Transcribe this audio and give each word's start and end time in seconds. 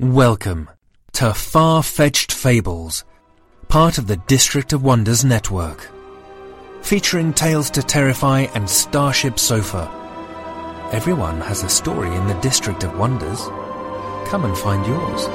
Welcome 0.00 0.70
to 1.14 1.34
Far 1.34 1.82
Fetched 1.82 2.30
Fables, 2.30 3.04
part 3.66 3.98
of 3.98 4.06
the 4.06 4.18
District 4.28 4.72
of 4.72 4.84
Wonders 4.84 5.24
network. 5.24 5.90
Featuring 6.82 7.32
Tales 7.32 7.68
to 7.70 7.82
Terrify 7.82 8.42
and 8.54 8.70
Starship 8.70 9.40
Sofa. 9.40 9.90
Everyone 10.92 11.40
has 11.40 11.64
a 11.64 11.68
story 11.68 12.14
in 12.14 12.28
the 12.28 12.34
District 12.34 12.84
of 12.84 12.96
Wonders. 12.96 13.40
Come 14.30 14.44
and 14.44 14.56
find 14.56 14.86
yours. 14.86 15.26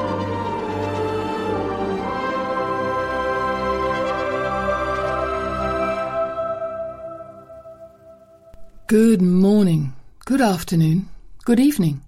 Good 8.87 9.21
morning, 9.21 9.91
good 10.23 10.39
afternoon, 10.39 11.09
good 11.43 11.59
evening. 11.59 11.99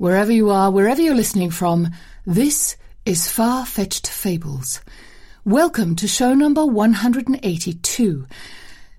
Wherever 0.00 0.32
you 0.32 0.48
are, 0.48 0.70
wherever 0.70 1.02
you're 1.02 1.14
listening 1.14 1.50
from, 1.50 1.90
this 2.24 2.78
is 3.04 3.28
Far 3.28 3.66
Fetched 3.66 4.06
Fables. 4.06 4.80
Welcome 5.44 5.94
to 5.96 6.08
show 6.08 6.32
number 6.32 6.64
182. 6.64 8.26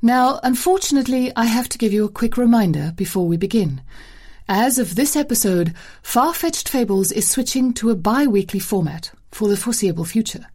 Now, 0.04 0.40
unfortunately, 0.44 1.32
I 1.36 1.46
have 1.46 1.68
to 1.70 1.80
give 1.80 1.92
you 1.92 2.06
a 2.06 2.10
quick 2.10 2.38
reminder 2.38 2.94
before 2.96 3.26
we 3.26 3.36
begin. 3.36 3.82
As 4.48 4.78
of 4.78 4.94
this 4.94 5.16
episode, 5.16 5.74
Far 6.04 6.36
Fetched 6.36 6.70
Fables 6.70 7.12
is 7.12 7.28
switching 7.28 7.74
to 7.74 7.90
a 7.90 7.96
bi 7.96 8.28
weekly 8.28 8.60
format 8.60 9.12
for 9.32 9.48
the 9.48 9.58
foreseeable 9.58 10.06
future. 10.06 10.46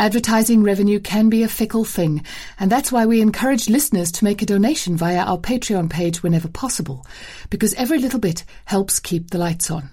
Advertising 0.00 0.62
revenue 0.62 1.00
can 1.00 1.28
be 1.28 1.42
a 1.42 1.48
fickle 1.48 1.84
thing, 1.84 2.24
and 2.60 2.70
that's 2.70 2.92
why 2.92 3.04
we 3.04 3.20
encourage 3.20 3.68
listeners 3.68 4.12
to 4.12 4.22
make 4.22 4.40
a 4.40 4.46
donation 4.46 4.96
via 4.96 5.18
our 5.18 5.38
Patreon 5.38 5.90
page 5.90 6.22
whenever 6.22 6.46
possible, 6.46 7.04
because 7.50 7.74
every 7.74 7.98
little 7.98 8.20
bit 8.20 8.44
helps 8.66 9.00
keep 9.00 9.30
the 9.30 9.38
lights 9.38 9.72
on. 9.72 9.90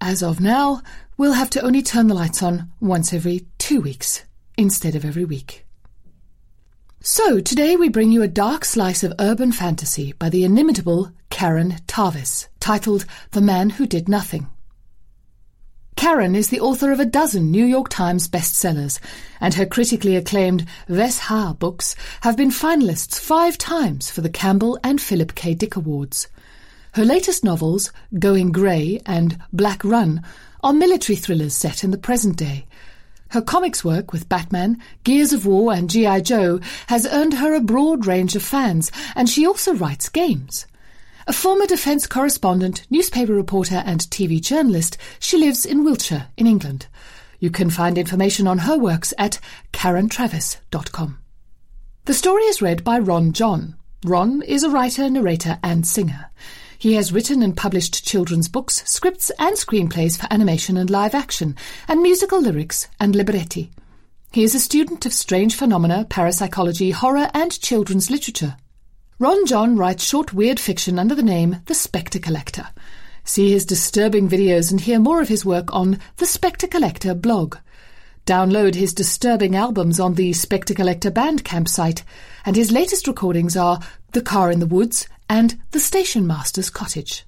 As 0.00 0.22
of 0.22 0.40
now, 0.40 0.80
we'll 1.16 1.32
have 1.32 1.50
to 1.50 1.60
only 1.62 1.82
turn 1.82 2.06
the 2.06 2.14
lights 2.14 2.40
on 2.40 2.70
once 2.78 3.12
every 3.12 3.46
two 3.58 3.80
weeks 3.80 4.24
instead 4.56 4.94
of 4.94 5.04
every 5.04 5.24
week. 5.24 5.66
So, 7.00 7.40
today 7.40 7.74
we 7.74 7.88
bring 7.88 8.12
you 8.12 8.22
a 8.22 8.28
dark 8.28 8.64
slice 8.64 9.02
of 9.02 9.12
urban 9.18 9.50
fantasy 9.50 10.12
by 10.12 10.28
the 10.28 10.44
inimitable 10.44 11.10
Karen 11.30 11.78
Traviss, 11.88 12.46
titled 12.60 13.06
The 13.32 13.40
Man 13.40 13.70
Who 13.70 13.86
Did 13.86 14.08
Nothing. 14.08 14.46
Karen 15.96 16.36
is 16.36 16.50
the 16.50 16.60
author 16.60 16.92
of 16.92 17.00
a 17.00 17.06
dozen 17.06 17.50
New 17.50 17.64
York 17.64 17.88
Times 17.88 18.28
bestsellers, 18.28 19.00
and 19.40 19.54
her 19.54 19.64
critically 19.64 20.14
acclaimed 20.14 20.66
Wess'Har 20.88 21.58
books 21.58 21.96
have 22.20 22.36
been 22.36 22.50
finalists 22.50 23.18
five 23.18 23.56
times 23.56 24.10
for 24.10 24.20
the 24.20 24.28
Campbell 24.28 24.78
and 24.84 25.00
Philip 25.00 25.34
K. 25.34 25.54
Dick 25.54 25.74
Awards. 25.74 26.28
Her 26.92 27.04
latest 27.04 27.42
novels, 27.42 27.92
Going 28.18 28.52
Grey 28.52 29.00
and 29.06 29.38
Black 29.54 29.82
Run, 29.84 30.22
are 30.62 30.74
military 30.74 31.16
thrillers 31.16 31.54
set 31.54 31.82
in 31.82 31.92
the 31.92 31.98
present 31.98 32.36
day. 32.36 32.66
Her 33.30 33.40
comics 33.40 33.82
work 33.82 34.12
with 34.12 34.28
Batman, 34.28 34.80
Gears 35.02 35.32
of 35.32 35.46
War, 35.46 35.72
and 35.72 35.88
G.I. 35.88 36.20
Joe 36.20 36.60
has 36.88 37.06
earned 37.06 37.34
her 37.34 37.54
a 37.54 37.60
broad 37.60 38.04
range 38.04 38.36
of 38.36 38.42
fans, 38.42 38.92
and 39.14 39.30
she 39.30 39.46
also 39.46 39.74
writes 39.74 40.10
games. 40.10 40.66
A 41.28 41.32
former 41.32 41.66
defence 41.66 42.06
correspondent, 42.06 42.86
newspaper 42.88 43.34
reporter, 43.34 43.82
and 43.84 44.00
TV 44.00 44.40
journalist, 44.40 44.96
she 45.18 45.36
lives 45.36 45.66
in 45.66 45.82
Wiltshire, 45.82 46.28
in 46.36 46.46
England. 46.46 46.86
You 47.40 47.50
can 47.50 47.68
find 47.68 47.98
information 47.98 48.46
on 48.46 48.58
her 48.58 48.78
works 48.78 49.12
at 49.18 49.40
karentraviss.com. 49.72 51.18
The 52.04 52.14
story 52.14 52.44
is 52.44 52.62
read 52.62 52.84
by 52.84 53.00
Ron 53.00 53.32
John. 53.32 53.74
Ron 54.04 54.40
is 54.42 54.62
a 54.62 54.70
writer, 54.70 55.10
narrator, 55.10 55.58
and 55.64 55.84
singer. 55.84 56.30
He 56.78 56.94
has 56.94 57.12
written 57.12 57.42
and 57.42 57.56
published 57.56 58.06
children's 58.06 58.46
books, 58.48 58.84
scripts, 58.88 59.32
and 59.36 59.56
screenplays 59.56 60.16
for 60.16 60.32
animation 60.32 60.76
and 60.76 60.88
live 60.88 61.14
action, 61.14 61.56
and 61.88 62.02
musical 62.02 62.40
lyrics 62.40 62.86
and 63.00 63.16
libretti. 63.16 63.72
He 64.30 64.44
is 64.44 64.54
a 64.54 64.60
student 64.60 65.04
of 65.04 65.12
strange 65.12 65.56
phenomena, 65.56 66.06
parapsychology, 66.08 66.92
horror, 66.92 67.28
and 67.34 67.60
children's 67.60 68.10
literature. 68.10 68.56
Ron 69.18 69.46
John 69.46 69.78
writes 69.78 70.04
short 70.04 70.34
weird 70.34 70.60
fiction 70.60 70.98
under 70.98 71.14
the 71.14 71.22
name 71.22 71.62
The 71.64 71.74
Spectre 71.74 72.18
Collector. 72.18 72.68
See 73.24 73.50
his 73.50 73.64
disturbing 73.64 74.28
videos 74.28 74.70
and 74.70 74.78
hear 74.78 74.98
more 74.98 75.22
of 75.22 75.28
his 75.28 75.42
work 75.42 75.72
on 75.72 75.98
the 76.18 76.26
Spectre 76.26 76.66
Collector 76.66 77.14
blog. 77.14 77.56
Download 78.26 78.74
his 78.74 78.92
disturbing 78.92 79.56
albums 79.56 79.98
on 79.98 80.16
the 80.16 80.34
Spectre 80.34 80.74
Collector 80.74 81.10
Bandcamp 81.10 81.66
site, 81.66 82.04
and 82.44 82.56
his 82.56 82.70
latest 82.70 83.08
recordings 83.08 83.56
are 83.56 83.80
The 84.12 84.20
Car 84.20 84.50
in 84.50 84.60
the 84.60 84.66
Woods 84.66 85.08
and 85.30 85.58
The 85.70 85.80
Station 85.80 86.26
Master's 86.26 86.68
Cottage. 86.68 87.24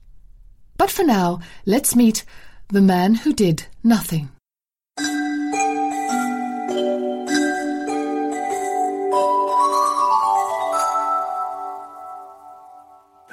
But 0.77 0.91
for 0.91 1.05
now, 1.05 1.41
let's 1.65 1.97
meet 1.97 2.23
the 2.69 2.83
man 2.83 3.15
who 3.15 3.33
did 3.33 3.65
nothing. 3.83 4.29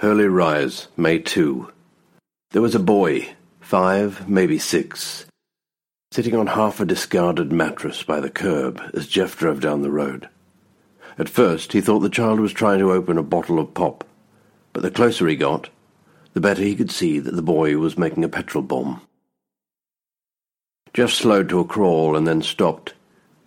Hurley 0.05 0.27
Rise, 0.27 0.87
May 0.95 1.17
2. 1.17 1.67
There 2.51 2.61
was 2.61 2.75
a 2.75 2.79
boy, 2.79 3.33
five, 3.59 4.29
maybe 4.29 4.59
six, 4.59 5.25
sitting 6.11 6.35
on 6.35 6.45
half 6.45 6.79
a 6.79 6.85
discarded 6.85 7.51
mattress 7.51 8.03
by 8.03 8.19
the 8.19 8.29
curb 8.29 8.79
as 8.93 9.07
Jeff 9.07 9.35
drove 9.35 9.61
down 9.61 9.81
the 9.81 9.89
road. 9.89 10.29
At 11.17 11.27
first 11.27 11.73
he 11.73 11.81
thought 11.81 12.01
the 12.01 12.09
child 12.11 12.39
was 12.39 12.53
trying 12.53 12.77
to 12.77 12.91
open 12.91 13.17
a 13.17 13.23
bottle 13.23 13.57
of 13.57 13.73
pop, 13.73 14.03
but 14.73 14.83
the 14.83 14.91
closer 14.91 15.27
he 15.27 15.35
got, 15.35 15.69
the 16.33 16.39
better 16.39 16.61
he 16.61 16.75
could 16.75 16.91
see 16.91 17.17
that 17.17 17.35
the 17.35 17.41
boy 17.41 17.75
was 17.79 17.97
making 17.97 18.23
a 18.23 18.29
petrol 18.29 18.61
bomb. 18.61 19.01
Jeff 20.93 21.09
slowed 21.09 21.49
to 21.49 21.61
a 21.61 21.65
crawl 21.65 22.15
and 22.15 22.27
then 22.27 22.43
stopped. 22.43 22.93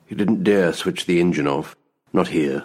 He 0.07 0.17
didn't 0.17 0.43
dare 0.43 0.73
switch 0.73 1.07
the 1.07 1.21
engine 1.21 1.47
off, 1.47 1.77
not 2.13 2.27
here. 2.27 2.65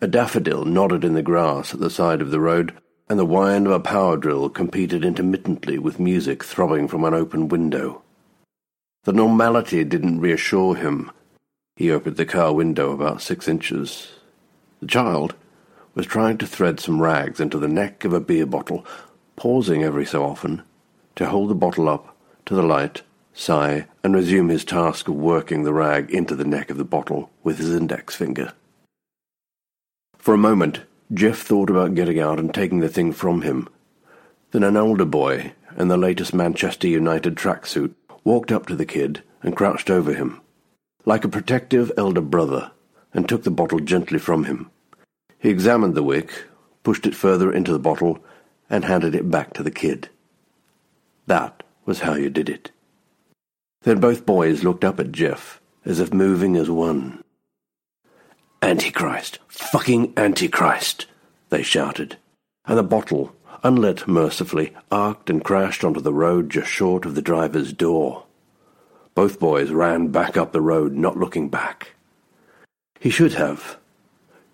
A 0.00 0.08
daffodil 0.08 0.64
nodded 0.64 1.04
in 1.04 1.14
the 1.14 1.22
grass 1.22 1.72
at 1.72 1.78
the 1.78 1.88
side 1.88 2.20
of 2.20 2.32
the 2.32 2.40
road, 2.40 2.76
and 3.08 3.18
the 3.18 3.24
whine 3.24 3.66
of 3.66 3.72
a 3.72 3.80
power 3.80 4.16
drill 4.16 4.48
competed 4.48 5.04
intermittently 5.04 5.78
with 5.78 6.00
music 6.00 6.42
throbbing 6.42 6.88
from 6.88 7.04
an 7.04 7.14
open 7.14 7.48
window. 7.48 8.02
The 9.04 9.12
normality 9.12 9.84
didn't 9.84 10.20
reassure 10.20 10.74
him. 10.74 11.12
He 11.76 11.90
opened 11.90 12.16
the 12.16 12.26
car 12.26 12.52
window 12.52 12.90
about 12.90 13.22
six 13.22 13.46
inches. 13.46 14.12
The 14.80 14.86
child 14.86 15.34
was 15.94 16.06
trying 16.06 16.38
to 16.38 16.46
thread 16.46 16.80
some 16.80 17.00
rags 17.00 17.38
into 17.38 17.58
the 17.58 17.68
neck 17.68 18.04
of 18.04 18.12
a 18.12 18.20
beer 18.20 18.46
bottle, 18.46 18.84
pausing 19.36 19.84
every 19.84 20.04
so 20.04 20.24
often 20.24 20.62
to 21.14 21.26
hold 21.26 21.48
the 21.48 21.54
bottle 21.54 21.88
up 21.88 22.16
to 22.44 22.54
the 22.54 22.62
light, 22.62 23.02
sigh, 23.32 23.86
and 24.02 24.14
resume 24.14 24.48
his 24.48 24.64
task 24.64 25.08
of 25.08 25.14
working 25.14 25.62
the 25.62 25.72
rag 25.72 26.10
into 26.10 26.34
the 26.34 26.44
neck 26.44 26.70
of 26.70 26.76
the 26.76 26.84
bottle 26.84 27.30
with 27.42 27.58
his 27.58 27.74
index 27.74 28.14
finger. 28.14 28.52
For 30.18 30.34
a 30.34 30.38
moment, 30.38 30.80
Jeff 31.14 31.38
thought 31.38 31.70
about 31.70 31.94
getting 31.94 32.18
out 32.18 32.40
and 32.40 32.52
taking 32.52 32.80
the 32.80 32.88
thing 32.88 33.12
from 33.12 33.42
him. 33.42 33.68
Then 34.50 34.64
an 34.64 34.76
older 34.76 35.04
boy, 35.04 35.52
in 35.76 35.88
the 35.88 35.96
latest 35.96 36.34
Manchester 36.34 36.88
United 36.88 37.36
tracksuit, 37.36 37.94
walked 38.24 38.50
up 38.50 38.66
to 38.66 38.74
the 38.74 38.86
kid 38.86 39.22
and 39.42 39.56
crouched 39.56 39.88
over 39.88 40.12
him, 40.12 40.40
like 41.04 41.24
a 41.24 41.28
protective 41.28 41.92
elder 41.96 42.20
brother, 42.20 42.72
and 43.14 43.28
took 43.28 43.44
the 43.44 43.50
bottle 43.50 43.78
gently 43.78 44.18
from 44.18 44.44
him. 44.44 44.70
He 45.38 45.48
examined 45.48 45.94
the 45.94 46.02
wick, 46.02 46.46
pushed 46.82 47.06
it 47.06 47.14
further 47.14 47.52
into 47.52 47.72
the 47.72 47.78
bottle, 47.78 48.18
and 48.68 48.84
handed 48.84 49.14
it 49.14 49.30
back 49.30 49.52
to 49.54 49.62
the 49.62 49.70
kid. 49.70 50.08
That 51.26 51.62
was 51.84 52.00
how 52.00 52.14
you 52.14 52.30
did 52.30 52.48
it. 52.48 52.72
Then 53.82 54.00
both 54.00 54.26
boys 54.26 54.64
looked 54.64 54.84
up 54.84 54.98
at 54.98 55.12
Jeff, 55.12 55.60
as 55.84 56.00
if 56.00 56.12
moving 56.12 56.56
as 56.56 56.68
one. 56.68 57.22
Antichrist! 58.62 59.38
Fucking 59.48 60.14
Antichrist! 60.16 61.06
They 61.50 61.62
shouted, 61.62 62.16
and 62.64 62.78
the 62.78 62.82
bottle, 62.82 63.34
unlit 63.62 64.08
mercifully, 64.08 64.72
arced 64.90 65.28
and 65.28 65.44
crashed 65.44 65.84
onto 65.84 66.00
the 66.00 66.12
road 66.12 66.50
just 66.50 66.68
short 66.68 67.04
of 67.04 67.14
the 67.14 67.22
driver's 67.22 67.72
door. 67.72 68.24
Both 69.14 69.38
boys 69.38 69.70
ran 69.70 70.08
back 70.08 70.36
up 70.36 70.52
the 70.52 70.60
road, 70.60 70.94
not 70.94 71.18
looking 71.18 71.48
back. 71.48 71.94
He 72.98 73.10
should 73.10 73.34
have, 73.34 73.76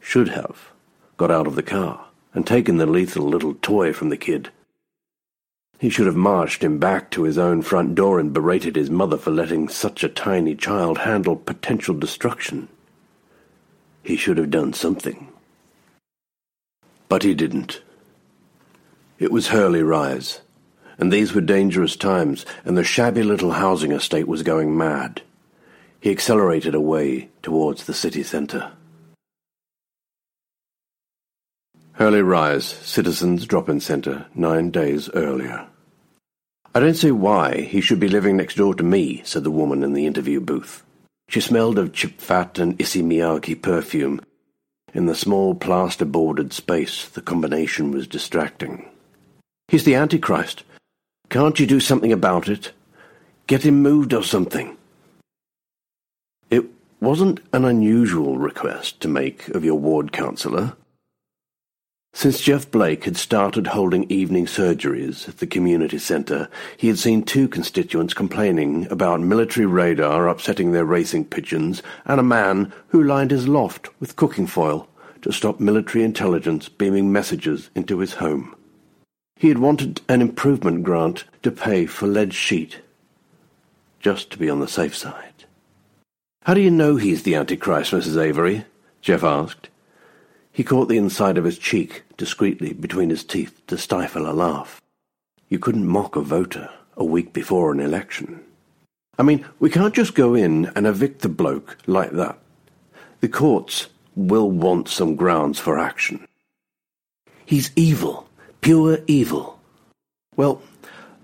should 0.00 0.28
have, 0.28 0.72
got 1.16 1.30
out 1.30 1.46
of 1.46 1.54
the 1.54 1.62
car 1.62 2.06
and 2.34 2.46
taken 2.46 2.78
the 2.78 2.86
lethal 2.86 3.24
little 3.24 3.54
toy 3.54 3.92
from 3.92 4.08
the 4.08 4.16
kid. 4.16 4.50
He 5.78 5.90
should 5.90 6.06
have 6.06 6.16
marched 6.16 6.62
him 6.62 6.78
back 6.78 7.10
to 7.10 7.24
his 7.24 7.38
own 7.38 7.62
front 7.62 7.94
door 7.94 8.18
and 8.20 8.32
berated 8.32 8.76
his 8.76 8.90
mother 8.90 9.16
for 9.16 9.30
letting 9.30 9.68
such 9.68 10.04
a 10.04 10.08
tiny 10.08 10.54
child 10.54 10.98
handle 10.98 11.36
potential 11.36 11.94
destruction. 11.94 12.68
He 14.02 14.16
should 14.16 14.38
have 14.38 14.50
done 14.50 14.72
something. 14.72 15.28
But 17.08 17.22
he 17.22 17.34
didn't. 17.34 17.82
It 19.18 19.30
was 19.30 19.48
Hurley 19.48 19.82
Rise, 19.82 20.40
and 20.98 21.12
these 21.12 21.32
were 21.32 21.40
dangerous 21.40 21.94
times, 21.94 22.44
and 22.64 22.76
the 22.76 22.84
shabby 22.84 23.22
little 23.22 23.52
housing 23.52 23.92
estate 23.92 24.26
was 24.26 24.42
going 24.42 24.76
mad. 24.76 25.22
He 26.00 26.10
accelerated 26.10 26.74
away 26.74 27.28
towards 27.42 27.84
the 27.84 27.94
city 27.94 28.22
centre. 28.22 28.72
Hurley 31.92 32.22
Rise, 32.22 32.64
Citizens 32.64 33.46
Drop-In 33.46 33.78
Centre, 33.78 34.26
nine 34.34 34.70
days 34.70 35.08
earlier. 35.10 35.66
I 36.74 36.80
don't 36.80 36.94
see 36.94 37.12
why 37.12 37.60
he 37.60 37.80
should 37.82 38.00
be 38.00 38.08
living 38.08 38.36
next 38.36 38.56
door 38.56 38.74
to 38.74 38.82
me, 38.82 39.20
said 39.24 39.44
the 39.44 39.50
woman 39.50 39.82
in 39.82 39.92
the 39.92 40.06
interview 40.06 40.40
booth. 40.40 40.82
She 41.32 41.40
smelled 41.40 41.78
of 41.78 41.94
chip 41.94 42.20
fat 42.20 42.58
and 42.58 42.78
Issey 42.78 43.00
perfume. 43.54 44.20
In 44.92 45.06
the 45.06 45.14
small 45.14 45.54
plaster-bordered 45.54 46.52
space, 46.52 47.08
the 47.08 47.22
combination 47.22 47.90
was 47.90 48.06
distracting. 48.06 48.86
He's 49.68 49.84
the 49.84 49.94
Antichrist. 49.94 50.62
Can't 51.30 51.58
you 51.58 51.66
do 51.66 51.80
something 51.80 52.12
about 52.12 52.50
it? 52.50 52.72
Get 53.46 53.64
him 53.64 53.80
moved 53.80 54.12
or 54.12 54.22
something. 54.22 54.76
It 56.50 56.66
wasn't 57.00 57.40
an 57.54 57.64
unusual 57.64 58.36
request 58.36 59.00
to 59.00 59.08
make 59.08 59.48
of 59.48 59.64
your 59.64 59.78
ward 59.78 60.12
councillor. 60.12 60.76
Since 62.14 62.42
Jeff 62.42 62.70
Blake 62.70 63.04
had 63.04 63.16
started 63.16 63.68
holding 63.68 64.04
evening 64.10 64.44
surgeries 64.44 65.28
at 65.28 65.38
the 65.38 65.46
community 65.46 65.98
centre, 65.98 66.48
he 66.76 66.88
had 66.88 66.98
seen 66.98 67.22
two 67.22 67.48
constituents 67.48 68.12
complaining 68.12 68.86
about 68.90 69.20
military 69.20 69.66
radar 69.66 70.28
upsetting 70.28 70.72
their 70.72 70.84
racing 70.84 71.24
pigeons 71.24 71.82
and 72.04 72.20
a 72.20 72.24
man 72.24 72.72
who 72.88 73.02
lined 73.02 73.30
his 73.30 73.48
loft 73.48 73.88
with 73.98 74.16
cooking 74.16 74.46
foil 74.46 74.88
to 75.22 75.32
stop 75.32 75.58
military 75.58 76.04
intelligence 76.04 76.68
beaming 76.68 77.10
messages 77.10 77.70
into 77.74 77.98
his 77.98 78.14
home. 78.14 78.54
He 79.36 79.48
had 79.48 79.58
wanted 79.58 80.02
an 80.08 80.20
improvement 80.20 80.84
grant 80.84 81.24
to 81.42 81.50
pay 81.50 81.86
for 81.86 82.06
lead 82.06 82.34
sheet, 82.34 82.80
just 84.00 84.30
to 84.30 84.38
be 84.38 84.50
on 84.50 84.60
the 84.60 84.68
safe 84.68 84.94
side. 84.94 85.44
How 86.42 86.54
do 86.54 86.60
you 86.60 86.70
know 86.70 86.96
he's 86.96 87.22
the 87.22 87.36
Antichrist, 87.36 87.92
Mrs. 87.92 88.20
Avery? 88.20 88.64
Jeff 89.00 89.24
asked. 89.24 89.68
He 90.52 90.64
caught 90.64 90.88
the 90.88 90.98
inside 90.98 91.38
of 91.38 91.44
his 91.44 91.58
cheek 91.58 92.02
discreetly 92.18 92.74
between 92.74 93.08
his 93.08 93.24
teeth 93.24 93.60
to 93.68 93.78
stifle 93.78 94.30
a 94.30 94.32
laugh. 94.32 94.80
You 95.48 95.58
couldn't 95.58 95.86
mock 95.86 96.14
a 96.14 96.20
voter 96.20 96.68
a 96.96 97.04
week 97.04 97.32
before 97.32 97.72
an 97.72 97.80
election. 97.80 98.44
I 99.18 99.22
mean, 99.22 99.46
we 99.58 99.70
can't 99.70 99.94
just 99.94 100.14
go 100.14 100.34
in 100.34 100.66
and 100.76 100.86
evict 100.86 101.22
the 101.22 101.28
bloke 101.28 101.78
like 101.86 102.12
that. 102.12 102.38
The 103.20 103.28
courts 103.28 103.88
will 104.14 104.50
want 104.50 104.88
some 104.88 105.16
grounds 105.16 105.58
for 105.58 105.78
action. 105.78 106.26
He's 107.46 107.70
evil, 107.76 108.28
pure 108.60 108.98
evil. 109.06 109.58
Well, 110.36 110.62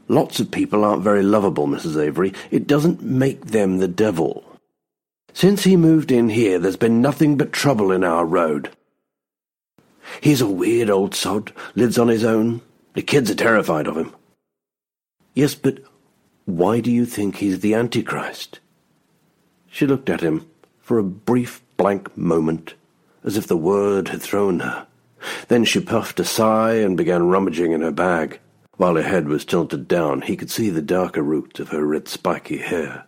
lots 0.08 0.40
of 0.40 0.50
people 0.50 0.84
aren't 0.84 1.02
very 1.02 1.22
lovable, 1.22 1.66
Mrs. 1.66 2.02
Avery. 2.02 2.32
It 2.50 2.66
doesn't 2.66 3.02
make 3.02 3.46
them 3.46 3.78
the 3.78 3.88
devil. 3.88 4.44
Since 5.32 5.64
he 5.64 5.76
moved 5.76 6.10
in 6.10 6.30
here, 6.30 6.58
there's 6.58 6.76
been 6.76 7.00
nothing 7.00 7.36
but 7.36 7.52
trouble 7.52 7.92
in 7.92 8.04
our 8.04 8.24
road. 8.24 8.70
He's 10.20 10.40
a 10.40 10.48
weird 10.48 10.90
old 10.90 11.14
sod, 11.14 11.52
lives 11.74 11.98
on 11.98 12.08
his 12.08 12.24
own. 12.24 12.60
The 12.94 13.02
kids 13.02 13.30
are 13.30 13.34
terrified 13.34 13.86
of 13.86 13.96
him. 13.96 14.14
Yes, 15.34 15.54
but 15.54 15.80
why 16.44 16.80
do 16.80 16.90
you 16.90 17.06
think 17.06 17.36
he's 17.36 17.60
the 17.60 17.74
Antichrist? 17.74 18.60
She 19.70 19.86
looked 19.86 20.10
at 20.10 20.20
him 20.20 20.48
for 20.80 20.98
a 20.98 21.04
brief 21.04 21.62
blank 21.76 22.16
moment, 22.16 22.74
as 23.22 23.36
if 23.36 23.46
the 23.46 23.56
word 23.56 24.08
had 24.08 24.22
thrown 24.22 24.60
her. 24.60 24.86
Then 25.48 25.64
she 25.64 25.80
puffed 25.80 26.20
a 26.20 26.24
sigh 26.24 26.74
and 26.74 26.96
began 26.96 27.28
rummaging 27.28 27.72
in 27.72 27.82
her 27.82 27.90
bag. 27.90 28.40
While 28.76 28.94
her 28.94 29.02
head 29.02 29.28
was 29.28 29.44
tilted 29.44 29.88
down, 29.88 30.22
he 30.22 30.36
could 30.36 30.50
see 30.50 30.70
the 30.70 30.80
darker 30.80 31.22
root 31.22 31.60
of 31.60 31.68
her 31.68 31.84
red 31.84 32.08
spiky 32.08 32.58
hair. 32.58 33.04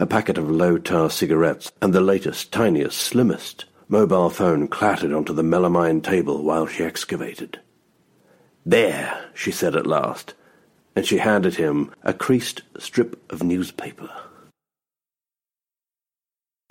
A 0.00 0.06
packet 0.06 0.38
of 0.38 0.50
low-tar 0.50 1.10
cigarettes, 1.10 1.70
and 1.80 1.92
the 1.92 2.00
latest, 2.00 2.50
tiniest, 2.50 2.98
slimmest 2.98 3.66
mobile 3.88 4.30
phone 4.30 4.68
clattered 4.68 5.12
onto 5.12 5.32
the 5.32 5.42
melamine 5.42 6.02
table 6.02 6.42
while 6.42 6.66
she 6.66 6.82
excavated. 6.82 7.60
There, 8.64 9.30
she 9.34 9.52
said 9.52 9.76
at 9.76 9.86
last, 9.86 10.34
and 10.96 11.06
she 11.06 11.18
handed 11.18 11.54
him 11.54 11.92
a 12.02 12.12
creased 12.12 12.62
strip 12.78 13.32
of 13.32 13.42
newspaper. 13.42 14.10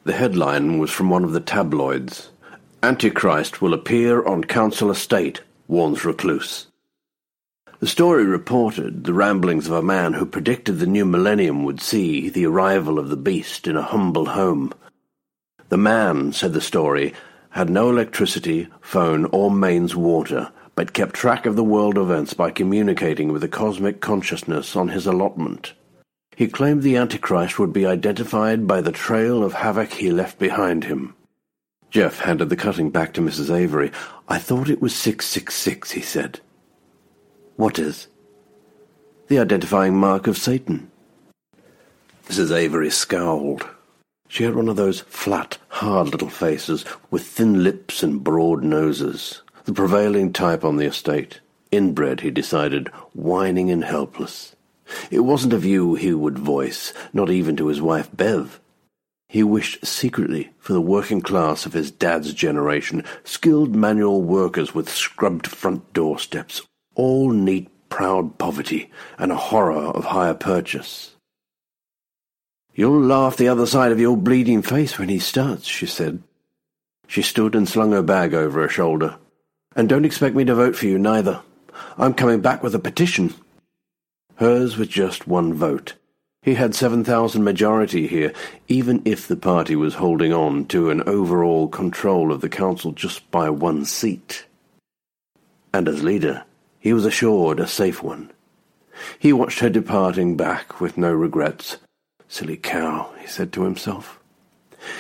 The 0.04 0.14
headline 0.14 0.78
was 0.78 0.92
from 0.92 1.10
one 1.10 1.24
of 1.24 1.32
the 1.32 1.40
tabloids. 1.40 2.30
Antichrist 2.84 3.62
will 3.62 3.74
appear 3.74 4.24
on 4.26 4.44
council 4.44 4.92
estate, 4.92 5.42
warns 5.68 6.06
recluse. 6.06 6.68
The 7.80 7.88
story 7.88 8.26
reported 8.26 9.04
the 9.04 9.14
ramblings 9.14 9.68
of 9.68 9.74
a 9.74 9.82
man 9.82 10.14
who 10.14 10.26
predicted 10.26 10.80
the 10.80 10.86
new 10.86 11.06
millennium 11.06 11.64
would 11.64 11.82
see 11.82 12.30
the 12.30 12.46
arrival 12.46 13.00
of 13.00 13.10
the 13.10 13.18
beast 13.18 13.68
in 13.68 13.76
a 13.76 13.82
humble 13.82 14.26
home 14.26 14.74
the 15.76 15.80
man, 15.80 16.32
said 16.32 16.54
the 16.54 16.62
story, 16.62 17.14
had 17.50 17.70
no 17.70 17.90
electricity, 17.90 18.70
phone, 18.80 19.26
or 19.34 19.52
mains 19.52 19.94
water, 19.94 20.50
but 20.74 20.94
kept 20.94 21.14
track 21.14 21.46
of 21.46 21.58
the 21.58 21.66
world 21.66 21.98
events 21.98 22.34
by 22.34 22.50
communicating 22.50 23.34
with 23.34 23.42
the 23.42 23.50
cosmic 23.50 24.00
consciousness 24.00 24.78
on 24.78 24.88
his 24.88 25.06
allotment. 25.06 25.74
He 26.34 26.48
claimed 26.48 26.82
the 26.82 26.96
Antichrist 26.96 27.60
would 27.60 27.74
be 27.74 27.86
identified 27.86 28.66
by 28.66 28.80
the 28.80 28.94
trail 28.94 29.44
of 29.44 29.52
havoc 29.52 29.92
he 29.92 30.12
left 30.12 30.40
behind 30.40 30.86
him. 30.86 31.14
Jeff 31.92 32.20
handed 32.20 32.48
the 32.48 32.56
cutting 32.56 32.90
back 32.90 33.14
to 33.16 33.20
Mrs. 33.20 33.54
Avery. 33.54 33.92
I 34.30 34.40
thought 34.40 34.70
it 34.70 34.82
was 34.82 34.96
666, 34.96 35.92
he 35.92 36.00
said. 36.00 36.40
What 37.58 37.78
is? 37.80 38.08
The 39.28 39.40
identifying 39.40 39.98
mark 39.98 40.28
of 40.28 40.38
Satan. 40.38 40.90
Mrs. 42.30 42.56
Avery 42.56 42.90
scowled. 42.90 43.68
She 44.36 44.44
had 44.44 44.56
one 44.56 44.68
of 44.68 44.76
those 44.76 45.00
flat, 45.00 45.60
hard 45.70 46.10
little 46.10 46.30
faces 46.30 46.84
with 47.10 47.26
thin 47.26 47.64
lips 47.64 48.04
and 48.04 48.22
broad 48.22 48.66
noses, 48.66 49.42
the 49.64 49.72
prevailing 49.72 50.34
type 50.34 50.66
on 50.66 50.76
the 50.76 50.88
estate. 50.88 51.40
Inbred, 51.72 52.20
he 52.20 52.32
decided, 52.32 52.90
whining 53.14 53.72
and 53.72 53.86
helpless. 53.86 54.54
It 55.10 55.22
wasn't 55.22 55.54
a 55.54 55.58
view 55.58 55.96
he 55.96 56.14
would 56.14 56.38
voice, 56.38 56.92
not 57.14 57.30
even 57.30 57.56
to 57.56 57.68
his 57.68 57.82
wife 57.82 58.10
Bev. 58.14 58.60
He 59.30 59.42
wished 59.42 59.86
secretly 59.86 60.50
for 60.60 60.74
the 60.74 60.82
working 60.82 61.22
class 61.22 61.66
of 61.66 61.72
his 61.72 61.90
dad's 61.90 62.34
generation, 62.34 63.06
skilled 63.24 63.74
manual 63.74 64.22
workers 64.22 64.76
with 64.76 64.90
scrubbed 64.90 65.48
front 65.48 65.94
doorsteps, 65.94 66.62
all 66.96 67.32
neat, 67.32 67.70
proud 67.88 68.38
poverty, 68.38 68.92
and 69.18 69.32
a 69.32 69.38
horror 69.38 69.76
of 69.78 70.04
hire 70.04 70.34
purchase. 70.34 71.15
You'll 72.76 73.02
laugh 73.02 73.38
the 73.38 73.48
other 73.48 73.66
side 73.66 73.94
of 73.94 74.02
your 74.02 74.18
bleeding 74.18 74.62
face 74.62 75.00
when 75.00 75.08
he 75.08 75.18
starts, 75.18 75.66
she 75.66 75.86
said. 75.86 76.22
She 77.08 77.22
stood 77.22 77.56
and 77.56 77.70
slung 77.70 77.94
her 77.94 78.02
bag 78.02 78.34
over 78.34 78.62
her 78.62 78.70
shoulder. 78.70 79.16
And 79.78 79.88
don't 79.88 80.04
expect 80.04 80.36
me 80.36 80.44
to 80.44 80.56
vote 80.56 80.76
for 80.76 80.86
you, 80.86 81.00
neither. 81.00 81.42
I'm 81.98 82.14
coming 82.14 82.42
back 82.42 82.62
with 82.62 82.76
a 82.76 82.80
petition. 82.80 83.34
Hers 84.36 84.76
was 84.76 84.90
just 84.90 85.26
one 85.26 85.54
vote. 85.54 85.94
He 86.42 86.56
had 86.56 86.76
7,000 86.76 87.44
majority 87.44 88.08
here, 88.08 88.34
even 88.68 89.02
if 89.06 89.28
the 89.28 89.38
party 89.38 89.76
was 89.76 89.96
holding 89.96 90.34
on 90.34 90.66
to 90.66 90.90
an 90.90 91.02
overall 91.08 91.70
control 91.70 92.32
of 92.32 92.42
the 92.42 92.50
council 92.50 92.92
just 92.92 93.32
by 93.32 93.50
one 93.50 93.86
seat. 93.86 94.46
And 95.74 95.88
as 95.88 96.04
leader, 96.04 96.44
he 96.80 96.94
was 96.94 97.06
assured 97.06 97.60
a 97.60 97.68
safe 97.68 98.04
one. 98.04 98.32
He 99.18 99.34
watched 99.34 99.60
her 99.60 99.70
departing 99.70 100.38
back 100.38 100.80
with 100.80 100.98
no 100.98 101.12
regrets, 101.12 101.78
Silly 102.28 102.58
cow, 102.58 103.14
he 103.20 103.28
said 103.28 103.54
to 103.54 103.64
himself. 103.64 104.20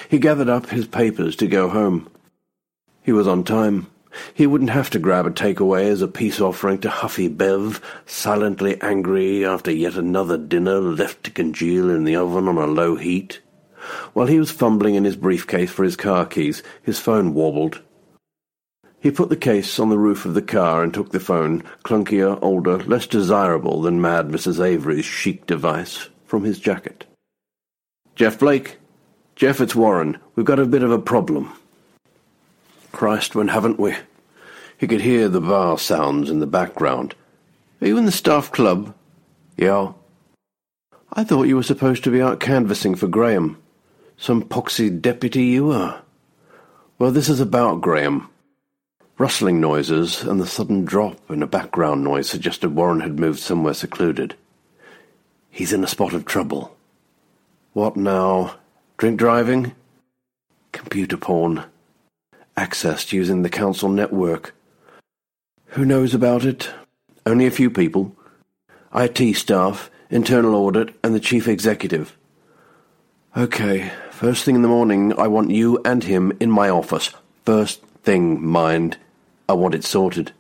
He 0.10 0.20
gathered 0.20 0.50
up 0.50 0.70
his 0.70 0.88
papers 0.88 1.36
to 1.38 1.48
go 1.48 1.70
home. 1.70 2.10
He 3.04 3.12
was 3.12 3.28
on 3.28 3.44
time. 3.44 3.88
He 4.34 4.48
wouldn't 4.48 4.70
have 4.70 4.90
to 4.92 5.00
grab 5.00 5.28
a 5.28 5.32
takeaway 5.32 5.90
as 5.90 6.02
a 6.02 6.08
peace 6.08 6.40
offering 6.40 6.80
to 6.80 6.90
Huffy 6.90 7.28
Bev, 7.28 7.82
silently 8.06 8.82
angry 8.82 9.46
after 9.46 9.72
yet 9.72 9.96
another 9.96 10.38
dinner 10.38 10.80
left 10.80 11.24
to 11.26 11.32
congeal 11.32 11.90
in 11.90 12.04
the 12.04 12.16
oven 12.16 12.48
on 12.48 12.58
a 12.58 12.66
low 12.66 12.96
heat. 12.96 13.42
While 14.14 14.28
he 14.28 14.40
was 14.40 14.52
fumbling 14.52 14.96
in 14.96 15.04
his 15.04 15.18
briefcase 15.18 15.70
for 15.72 15.84
his 15.84 15.96
car 15.96 16.26
keys, 16.26 16.64
his 16.82 17.00
phone 17.00 17.34
wobbled. 17.34 17.82
He 19.00 19.12
put 19.12 19.30
the 19.30 19.36
case 19.36 19.78
on 19.78 19.90
the 19.90 20.00
roof 20.00 20.26
of 20.26 20.34
the 20.34 20.42
car 20.42 20.82
and 20.82 20.94
took 20.94 21.12
the 21.12 21.20
phone, 21.20 21.62
clunkier, 21.84 22.40
older, 22.42 22.78
less 22.80 23.06
desirable 23.06 23.82
than 23.82 24.02
Mad 24.02 24.30
Mrs. 24.30 24.64
Avery's 24.64 25.06
chic 25.06 25.46
device, 25.46 26.10
from 26.26 26.44
his 26.44 26.58
jacket. 26.58 27.06
Jeff 28.16 28.40
Blake? 28.40 28.78
Jeff, 29.36 29.60
it's 29.60 29.76
Warren. 29.76 30.18
We've 30.36 30.46
got 30.46 30.60
a 30.60 30.66
bit 30.66 30.84
of 30.84 30.92
a 30.92 31.00
problem. 31.00 31.52
Christ, 32.94 33.36
when 33.36 33.50
haven't 33.50 33.78
we? 33.78 33.94
He 34.78 34.88
could 34.88 35.02
hear 35.02 35.28
the 35.28 35.42
bar 35.42 35.78
sounds 35.78 36.30
in 36.30 36.40
the 36.40 36.48
background. 36.48 37.14
Are 37.82 37.88
you 37.88 37.98
in 37.98 38.06
the 38.06 38.14
staff 38.14 38.54
club? 38.54 38.96
Yeah. 39.58 39.92
I 41.12 41.26
thought 41.26 41.48
you 41.48 41.58
were 41.58 41.64
supposed 41.64 42.06
to 42.06 42.12
be 42.12 42.22
out 42.22 42.40
canvassing 42.40 42.96
for 42.96 43.08
Graham. 43.08 43.58
Some 44.16 44.44
poxy 44.44 44.90
deputy 45.02 45.44
you 45.44 45.72
are. 45.72 46.02
Well, 46.98 47.12
this 47.12 47.28
is 47.28 47.42
about 47.42 47.82
Graham. 47.82 48.30
Rustling 49.18 49.60
noises 49.60 50.24
and 50.24 50.40
the 50.40 50.48
sudden 50.48 50.86
drop 50.86 51.20
in 51.30 51.44
a 51.44 51.48
background 51.48 52.06
noise 52.06 52.30
suggested 52.30 52.76
Warren 52.76 53.02
had 53.02 53.20
moved 53.20 53.40
somewhere 53.40 53.74
secluded. 53.74 54.36
He's 55.50 55.74
in 55.74 55.84
a 55.84 55.88
spot 55.88 56.14
of 56.14 56.24
trouble. 56.24 56.75
What 57.76 57.98
now? 57.98 58.56
Drink 58.98 59.20
driving? 59.20 59.76
Computer 60.72 61.18
porn. 61.18 61.66
Accessed 62.56 63.12
using 63.12 63.42
the 63.42 63.50
council 63.50 63.90
network. 63.90 64.56
Who 65.72 65.84
knows 65.84 66.14
about 66.14 66.46
it? 66.46 66.70
Only 67.26 67.46
a 67.46 67.52
few 67.52 67.70
people. 67.70 68.16
IT 68.96 69.36
staff, 69.36 69.92
internal 70.10 70.56
audit, 70.56 70.96
and 71.04 71.14
the 71.14 71.20
chief 71.20 71.50
executive. 71.50 72.16
Okay, 73.36 73.92
first 74.10 74.46
thing 74.46 74.56
in 74.56 74.62
the 74.62 74.70
morning, 74.70 75.12
I 75.20 75.28
want 75.28 75.52
you 75.52 75.82
and 75.84 76.02
him 76.02 76.32
in 76.40 76.50
my 76.50 76.70
office. 76.70 77.12
First 77.44 77.82
thing, 78.04 78.42
mind. 78.42 78.96
I 79.50 79.54
want 79.54 79.76
it 79.76 79.84
sorted. 79.84 80.32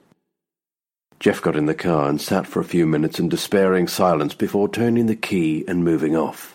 Jeff 1.19 1.41
got 1.41 1.57
in 1.57 1.65
the 1.65 1.75
car 1.75 2.07
and 2.07 2.21
sat 2.21 2.47
for 2.47 2.61
a 2.61 2.63
few 2.63 2.85
minutes 2.85 3.19
in 3.19 3.27
despairing 3.27 3.89
silence 3.89 4.33
before 4.33 4.69
turning 4.69 5.07
the 5.07 5.17
key 5.17 5.65
and 5.67 5.83
moving 5.83 6.15
off. 6.15 6.54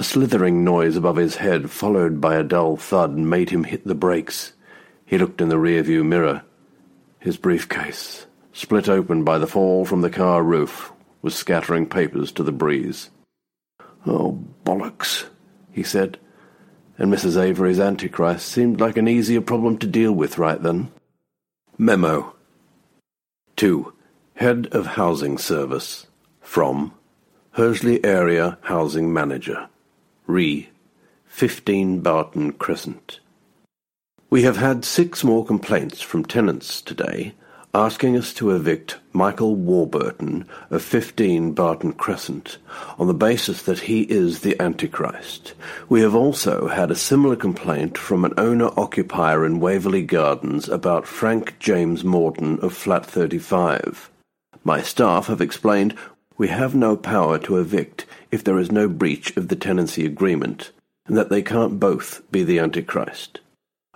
A 0.00 0.02
slithering 0.02 0.64
noise 0.64 0.96
above 0.96 1.16
his 1.16 1.36
head, 1.36 1.70
followed 1.70 2.22
by 2.22 2.36
a 2.36 2.42
dull 2.42 2.78
thud, 2.78 3.18
made 3.18 3.50
him 3.50 3.64
hit 3.64 3.86
the 3.86 3.94
brakes. 3.94 4.54
He 5.04 5.18
looked 5.18 5.42
in 5.42 5.50
the 5.50 5.56
rearview 5.56 6.02
mirror. 6.02 6.42
His 7.18 7.36
briefcase, 7.36 8.24
split 8.50 8.88
open 8.88 9.24
by 9.24 9.36
the 9.36 9.46
fall 9.46 9.84
from 9.84 10.00
the 10.00 10.08
car 10.08 10.42
roof, 10.42 10.90
was 11.20 11.34
scattering 11.34 11.84
papers 11.84 12.32
to 12.32 12.42
the 12.42 12.50
breeze. 12.50 13.10
Oh, 14.06 14.42
bollocks, 14.64 15.26
he 15.70 15.82
said, 15.82 16.18
and 16.96 17.12
Mrs. 17.12 17.38
Avery's 17.38 17.78
Antichrist 17.78 18.48
seemed 18.48 18.80
like 18.80 18.96
an 18.96 19.06
easier 19.06 19.42
problem 19.42 19.76
to 19.76 19.86
deal 19.86 20.12
with 20.12 20.38
right 20.38 20.62
then. 20.62 20.90
Memo 21.76 22.34
2. 23.56 23.92
Head 24.36 24.66
of 24.72 24.86
Housing 24.86 25.36
Service. 25.36 26.06
From 26.40 26.94
Hursley 27.50 28.02
Area 28.02 28.56
Housing 28.62 29.12
Manager. 29.12 29.68
Re. 30.30 30.68
15 31.26 32.00
Barton 32.00 32.52
Crescent. 32.52 33.20
We 34.30 34.42
have 34.44 34.58
had 34.58 34.84
six 34.84 35.24
more 35.24 35.44
complaints 35.44 36.00
from 36.00 36.24
tenants 36.24 36.80
today 36.80 37.34
asking 37.72 38.16
us 38.16 38.34
to 38.34 38.50
evict 38.50 38.98
Michael 39.12 39.54
Warburton 39.54 40.44
of 40.70 40.82
15 40.82 41.52
Barton 41.52 41.92
Crescent 41.92 42.58
on 42.98 43.06
the 43.06 43.14
basis 43.14 43.62
that 43.62 43.80
he 43.80 44.02
is 44.02 44.40
the 44.40 44.60
Antichrist. 44.60 45.54
We 45.88 46.00
have 46.00 46.14
also 46.14 46.66
had 46.68 46.90
a 46.90 46.96
similar 46.96 47.36
complaint 47.36 47.96
from 47.96 48.24
an 48.24 48.34
owner-occupier 48.36 49.46
in 49.46 49.60
Waverley 49.60 50.02
Gardens 50.02 50.68
about 50.68 51.06
Frank 51.06 51.58
James 51.60 52.02
Morton 52.02 52.58
of 52.60 52.72
Flat 52.72 53.06
35. 53.06 54.10
My 54.64 54.82
staff 54.82 55.28
have 55.28 55.40
explained 55.40 55.96
we 56.40 56.48
have 56.48 56.74
no 56.74 56.96
power 56.96 57.38
to 57.38 57.58
evict 57.58 58.06
if 58.30 58.42
there 58.42 58.58
is 58.58 58.72
no 58.72 58.88
breach 58.88 59.36
of 59.36 59.48
the 59.48 59.54
tenancy 59.54 60.06
agreement, 60.06 60.70
and 61.04 61.14
that 61.14 61.28
they 61.28 61.42
can't 61.42 61.78
both 61.78 62.22
be 62.32 62.42
the 62.42 62.58
Antichrist. 62.58 63.40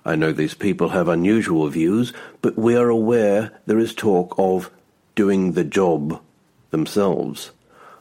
I 0.04 0.14
know 0.14 0.30
these 0.30 0.52
people 0.52 0.90
have 0.90 1.08
unusual 1.08 1.66
views, 1.68 2.12
but 2.42 2.58
we 2.58 2.76
are 2.76 2.90
aware 2.90 3.50
there 3.64 3.78
is 3.78 3.94
talk 3.94 4.34
of 4.36 4.70
doing 5.14 5.52
the 5.52 5.64
job 5.64 6.20
themselves. 6.68 7.50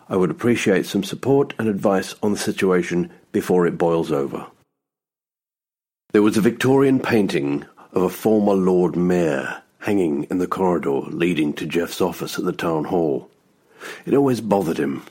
I 0.10 0.18
would 0.18 0.30
appreciate 0.30 0.88
some 0.88 1.06
support 1.06 1.54
and 1.58 1.70
advice 1.70 2.14
on 2.22 2.34
the 2.34 2.38
situation 2.38 3.12
before 3.32 3.66
it 3.66 3.78
boils 3.78 4.12
over. 4.12 4.48
There 6.12 6.22
was 6.22 6.36
a 6.36 6.42
Victorian 6.42 7.00
painting 7.00 7.64
of 7.94 8.04
a 8.04 8.10
former 8.10 8.56
Lord 8.56 8.98
Mayor 8.98 9.64
hanging 9.80 10.26
in 10.26 10.40
the 10.40 10.48
corridor 10.48 11.00
leading 11.08 11.54
to 11.54 11.66
Jeff's 11.66 12.02
office 12.02 12.38
at 12.38 12.44
the 12.44 12.52
town 12.52 12.84
hall. 12.84 13.30
It 14.06 14.14
always 14.14 14.42
bothered 14.42 14.78
him 14.78 15.04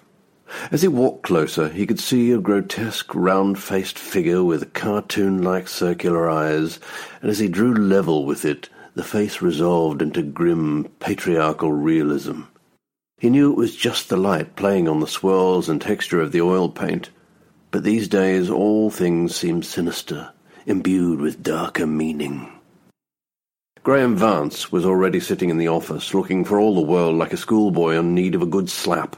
as 0.71 0.83
he 0.83 0.89
walked 0.89 1.23
closer, 1.23 1.71
he 1.71 1.87
could 1.87 1.99
see 1.99 2.31
a 2.31 2.39
grotesque, 2.39 3.15
round-faced 3.15 3.99
figure 3.99 4.45
with 4.45 4.75
cartoon-like 4.75 5.67
circular 5.67 6.29
eyes, 6.29 6.79
and 7.23 7.31
as 7.31 7.39
he 7.39 7.49
drew 7.49 7.75
level 7.75 8.27
with 8.27 8.45
it, 8.45 8.69
the 8.95 9.03
face 9.03 9.41
resolved 9.41 10.03
into 10.03 10.23
grim, 10.23 10.85
patriarchal 11.01 11.73
realism. 11.73 12.43
He 13.19 13.31
knew 13.31 13.51
it 13.51 13.57
was 13.57 13.75
just 13.75 14.09
the 14.09 14.17
light 14.19 14.55
playing 14.55 14.89
on 14.89 15.01
the 15.01 15.07
swirls 15.07 15.71
and 15.71 15.81
texture 15.81 16.21
of 16.21 16.33
the 16.33 16.43
oil 16.43 16.69
paint, 16.69 17.09
but 17.71 17.83
these 17.83 18.07
days 18.07 18.51
all 18.51 18.91
things 18.91 19.35
seemed 19.35 19.65
sinister, 19.65 20.33
imbued 20.67 21.21
with 21.21 21.43
darker 21.43 21.87
meaning. 21.87 22.53
Graham 23.85 24.15
Vance 24.15 24.71
was 24.71 24.85
already 24.85 25.19
sitting 25.19 25.51
in 25.51 25.59
the 25.59 25.67
office, 25.67 26.15
looking 26.15 26.45
for 26.45 26.61
all 26.61 26.77
the 26.77 26.81
world 26.81 27.17
like 27.17 27.33
a 27.33 27.37
schoolboy 27.37 27.97
in 27.97 28.15
need 28.15 28.37
of 28.37 28.43
a 28.43 28.47
good 28.47 28.71
slap. 28.71 29.17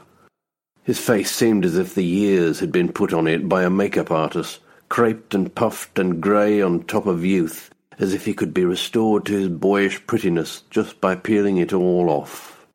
His 0.81 0.99
face 0.99 1.31
seemed 1.31 1.65
as 1.65 1.77
if 1.77 1.93
the 1.93 2.03
years 2.03 2.61
had 2.61 2.71
been 2.71 2.91
put 2.91 3.13
on 3.13 3.27
it 3.27 3.47
by 3.47 3.63
a 3.63 3.69
makeup 3.69 4.09
artist, 4.09 4.61
craped 4.89 5.35
and 5.35 5.53
puffed 5.53 5.99
and 5.99 6.19
grey 6.19 6.63
on 6.63 6.83
top 6.83 7.05
of 7.05 7.23
youth, 7.23 7.69
as 7.99 8.15
if 8.15 8.25
he 8.25 8.33
could 8.33 8.55
be 8.55 8.65
restored 8.65 9.27
to 9.27 9.33
his 9.33 9.49
boyish 9.49 10.05
prettiness 10.07 10.63
just 10.71 10.99
by 10.99 11.13
peeling 11.13 11.57
it 11.57 11.71
all 11.71 12.09
off. 12.09 12.65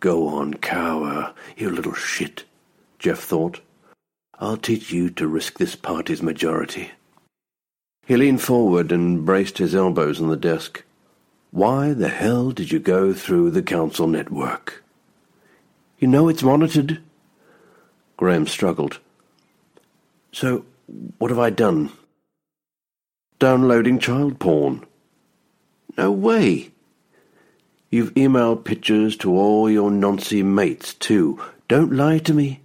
Go 0.00 0.26
on, 0.26 0.54
cower, 0.54 1.32
you 1.56 1.70
little 1.70 1.94
shit, 1.94 2.42
Jeff 2.98 3.20
thought. 3.20 3.60
I'll 4.40 4.56
teach 4.56 4.90
you 4.90 5.08
to 5.10 5.28
risk 5.28 5.58
this 5.58 5.76
party's 5.76 6.20
majority. 6.22 6.90
He 8.10 8.16
leaned 8.16 8.42
forward 8.42 8.90
and 8.90 9.24
braced 9.24 9.58
his 9.58 9.72
elbows 9.72 10.20
on 10.20 10.30
the 10.30 10.36
desk. 10.36 10.82
Why 11.52 11.92
the 11.92 12.08
hell 12.08 12.50
did 12.50 12.72
you 12.72 12.80
go 12.80 13.12
through 13.12 13.52
the 13.52 13.62
council 13.62 14.08
network? 14.08 14.82
You 16.00 16.08
know 16.08 16.28
it's 16.28 16.42
monitored. 16.42 17.00
Graham 18.16 18.48
struggled. 18.48 18.98
So, 20.32 20.64
what 21.18 21.30
have 21.30 21.38
I 21.38 21.50
done? 21.50 21.92
Downloading 23.38 24.00
child 24.00 24.40
porn. 24.40 24.84
No 25.96 26.10
way. 26.10 26.72
You've 27.90 28.14
emailed 28.14 28.64
pictures 28.64 29.16
to 29.18 29.36
all 29.36 29.70
your 29.70 29.92
noncy 29.92 30.44
mates, 30.44 30.94
too. 30.94 31.40
Don't 31.68 31.92
lie 31.92 32.18
to 32.18 32.34
me. 32.34 32.62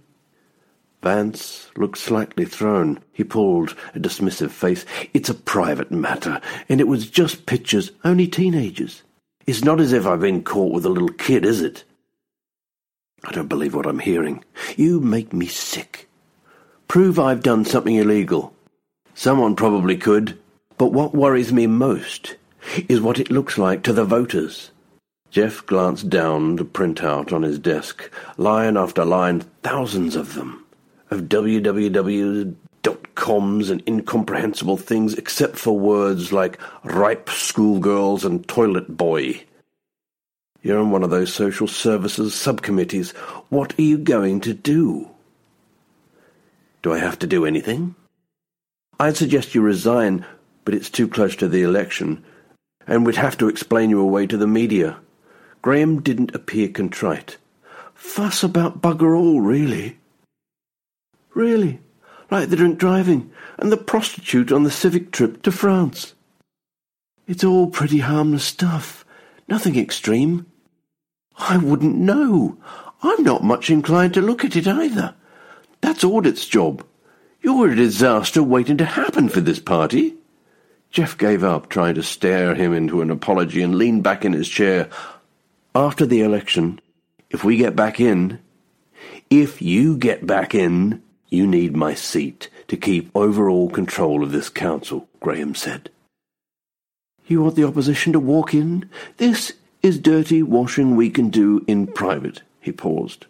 Vance 1.06 1.70
looked 1.76 1.98
slightly 1.98 2.44
thrown. 2.44 2.98
He 3.12 3.22
pulled 3.22 3.76
a 3.94 4.00
dismissive 4.00 4.50
face. 4.50 4.84
It's 5.14 5.28
a 5.28 5.34
private 5.34 5.92
matter, 5.92 6.40
and 6.68 6.80
it 6.80 6.88
was 6.88 7.08
just 7.08 7.46
pictures, 7.46 7.92
only 8.02 8.26
teenagers. 8.26 9.04
It's 9.46 9.62
not 9.62 9.78
as 9.78 9.92
if 9.92 10.04
I've 10.04 10.18
been 10.18 10.42
caught 10.42 10.72
with 10.72 10.84
a 10.84 10.88
little 10.88 11.10
kid, 11.10 11.44
is 11.44 11.62
it? 11.62 11.84
I 13.22 13.30
don't 13.30 13.46
believe 13.46 13.72
what 13.72 13.86
I'm 13.86 14.00
hearing. 14.00 14.42
You 14.76 14.98
make 14.98 15.32
me 15.32 15.46
sick. 15.46 16.08
Prove 16.88 17.20
I've 17.20 17.40
done 17.40 17.64
something 17.64 17.94
illegal. 17.94 18.52
Someone 19.14 19.54
probably 19.54 19.96
could, 19.96 20.36
but 20.76 20.92
what 20.92 21.14
worries 21.14 21.52
me 21.52 21.68
most 21.68 22.34
is 22.88 23.00
what 23.00 23.20
it 23.20 23.30
looks 23.30 23.58
like 23.58 23.84
to 23.84 23.92
the 23.92 24.04
voters. 24.04 24.72
Jeff 25.30 25.64
glanced 25.66 26.10
down 26.10 26.56
the 26.56 26.64
printout 26.64 27.32
on 27.32 27.42
his 27.42 27.60
desk, 27.60 28.10
line 28.36 28.76
after 28.76 29.04
line, 29.04 29.42
thousands 29.62 30.16
of 30.16 30.34
them, 30.34 30.65
of 31.10 31.22
www.coms 31.22 32.56
and 33.70 33.82
incomprehensible 33.88 34.76
things 34.76 35.14
except 35.14 35.56
for 35.56 35.78
words 35.78 36.32
like 36.32 36.58
ripe 36.84 37.30
schoolgirls 37.30 38.24
and 38.24 38.46
toilet 38.48 38.96
boy. 38.96 39.42
You're 40.62 40.80
on 40.80 40.90
one 40.90 41.02
of 41.02 41.10
those 41.10 41.32
social 41.32 41.68
services 41.68 42.34
subcommittees. 42.34 43.12
What 43.50 43.78
are 43.78 43.82
you 43.82 43.98
going 43.98 44.40
to 44.40 44.52
do? 44.54 45.08
Do 46.82 46.92
I 46.92 46.98
have 46.98 47.18
to 47.20 47.26
do 47.26 47.44
anything? 47.46 47.94
I'd 48.98 49.16
suggest 49.16 49.54
you 49.54 49.62
resign, 49.62 50.24
but 50.64 50.74
it's 50.74 50.90
too 50.90 51.06
close 51.06 51.36
to 51.36 51.48
the 51.48 51.62
election. 51.62 52.24
and 52.86 53.04
we'd 53.04 53.16
have 53.16 53.36
to 53.38 53.48
explain 53.48 53.90
you 53.90 54.00
away 54.00 54.26
to 54.26 54.36
the 54.36 54.46
media. 54.46 54.96
Graham 55.62 56.00
didn't 56.00 56.34
appear 56.34 56.68
contrite. 56.68 57.36
Fuss 57.94 58.42
about 58.42 58.80
bugger 58.80 59.16
all, 59.18 59.40
really. 59.40 59.98
Really, 61.36 61.80
like 62.30 62.48
the 62.48 62.56
drink 62.56 62.78
driving 62.78 63.30
and 63.58 63.70
the 63.70 63.76
prostitute 63.76 64.50
on 64.50 64.62
the 64.62 64.70
civic 64.70 65.12
trip 65.12 65.42
to 65.42 65.52
France. 65.52 66.14
It's 67.26 67.44
all 67.44 67.68
pretty 67.68 67.98
harmless 67.98 68.42
stuff, 68.42 69.04
nothing 69.46 69.78
extreme. 69.78 70.46
I 71.36 71.58
wouldn't 71.58 71.94
know. 71.94 72.56
I'm 73.02 73.22
not 73.22 73.44
much 73.44 73.68
inclined 73.68 74.14
to 74.14 74.22
look 74.22 74.46
at 74.46 74.56
it 74.56 74.66
either. 74.66 75.14
That's 75.82 76.04
Audit's 76.04 76.46
job. 76.46 76.86
You're 77.42 77.72
a 77.72 77.76
disaster 77.76 78.42
waiting 78.42 78.78
to 78.78 78.86
happen 78.86 79.28
for 79.28 79.42
this 79.42 79.60
party. 79.60 80.14
Jeff 80.90 81.18
gave 81.18 81.44
up 81.44 81.68
trying 81.68 81.96
to 81.96 82.02
stare 82.02 82.54
him 82.54 82.72
into 82.72 83.02
an 83.02 83.10
apology 83.10 83.60
and 83.60 83.76
leaned 83.76 84.02
back 84.02 84.24
in 84.24 84.32
his 84.32 84.48
chair. 84.48 84.88
After 85.74 86.06
the 86.06 86.22
election, 86.22 86.80
if 87.28 87.44
we 87.44 87.58
get 87.58 87.76
back 87.76 88.00
in, 88.00 88.40
if 89.28 89.60
you 89.60 89.98
get 89.98 90.26
back 90.26 90.54
in, 90.54 91.02
you 91.28 91.46
need 91.46 91.76
my 91.76 91.94
seat 91.94 92.48
to 92.68 92.76
keep 92.76 93.10
overall 93.14 93.70
control 93.70 94.22
of 94.22 94.32
this 94.32 94.48
council, 94.48 95.08
Graham 95.20 95.54
said. 95.54 95.90
You 97.26 97.42
want 97.42 97.56
the 97.56 97.64
opposition 97.64 98.12
to 98.12 98.20
walk 98.20 98.54
in? 98.54 98.88
This 99.16 99.52
is 99.82 99.98
dirty 99.98 100.42
washing 100.42 100.94
we 100.94 101.10
can 101.10 101.28
do 101.28 101.64
in 101.66 101.86
private. 101.86 102.42
He 102.60 102.72
paused. 102.72 103.26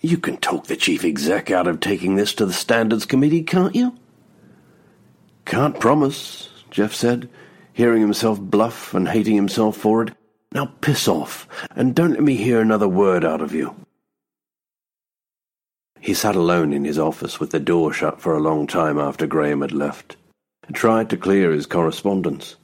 You 0.00 0.18
can 0.18 0.36
talk 0.36 0.66
the 0.66 0.76
chief 0.76 1.04
exec 1.04 1.50
out 1.50 1.66
of 1.66 1.80
taking 1.80 2.16
this 2.16 2.32
to 2.34 2.46
the 2.46 2.52
standards 2.52 3.06
committee, 3.06 3.42
can't 3.42 3.74
you? 3.74 3.96
Can't 5.44 5.78
promise, 5.78 6.48
Jeff 6.70 6.94
said, 6.94 7.28
hearing 7.72 8.00
himself 8.00 8.40
bluff 8.40 8.94
and 8.94 9.08
hating 9.08 9.36
himself 9.36 9.76
for 9.76 10.02
it. 10.02 10.14
Now 10.52 10.72
piss 10.80 11.08
off, 11.08 11.46
and 11.74 11.94
don't 11.94 12.12
let 12.12 12.22
me 12.22 12.36
hear 12.36 12.60
another 12.60 12.88
word 12.88 13.24
out 13.24 13.40
of 13.40 13.52
you. 13.52 13.74
He 16.00 16.14
sat 16.14 16.36
alone 16.36 16.72
in 16.72 16.84
his 16.84 16.98
office 16.98 17.40
with 17.40 17.50
the 17.50 17.60
door 17.60 17.92
shut 17.92 18.20
for 18.20 18.36
a 18.36 18.40
long 18.40 18.66
time 18.66 18.98
after 18.98 19.26
Graham 19.26 19.60
had 19.60 19.72
left, 19.72 20.16
and 20.66 20.76
tried 20.76 21.10
to 21.10 21.16
clear 21.16 21.52
his 21.52 21.66
correspondence. 21.66 22.56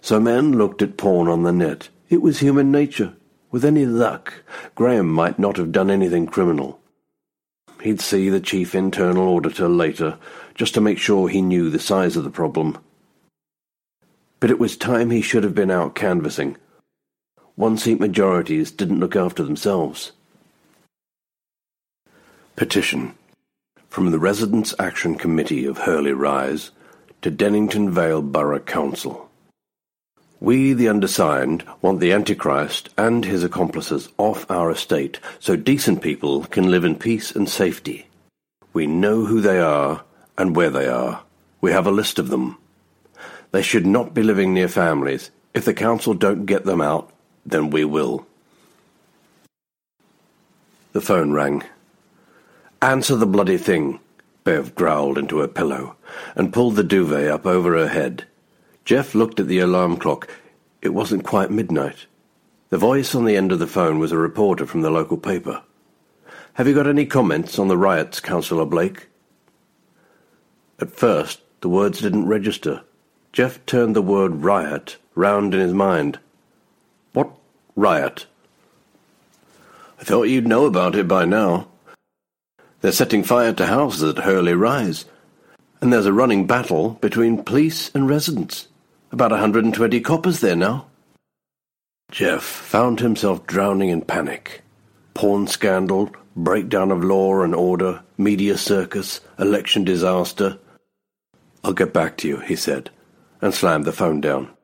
So 0.00 0.20
men 0.20 0.52
looked 0.52 0.82
at 0.82 0.96
porn 0.96 1.28
on 1.28 1.42
the 1.42 1.52
net. 1.52 1.88
It 2.08 2.22
was 2.22 2.38
human 2.38 2.70
nature. 2.70 3.14
With 3.50 3.64
any 3.64 3.86
luck, 3.86 4.44
Graham 4.74 5.10
might 5.10 5.38
not 5.38 5.56
have 5.56 5.72
done 5.72 5.90
anything 5.90 6.26
criminal. 6.26 6.80
He'd 7.82 8.00
see 8.00 8.28
the 8.28 8.40
chief 8.40 8.74
internal 8.74 9.28
auditor 9.28 9.68
later, 9.68 10.18
just 10.54 10.74
to 10.74 10.80
make 10.80 10.98
sure 10.98 11.28
he 11.28 11.42
knew 11.42 11.70
the 11.70 11.78
size 11.78 12.16
of 12.16 12.24
the 12.24 12.30
problem. 12.30 12.78
But 14.40 14.50
it 14.50 14.58
was 14.58 14.76
time 14.76 15.10
he 15.10 15.22
should 15.22 15.44
have 15.44 15.54
been 15.54 15.70
out 15.70 15.94
canvassing. 15.94 16.56
One-seat 17.54 18.00
majorities 18.00 18.70
didn't 18.70 19.00
look 19.00 19.16
after 19.16 19.42
themselves. 19.42 20.12
Petition 22.56 23.14
from 23.90 24.10
the 24.10 24.18
Residents' 24.18 24.74
Action 24.78 25.14
Committee 25.14 25.66
of 25.66 25.76
Hurley 25.76 26.14
Rise 26.14 26.70
to 27.20 27.30
Dennington 27.30 27.90
Vale 27.90 28.22
Borough 28.22 28.60
Council. 28.60 29.30
We, 30.40 30.72
the 30.72 30.88
undersigned, 30.88 31.64
want 31.82 32.00
the 32.00 32.12
Antichrist 32.12 32.88
and 32.96 33.26
his 33.26 33.44
accomplices 33.44 34.08
off 34.16 34.50
our 34.50 34.70
estate 34.70 35.20
so 35.38 35.54
decent 35.54 36.00
people 36.00 36.44
can 36.44 36.70
live 36.70 36.84
in 36.84 36.94
peace 36.94 37.30
and 37.30 37.46
safety. 37.46 38.06
We 38.72 38.86
know 38.86 39.26
who 39.26 39.42
they 39.42 39.58
are 39.58 40.04
and 40.38 40.56
where 40.56 40.70
they 40.70 40.88
are. 40.88 41.24
We 41.60 41.72
have 41.72 41.86
a 41.86 41.90
list 41.90 42.18
of 42.18 42.28
them. 42.28 42.56
They 43.50 43.60
should 43.60 43.84
not 43.84 44.14
be 44.14 44.22
living 44.22 44.54
near 44.54 44.68
families. 44.68 45.30
If 45.52 45.66
the 45.66 45.74
council 45.74 46.14
don't 46.14 46.46
get 46.46 46.64
them 46.64 46.80
out, 46.80 47.12
then 47.44 47.68
we 47.68 47.84
will. 47.84 48.26
The 50.94 51.02
phone 51.02 51.32
rang. 51.32 51.62
Answer 52.82 53.16
the 53.16 53.26
bloody 53.26 53.56
thing, 53.56 54.00
Bev 54.44 54.74
growled 54.74 55.18
into 55.18 55.38
her 55.38 55.48
pillow 55.48 55.96
and 56.34 56.52
pulled 56.52 56.76
the 56.76 56.84
duvet 56.84 57.28
up 57.28 57.46
over 57.46 57.76
her 57.76 57.88
head. 57.88 58.26
Jeff 58.84 59.14
looked 59.14 59.40
at 59.40 59.48
the 59.48 59.58
alarm 59.58 59.96
clock. 59.96 60.28
It 60.82 60.90
wasn't 60.90 61.24
quite 61.24 61.50
midnight. 61.50 62.06
The 62.68 62.78
voice 62.78 63.14
on 63.14 63.24
the 63.24 63.36
end 63.36 63.50
of 63.50 63.58
the 63.58 63.66
phone 63.66 63.98
was 63.98 64.12
a 64.12 64.18
reporter 64.18 64.66
from 64.66 64.82
the 64.82 64.90
local 64.90 65.16
paper. 65.16 65.62
Have 66.54 66.68
you 66.68 66.74
got 66.74 66.86
any 66.86 67.06
comments 67.06 67.58
on 67.58 67.68
the 67.68 67.76
riots, 67.76 68.20
Councillor 68.20 68.66
Blake? 68.66 69.08
At 70.78 70.90
first, 70.90 71.40
the 71.62 71.68
words 71.68 72.00
didn't 72.00 72.28
register. 72.28 72.82
Jeff 73.32 73.64
turned 73.66 73.96
the 73.96 74.02
word 74.02 74.42
riot 74.42 74.96
round 75.14 75.54
in 75.54 75.60
his 75.60 75.72
mind. 75.72 76.18
What 77.12 77.30
riot? 77.74 78.26
I 79.98 80.04
thought 80.04 80.24
you'd 80.24 80.46
know 80.46 80.66
about 80.66 80.94
it 80.94 81.08
by 81.08 81.24
now. 81.24 81.68
They're 82.80 82.92
setting 82.92 83.24
fire 83.24 83.52
to 83.54 83.66
houses 83.66 84.02
at 84.02 84.24
Hurley 84.24 84.54
Rise, 84.54 85.06
and 85.80 85.92
there's 85.92 86.06
a 86.06 86.12
running 86.12 86.46
battle 86.46 86.90
between 87.00 87.42
police 87.42 87.90
and 87.94 88.08
residents. 88.08 88.68
About 89.10 89.32
a 89.32 89.36
120 89.36 90.00
coppers 90.00 90.40
there 90.40 90.56
now. 90.56 90.86
Jeff 92.10 92.42
found 92.42 93.00
himself 93.00 93.46
drowning 93.46 93.88
in 93.88 94.02
panic. 94.02 94.62
Porn 95.14 95.46
scandal, 95.46 96.10
breakdown 96.36 96.90
of 96.90 97.02
law 97.02 97.42
and 97.42 97.54
order, 97.54 98.02
media 98.18 98.56
circus, 98.58 99.20
election 99.38 99.84
disaster. 99.84 100.58
I'll 101.64 101.72
get 101.72 101.92
back 101.92 102.16
to 102.18 102.28
you, 102.28 102.38
he 102.40 102.56
said, 102.56 102.90
and 103.40 103.52
slammed 103.54 103.86
the 103.86 103.92
phone 103.92 104.20
down. 104.20 104.55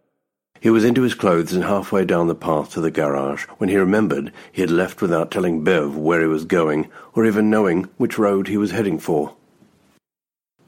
He 0.63 0.71
was 0.71 0.85
into 0.85 1.03
his 1.03 1.15
clothes 1.15 1.53
and 1.53 1.65
halfway 1.65 2.05
down 2.05 2.29
the 2.29 2.37
path 2.37 2.71
to 2.75 2.81
the 2.81 2.93
garage 2.93 3.47
when 3.59 3.69
he 3.69 3.77
remembered 3.77 4.33
he 4.53 4.61
had 4.61 4.71
left 4.71 5.03
without 5.03 5.33
telling 5.33 5.65
Bev 5.65 5.97
where 5.97 6.21
he 6.21 6.29
was 6.29 6.45
going 6.45 6.89
or 7.15 7.27
even 7.27 7.51
knowing 7.51 7.89
which 7.97 8.17
road 8.17 8.47
he 8.47 8.57
was 8.57 8.71
heading 8.71 9.01
for. 9.01 9.35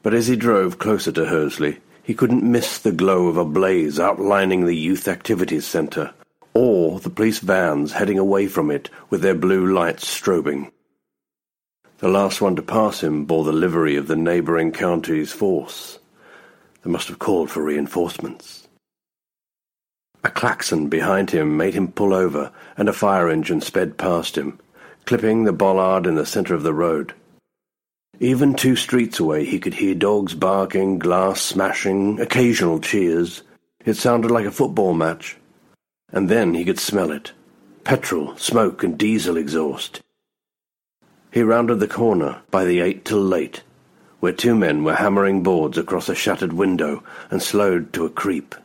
But 0.03 0.13
as 0.13 0.27
he 0.27 0.35
drove 0.35 0.79
closer 0.79 1.13
to 1.13 1.27
Hursley, 1.27 1.79
he 2.03 2.13
couldn't 2.13 2.43
miss 2.43 2.77
the 2.77 2.91
glow 2.91 3.27
of 3.27 3.37
a 3.37 3.45
blaze 3.45 3.97
outlining 3.97 4.65
the 4.65 4.75
Youth 4.75 5.07
Activities 5.07 5.65
Centre, 5.65 6.13
or 6.53 6.99
the 6.99 7.09
police 7.09 7.39
vans 7.39 7.93
heading 7.93 8.19
away 8.19 8.47
from 8.47 8.71
it 8.71 8.89
with 9.09 9.21
their 9.21 9.33
blue 9.33 9.65
lights 9.65 10.03
strobing. 10.03 10.71
The 11.99 12.09
last 12.09 12.41
one 12.41 12.57
to 12.57 12.61
pass 12.61 13.01
him 13.01 13.23
bore 13.23 13.45
the 13.45 13.53
livery 13.53 13.95
of 13.95 14.07
the 14.07 14.17
neighbouring 14.17 14.73
county's 14.73 15.31
force. 15.31 15.99
They 16.83 16.89
must 16.89 17.07
have 17.07 17.17
called 17.17 17.49
for 17.49 17.63
reinforcements. 17.63 18.64
A 20.25 20.29
klaxon 20.29 20.89
behind 20.89 21.29
him 21.29 21.55
made 21.55 21.75
him 21.75 21.91
pull 21.91 22.11
over, 22.11 22.51
and 22.77 22.89
a 22.89 22.93
fire 22.93 23.29
engine 23.29 23.61
sped 23.61 23.95
past 23.99 24.35
him, 24.35 24.57
clipping 25.05 25.43
the 25.43 25.53
bollard 25.53 26.07
in 26.07 26.15
the 26.15 26.25
centre 26.25 26.55
of 26.55 26.63
the 26.63 26.73
road. 26.73 27.13
Even 28.19 28.55
two 28.55 28.75
streets 28.75 29.19
away 29.19 29.45
he 29.45 29.59
could 29.59 29.75
hear 29.75 29.93
dogs 29.93 30.33
barking, 30.33 30.97
glass 30.97 31.41
smashing, 31.41 32.19
occasional 32.19 32.79
cheers. 32.79 33.43
It 33.85 33.97
sounded 33.97 34.31
like 34.31 34.47
a 34.47 34.51
football 34.51 34.95
match. 34.95 35.37
And 36.11 36.27
then 36.27 36.55
he 36.55 36.65
could 36.65 36.79
smell 36.79 37.11
it. 37.11 37.31
Petrol, 37.83 38.35
smoke, 38.35 38.83
and 38.83 38.97
diesel 38.97 39.37
exhaust. 39.37 40.01
He 41.29 41.43
rounded 41.43 41.79
the 41.79 41.87
corner 41.87 42.41
by 42.49 42.65
the 42.65 42.79
eight 42.79 43.05
till 43.05 43.21
late, 43.21 43.61
where 44.21 44.33
two 44.33 44.55
men 44.55 44.83
were 44.83 44.95
hammering 44.95 45.43
boards 45.43 45.77
across 45.77 46.09
a 46.09 46.15
shattered 46.15 46.53
window, 46.53 47.03
and 47.29 47.43
slowed 47.43 47.93
to 47.93 48.05
a 48.05 48.09
creep. 48.09 48.55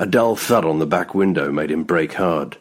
A 0.00 0.06
dull 0.06 0.34
thud 0.34 0.64
on 0.64 0.78
the 0.78 0.86
back 0.86 1.14
window 1.14 1.52
made 1.52 1.70
him 1.70 1.84
brake 1.84 2.14
hard. 2.14 2.56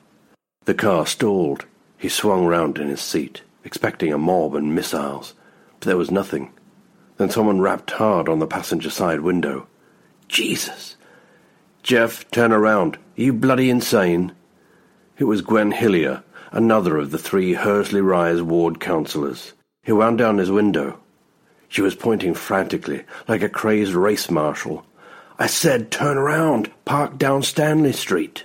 The 0.66 0.74
car 0.74 1.08
stalled. 1.08 1.66
He 1.98 2.10
swung 2.10 2.46
round 2.46 2.78
in 2.78 2.90
his 2.90 3.00
seat, 3.00 3.44
expecting 3.64 4.12
a 4.12 4.18
mob 4.18 4.56
and 4.56 4.76
missiles, 4.76 5.36
but 5.80 5.88
there 5.88 5.96
was 5.96 6.12
nothing. 6.12 6.52
Then 7.16 7.30
someone 7.30 7.62
rapped 7.62 7.92
hard 7.92 8.28
on 8.28 8.40
the 8.40 8.46
passenger 8.46 8.90
side 8.90 9.22
window. 9.22 9.68
Jesus! 10.28 10.98
Jeff, 11.82 12.30
turn 12.30 12.52
around. 12.52 12.98
Are 12.98 13.22
you 13.22 13.32
bloody 13.32 13.70
insane? 13.70 14.34
It 15.18 15.24
was 15.24 15.40
Gwen 15.40 15.72
Hillier, 15.72 16.24
another 16.52 16.98
of 16.98 17.12
the 17.12 17.18
three 17.18 17.54
Hursley 17.54 18.02
Rise 18.02 18.42
ward 18.42 18.82
councillors. 18.82 19.54
He 19.84 19.94
wound 19.94 20.18
down 20.18 20.40
his 20.40 20.52
window. 20.52 21.00
She 21.70 21.82
was 21.82 21.96
pointing 21.96 22.34
frantically, 22.34 23.06
like 23.30 23.44
a 23.44 23.48
crazed 23.48 23.94
race 23.94 24.30
marshal, 24.30 24.84
I 25.42 25.48
said 25.48 25.90
turn 25.90 26.18
around, 26.18 26.70
park 26.84 27.18
down 27.18 27.44
Stanley 27.44 27.94
Street. 27.94 28.44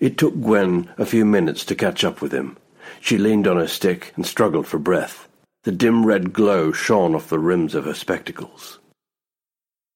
It 0.00 0.18
took 0.18 0.34
Gwen 0.34 0.90
a 0.98 1.06
few 1.06 1.24
minutes 1.24 1.64
to 1.66 1.76
catch 1.76 2.02
up 2.02 2.20
with 2.20 2.32
him. 2.32 2.56
She 3.00 3.18
leaned 3.18 3.46
on 3.46 3.56
her 3.56 3.68
stick 3.68 4.12
and 4.16 4.26
struggled 4.26 4.66
for 4.66 4.80
breath. 4.80 5.28
The 5.62 5.70
dim 5.70 6.04
red 6.04 6.32
glow 6.32 6.72
shone 6.72 7.14
off 7.14 7.28
the 7.28 7.38
rims 7.38 7.76
of 7.76 7.84
her 7.84 7.94
spectacles. 7.94 8.80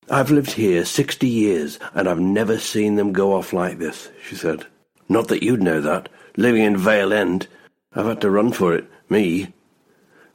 I've 0.09 0.31
lived 0.31 0.53
here 0.53 0.85
sixty 0.85 1.26
years, 1.26 1.81
and 1.92 2.09
I've 2.09 2.20
never 2.20 2.59
seen 2.59 2.94
them 2.94 3.12
go 3.12 3.35
off 3.35 3.53
like 3.53 3.79
this, 3.79 4.11
she 4.24 4.37
said. 4.37 4.66
Not 5.09 5.26
that 5.26 5.42
you'd 5.42 5.62
know 5.62 5.81
that. 5.81 6.09
Living 6.37 6.62
in 6.62 6.76
Vale 6.76 7.12
End, 7.12 7.48
I've 7.94 8.07
had 8.07 8.20
to 8.20 8.31
run 8.31 8.53
for 8.53 8.76
it, 8.76 8.88
me. 9.09 9.53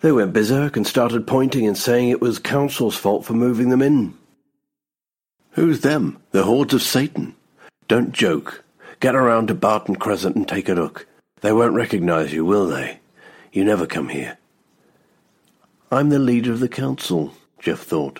They 0.01 0.11
went 0.11 0.33
berserk 0.33 0.75
and 0.75 0.85
started 0.85 1.25
pointing 1.25 1.65
and 1.65 1.77
saying 1.77 2.09
it 2.09 2.19
was 2.19 2.39
council's 2.39 2.97
fault 2.97 3.23
for 3.23 3.33
moving 3.33 3.69
them 3.69 3.81
in. 3.81 4.15
Who's 5.55 5.81
them? 5.81 6.17
The 6.31 6.43
hordes 6.43 6.73
of 6.73 6.81
Satan. 6.81 7.33
Don't 7.87 8.11
joke. 8.11 8.65
Get 8.99 9.15
around 9.15 9.47
to 9.47 9.55
Barton 9.55 9.95
Crescent 9.95 10.35
and 10.35 10.45
take 10.45 10.67
a 10.67 10.73
look. 10.73 11.07
They 11.39 11.53
won't 11.53 11.75
recognize 11.75 12.33
you, 12.33 12.43
will 12.43 12.67
they? 12.67 12.99
You 13.53 13.63
never 13.63 13.85
come 13.85 14.09
here. 14.09 14.37
I'm 15.89 16.09
the 16.09 16.19
leader 16.19 16.51
of 16.51 16.59
the 16.59 16.67
council, 16.67 17.33
Jeff 17.57 17.79
thought. 17.79 18.19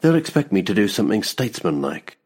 They'll 0.00 0.14
expect 0.14 0.52
me 0.52 0.62
to 0.62 0.74
do 0.74 0.86
something 0.86 1.24
statesmanlike. 1.24 2.18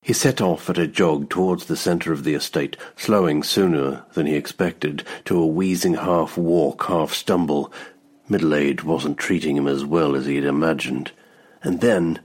He 0.00 0.12
set 0.12 0.40
off 0.40 0.68
at 0.68 0.78
a 0.78 0.88
jog 0.88 1.30
towards 1.30 1.66
the 1.66 1.76
centre 1.76 2.12
of 2.12 2.24
the 2.24 2.34
estate, 2.34 2.76
slowing 2.96 3.44
sooner 3.44 4.04
than 4.14 4.26
he 4.26 4.34
expected 4.34 5.04
to 5.26 5.38
a 5.38 5.46
wheezing 5.46 5.94
half-walk, 5.94 6.86
half-stumble. 6.86 7.72
Middle 8.28 8.54
age 8.56 8.82
wasn't 8.82 9.18
treating 9.18 9.56
him 9.56 9.68
as 9.68 9.84
well 9.84 10.16
as 10.16 10.26
he 10.26 10.34
had 10.34 10.44
imagined. 10.44 11.12
And 11.62 11.80
then, 11.80 12.18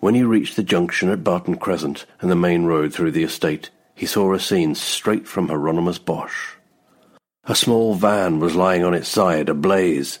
when 0.00 0.14
he 0.14 0.22
reached 0.22 0.56
the 0.56 0.62
junction 0.62 1.08
at 1.08 1.24
Barton 1.24 1.56
Crescent 1.56 2.06
and 2.20 2.30
the 2.30 2.36
main 2.36 2.64
road 2.64 2.92
through 2.92 3.12
the 3.12 3.24
estate, 3.24 3.70
he 3.94 4.06
saw 4.06 4.32
a 4.32 4.40
scene 4.40 4.74
straight 4.74 5.26
from 5.26 5.48
Hieronymus 5.48 5.98
Bosch. 5.98 6.56
A 7.44 7.54
small 7.54 7.94
van 7.94 8.40
was 8.40 8.54
lying 8.54 8.84
on 8.84 8.92
its 8.92 9.08
side, 9.08 9.48
ablaze. 9.48 10.18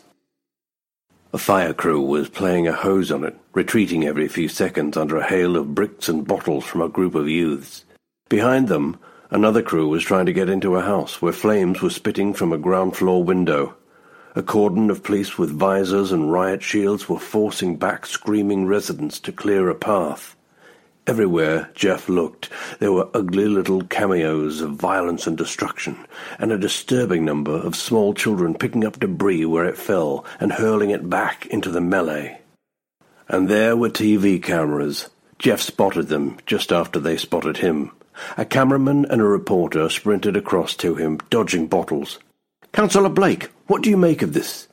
A 1.32 1.38
fire 1.38 1.74
crew 1.74 2.00
was 2.00 2.28
playing 2.28 2.66
a 2.66 2.72
hose 2.72 3.10
on 3.10 3.24
it, 3.24 3.36
retreating 3.52 4.04
every 4.04 4.28
few 4.28 4.48
seconds 4.48 4.96
under 4.96 5.18
a 5.18 5.26
hail 5.26 5.56
of 5.56 5.74
bricks 5.74 6.08
and 6.08 6.26
bottles 6.26 6.64
from 6.64 6.80
a 6.80 6.88
group 6.88 7.14
of 7.14 7.28
youths. 7.28 7.84
Behind 8.28 8.68
them, 8.68 8.96
another 9.30 9.60
crew 9.60 9.88
was 9.88 10.02
trying 10.02 10.26
to 10.26 10.32
get 10.32 10.48
into 10.48 10.76
a 10.76 10.82
house 10.82 11.20
where 11.20 11.32
flames 11.32 11.82
were 11.82 11.90
spitting 11.90 12.32
from 12.32 12.52
a 12.52 12.58
ground 12.58 12.96
floor 12.96 13.22
window. 13.22 13.74
A 14.36 14.42
cordon 14.42 14.90
of 14.90 15.02
police 15.02 15.38
with 15.38 15.50
visors 15.50 16.12
and 16.12 16.30
riot 16.30 16.62
shields 16.62 17.08
were 17.08 17.18
forcing 17.18 17.76
back 17.76 18.04
screaming 18.04 18.66
residents 18.66 19.18
to 19.20 19.32
clear 19.32 19.70
a 19.70 19.74
path. 19.74 20.36
Everywhere 21.06 21.70
Jeff 21.74 22.06
looked, 22.06 22.50
there 22.78 22.92
were 22.92 23.08
ugly 23.14 23.46
little 23.46 23.82
cameos 23.84 24.60
of 24.60 24.72
violence 24.72 25.26
and 25.26 25.38
destruction, 25.38 25.96
and 26.38 26.52
a 26.52 26.58
disturbing 26.58 27.24
number 27.24 27.54
of 27.54 27.74
small 27.74 28.12
children 28.12 28.52
picking 28.52 28.84
up 28.84 29.00
debris 29.00 29.46
where 29.46 29.64
it 29.64 29.78
fell 29.78 30.26
and 30.38 30.52
hurling 30.52 30.90
it 30.90 31.08
back 31.08 31.46
into 31.46 31.70
the 31.70 31.80
melee. 31.80 32.38
And 33.30 33.48
there 33.48 33.74
were 33.74 33.88
TV 33.88 34.42
cameras. 34.42 35.08
Jeff 35.38 35.62
spotted 35.62 36.08
them 36.08 36.36
just 36.44 36.72
after 36.72 37.00
they 37.00 37.16
spotted 37.16 37.56
him. 37.56 37.90
A 38.36 38.44
cameraman 38.44 39.06
and 39.06 39.22
a 39.22 39.24
reporter 39.24 39.88
sprinted 39.88 40.36
across 40.36 40.76
to 40.76 40.94
him, 40.94 41.20
dodging 41.30 41.68
bottles. 41.68 42.18
Councillor 42.72 43.08
Blake, 43.08 43.48
what 43.66 43.82
do 43.82 43.90
you 43.90 43.96
make 43.96 44.22
of 44.22 44.32
this? 44.32 44.68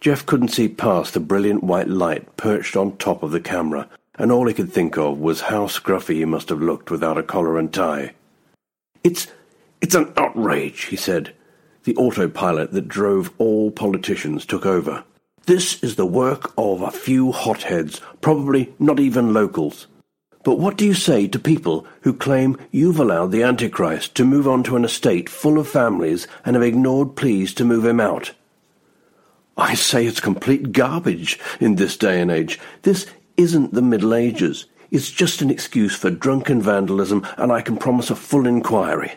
Jeff 0.00 0.26
couldn't 0.26 0.48
see 0.48 0.68
past 0.68 1.14
the 1.14 1.20
brilliant 1.20 1.62
white 1.62 1.88
light 1.88 2.36
perched 2.36 2.76
on 2.76 2.96
top 2.96 3.22
of 3.22 3.30
the 3.30 3.40
camera 3.40 3.88
and 4.16 4.30
all 4.30 4.46
he 4.46 4.54
could 4.54 4.72
think 4.72 4.96
of 4.96 5.18
was 5.18 5.42
how 5.42 5.66
scruffy 5.66 6.16
he 6.16 6.24
must 6.24 6.48
have 6.48 6.62
looked 6.62 6.90
without 6.90 7.18
a 7.18 7.22
collar 7.22 7.58
and 7.58 7.72
tie. 7.72 8.14
It's 9.02 9.26
it's 9.80 9.94
an 9.94 10.12
outrage, 10.16 10.84
he 10.84 10.96
said. 10.96 11.34
The 11.84 11.96
autopilot 11.96 12.72
that 12.72 12.88
drove 12.88 13.32
all 13.38 13.70
politicians 13.70 14.46
took 14.46 14.64
over. 14.64 15.04
This 15.46 15.82
is 15.82 15.96
the 15.96 16.06
work 16.06 16.54
of 16.56 16.80
a 16.80 16.90
few 16.90 17.32
hotheads, 17.32 18.00
probably 18.22 18.72
not 18.78 18.98
even 18.98 19.34
locals. 19.34 19.86
But 20.44 20.58
what 20.58 20.76
do 20.76 20.84
you 20.84 20.92
say 20.92 21.26
to 21.26 21.38
people 21.38 21.86
who 22.02 22.12
claim 22.12 22.58
you've 22.70 23.00
allowed 23.00 23.32
the 23.32 23.42
Antichrist 23.42 24.14
to 24.16 24.26
move 24.26 24.46
on 24.46 24.62
to 24.64 24.76
an 24.76 24.84
estate 24.84 25.30
full 25.30 25.58
of 25.58 25.66
families 25.66 26.28
and 26.44 26.54
have 26.54 26.62
ignored 26.62 27.16
pleas 27.16 27.54
to 27.54 27.64
move 27.64 27.86
him 27.86 27.98
out? 27.98 28.32
I 29.56 29.74
say 29.74 30.04
it's 30.04 30.20
complete 30.20 30.72
garbage 30.72 31.38
in 31.60 31.76
this 31.76 31.96
day 31.96 32.20
and 32.20 32.30
age. 32.30 32.60
This 32.82 33.06
isn't 33.38 33.72
the 33.72 33.82
Middle 33.82 34.14
Ages. 34.14 34.66
It's 34.90 35.10
just 35.10 35.40
an 35.40 35.50
excuse 35.50 35.96
for 35.96 36.10
drunken 36.10 36.60
vandalism, 36.60 37.26
and 37.38 37.50
I 37.50 37.62
can 37.62 37.78
promise 37.78 38.10
a 38.10 38.16
full 38.16 38.46
inquiry. 38.46 39.12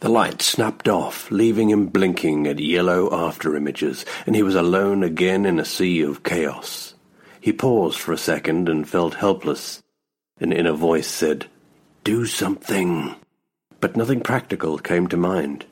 The 0.00 0.08
light 0.08 0.40
snapped 0.40 0.88
off, 0.88 1.30
leaving 1.30 1.70
him 1.70 1.86
blinking 1.86 2.46
at 2.46 2.58
yellow 2.58 3.12
after 3.12 3.56
images, 3.56 4.06
and 4.26 4.34
he 4.34 4.42
was 4.42 4.54
alone 4.54 5.02
again 5.02 5.44
in 5.44 5.58
a 5.58 5.64
sea 5.64 6.00
of 6.00 6.22
chaos. 6.22 6.94
He 7.40 7.52
paused 7.52 7.98
for 8.00 8.12
a 8.12 8.18
second 8.18 8.70
and 8.70 8.88
felt 8.88 9.14
helpless. 9.14 9.82
An 10.40 10.52
inner 10.52 10.72
voice 10.72 11.06
said, 11.06 11.46
Do 12.02 12.26
something. 12.26 13.14
But 13.80 13.96
nothing 13.96 14.20
practical 14.20 14.78
came 14.78 15.06
to 15.08 15.16
mind. 15.16 15.64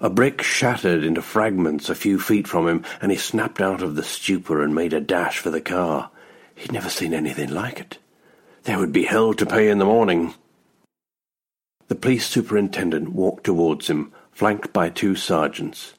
A 0.00 0.10
brick 0.10 0.42
shattered 0.42 1.04
into 1.04 1.22
fragments 1.22 1.88
a 1.88 1.94
few 1.94 2.18
feet 2.18 2.46
from 2.46 2.68
him, 2.68 2.84
and 3.00 3.10
he 3.10 3.16
snapped 3.16 3.60
out 3.60 3.80
of 3.80 3.94
the 3.94 4.02
stupor 4.02 4.62
and 4.62 4.74
made 4.74 4.92
a 4.92 5.00
dash 5.00 5.38
for 5.38 5.50
the 5.50 5.60
car. 5.60 6.10
He'd 6.54 6.72
never 6.72 6.90
seen 6.90 7.14
anything 7.14 7.48
like 7.48 7.80
it. 7.80 7.98
There 8.64 8.78
would 8.78 8.92
be 8.92 9.04
hell 9.04 9.32
to 9.34 9.46
pay 9.46 9.70
in 9.70 9.78
the 9.78 9.84
morning. 9.86 10.34
The 11.88 11.94
police 11.94 12.26
superintendent 12.26 13.12
walked 13.12 13.44
towards 13.44 13.88
him, 13.88 14.12
flanked 14.32 14.72
by 14.72 14.90
two 14.90 15.14
sergeants. 15.14 15.94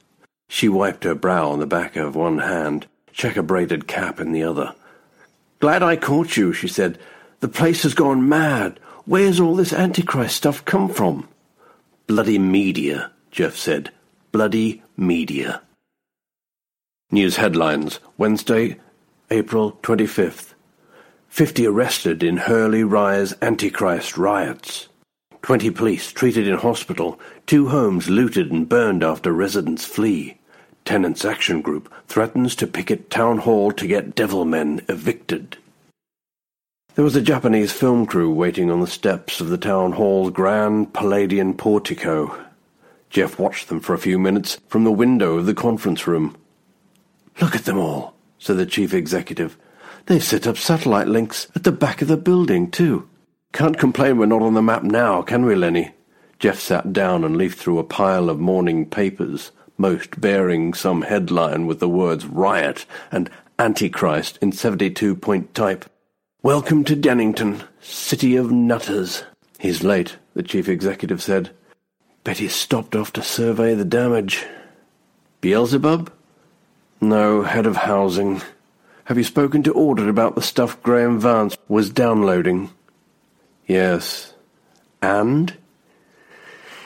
She 0.48 0.68
wiped 0.68 1.02
her 1.04 1.14
brow 1.14 1.50
on 1.50 1.58
the 1.58 1.66
back 1.66 1.96
of 1.96 2.14
one 2.14 2.38
hand, 2.38 2.86
checker-braided 3.12 3.88
cap 3.88 4.20
in 4.20 4.30
the 4.30 4.44
other. 4.44 4.74
Glad 5.58 5.82
I 5.82 5.96
caught 5.96 6.36
you, 6.36 6.52
she 6.52 6.68
said. 6.68 6.98
The 7.40 7.48
place 7.48 7.82
has 7.82 7.94
gone 7.94 8.28
mad. 8.28 8.80
Where's 9.04 9.38
all 9.38 9.54
this 9.54 9.72
Antichrist 9.72 10.36
stuff 10.36 10.64
come 10.64 10.88
from? 10.88 11.28
Bloody 12.06 12.38
media, 12.38 13.10
Jeff 13.30 13.56
said. 13.56 13.90
Bloody 14.32 14.82
media. 14.96 15.62
News 17.10 17.36
headlines 17.36 18.00
Wednesday, 18.16 18.78
April 19.30 19.78
25th. 19.82 20.54
50 21.28 21.66
arrested 21.66 22.22
in 22.22 22.38
Hurley 22.38 22.82
Rise 22.82 23.34
Antichrist 23.42 24.16
riots. 24.16 24.88
20 25.42 25.70
police 25.70 26.10
treated 26.10 26.48
in 26.48 26.56
hospital. 26.56 27.20
Two 27.46 27.68
homes 27.68 28.08
looted 28.08 28.50
and 28.50 28.68
burned 28.68 29.04
after 29.04 29.32
residents 29.32 29.84
flee. 29.84 30.38
Tenants 30.84 31.24
Action 31.24 31.60
Group 31.60 31.92
threatens 32.08 32.56
to 32.56 32.66
picket 32.66 33.10
town 33.10 33.38
hall 33.38 33.70
to 33.72 33.86
get 33.86 34.16
devilmen 34.16 34.88
evicted. 34.88 35.58
There 36.96 37.04
was 37.04 37.14
a 37.14 37.20
Japanese 37.20 37.72
film 37.72 38.06
crew 38.06 38.32
waiting 38.32 38.70
on 38.70 38.80
the 38.80 38.86
steps 38.86 39.42
of 39.42 39.50
the 39.50 39.58
town 39.58 39.92
hall's 39.92 40.30
grand 40.30 40.94
Palladian 40.94 41.52
portico. 41.52 42.42
Jeff 43.10 43.38
watched 43.38 43.68
them 43.68 43.80
for 43.80 43.92
a 43.92 43.98
few 43.98 44.18
minutes 44.18 44.58
from 44.66 44.84
the 44.84 44.90
window 44.90 45.36
of 45.36 45.44
the 45.44 45.52
conference 45.52 46.06
room. 46.06 46.34
Look 47.38 47.54
at 47.54 47.66
them 47.66 47.76
all 47.76 48.16
said 48.38 48.56
the 48.56 48.64
chief 48.64 48.94
executive. 48.94 49.58
They've 50.06 50.24
set 50.24 50.46
up 50.46 50.56
satellite 50.56 51.06
links 51.06 51.48
at 51.54 51.64
the 51.64 51.70
back 51.70 52.00
of 52.00 52.08
the 52.08 52.16
building, 52.16 52.70
too. 52.70 53.06
Can't 53.52 53.78
complain 53.78 54.16
we're 54.16 54.24
not 54.24 54.40
on 54.40 54.54
the 54.54 54.62
map 54.62 54.82
now, 54.82 55.20
can 55.20 55.44
we, 55.44 55.54
Lenny? 55.54 55.92
Jeff 56.38 56.58
sat 56.58 56.94
down 56.94 57.24
and 57.24 57.36
leafed 57.36 57.58
through 57.58 57.78
a 57.78 57.84
pile 57.84 58.30
of 58.30 58.38
morning 58.38 58.88
papers, 58.88 59.52
most 59.76 60.18
bearing 60.18 60.72
some 60.72 61.02
headline 61.02 61.66
with 61.66 61.78
the 61.78 61.90
words 61.90 62.24
riot 62.24 62.86
and 63.12 63.28
Antichrist 63.58 64.38
in 64.40 64.50
72 64.50 65.14
point 65.16 65.54
type. 65.54 65.84
Welcome 66.46 66.84
to 66.84 66.94
Dennington, 66.94 67.64
city 67.80 68.36
of 68.36 68.52
nutters. 68.52 69.24
He's 69.58 69.82
late, 69.82 70.16
the 70.34 70.44
chief 70.44 70.68
executive 70.68 71.20
said. 71.20 71.50
Betty 72.22 72.46
stopped 72.46 72.94
off 72.94 73.12
to 73.14 73.22
survey 73.24 73.74
the 73.74 73.84
damage. 73.84 74.46
Beelzebub? 75.40 76.12
No, 77.00 77.42
head 77.42 77.66
of 77.66 77.74
housing. 77.74 78.42
Have 79.06 79.18
you 79.18 79.24
spoken 79.24 79.64
to 79.64 79.74
Audit 79.74 80.08
about 80.08 80.36
the 80.36 80.40
stuff 80.40 80.80
Graham 80.84 81.18
Vance 81.18 81.58
was 81.66 81.90
downloading? 81.90 82.70
Yes. 83.66 84.32
And? 85.02 85.52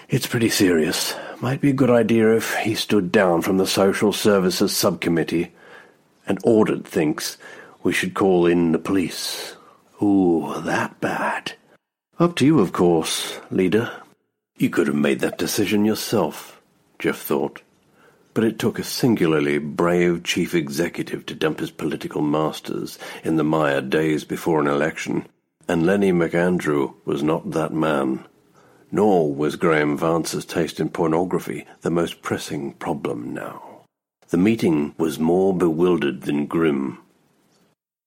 It's 0.09 0.27
pretty 0.27 0.49
serious. 0.49 1.14
Might 1.42 1.61
be 1.61 1.68
a 1.68 1.75
good 1.75 1.90
idea 1.90 2.35
if 2.35 2.55
he 2.61 2.75
stood 2.75 3.12
down 3.12 3.42
from 3.42 3.59
the 3.59 3.66
Social 3.66 4.14
Services 4.14 4.75
Subcommittee. 4.75 5.53
And 6.27 6.38
Audit 6.44 6.88
thinks 6.88 7.37
we 7.83 7.93
should 7.93 8.14
call 8.14 8.47
in 8.47 8.73
the 8.73 8.79
police. 8.79 9.57
Ooh, 10.03 10.55
that 10.62 11.01
bad. 11.01 11.53
Up 12.19 12.37
to 12.37 12.47
you, 12.47 12.61
of 12.61 12.73
course, 12.73 13.40
leader. 13.51 13.90
You 14.57 14.71
could 14.71 14.87
have 14.87 14.97
made 14.97 15.21
that 15.21 15.38
decision 15.38 15.85
yourself, 15.85 16.61
Jeff 16.99 17.19
thought 17.19 17.62
but 18.35 18.45
it 18.45 18.59
took 18.59 18.79
a 18.79 18.85
singularly 18.85 19.59
brave 19.59 20.23
chief 20.23 20.55
executive 20.55 21.27
to 21.27 21.35
dump 21.35 21.61
his 21.61 21.71
political 21.71 22.23
masters 22.23 22.99
in 23.25 23.37
the 23.37 23.45
mire 23.45 23.81
days 23.81 24.25
before 24.25 24.61
an 24.61 24.66
election, 24.66 25.27
and 25.69 25.85
Lenny 25.85 26.12
McAndrew 26.12 26.95
was 27.05 27.23
not 27.23 27.51
that 27.51 27.73
man. 27.73 28.27
Nor 28.93 29.33
was 29.33 29.57
Graham 29.57 29.97
Vance's 29.97 30.45
taste 30.45 30.81
in 30.81 30.88
pornography 30.88 31.66
the 31.83 31.90
most 31.90 32.23
pressing 32.23 32.73
problem 32.73 33.35
now. 33.35 33.83
The 34.29 34.37
meeting 34.37 34.95
was 34.99 35.19
more 35.19 35.57
bewildered 35.57 36.23
than 36.23 36.47
grim. 36.47 36.99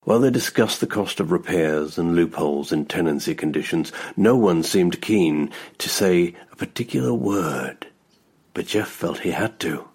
While 0.06 0.20
they 0.20 0.32
discussed 0.32 0.82
the 0.82 0.88
cost 0.88 1.20
of 1.22 1.32
repairs 1.32 1.98
and 1.98 2.16
loopholes 2.16 2.74
in 2.74 2.86
tenancy 2.86 3.34
conditions, 3.34 3.94
no 4.18 4.36
one 4.36 4.62
seemed 4.62 5.02
keen 5.02 5.50
to 5.78 5.88
say 5.88 6.36
a 6.52 6.56
particular 6.58 7.14
word. 7.14 7.88
But 8.54 8.68
Jeff 8.68 8.90
felt 8.90 9.20
he 9.20 9.32
had 9.32 9.60
to. 9.62 9.88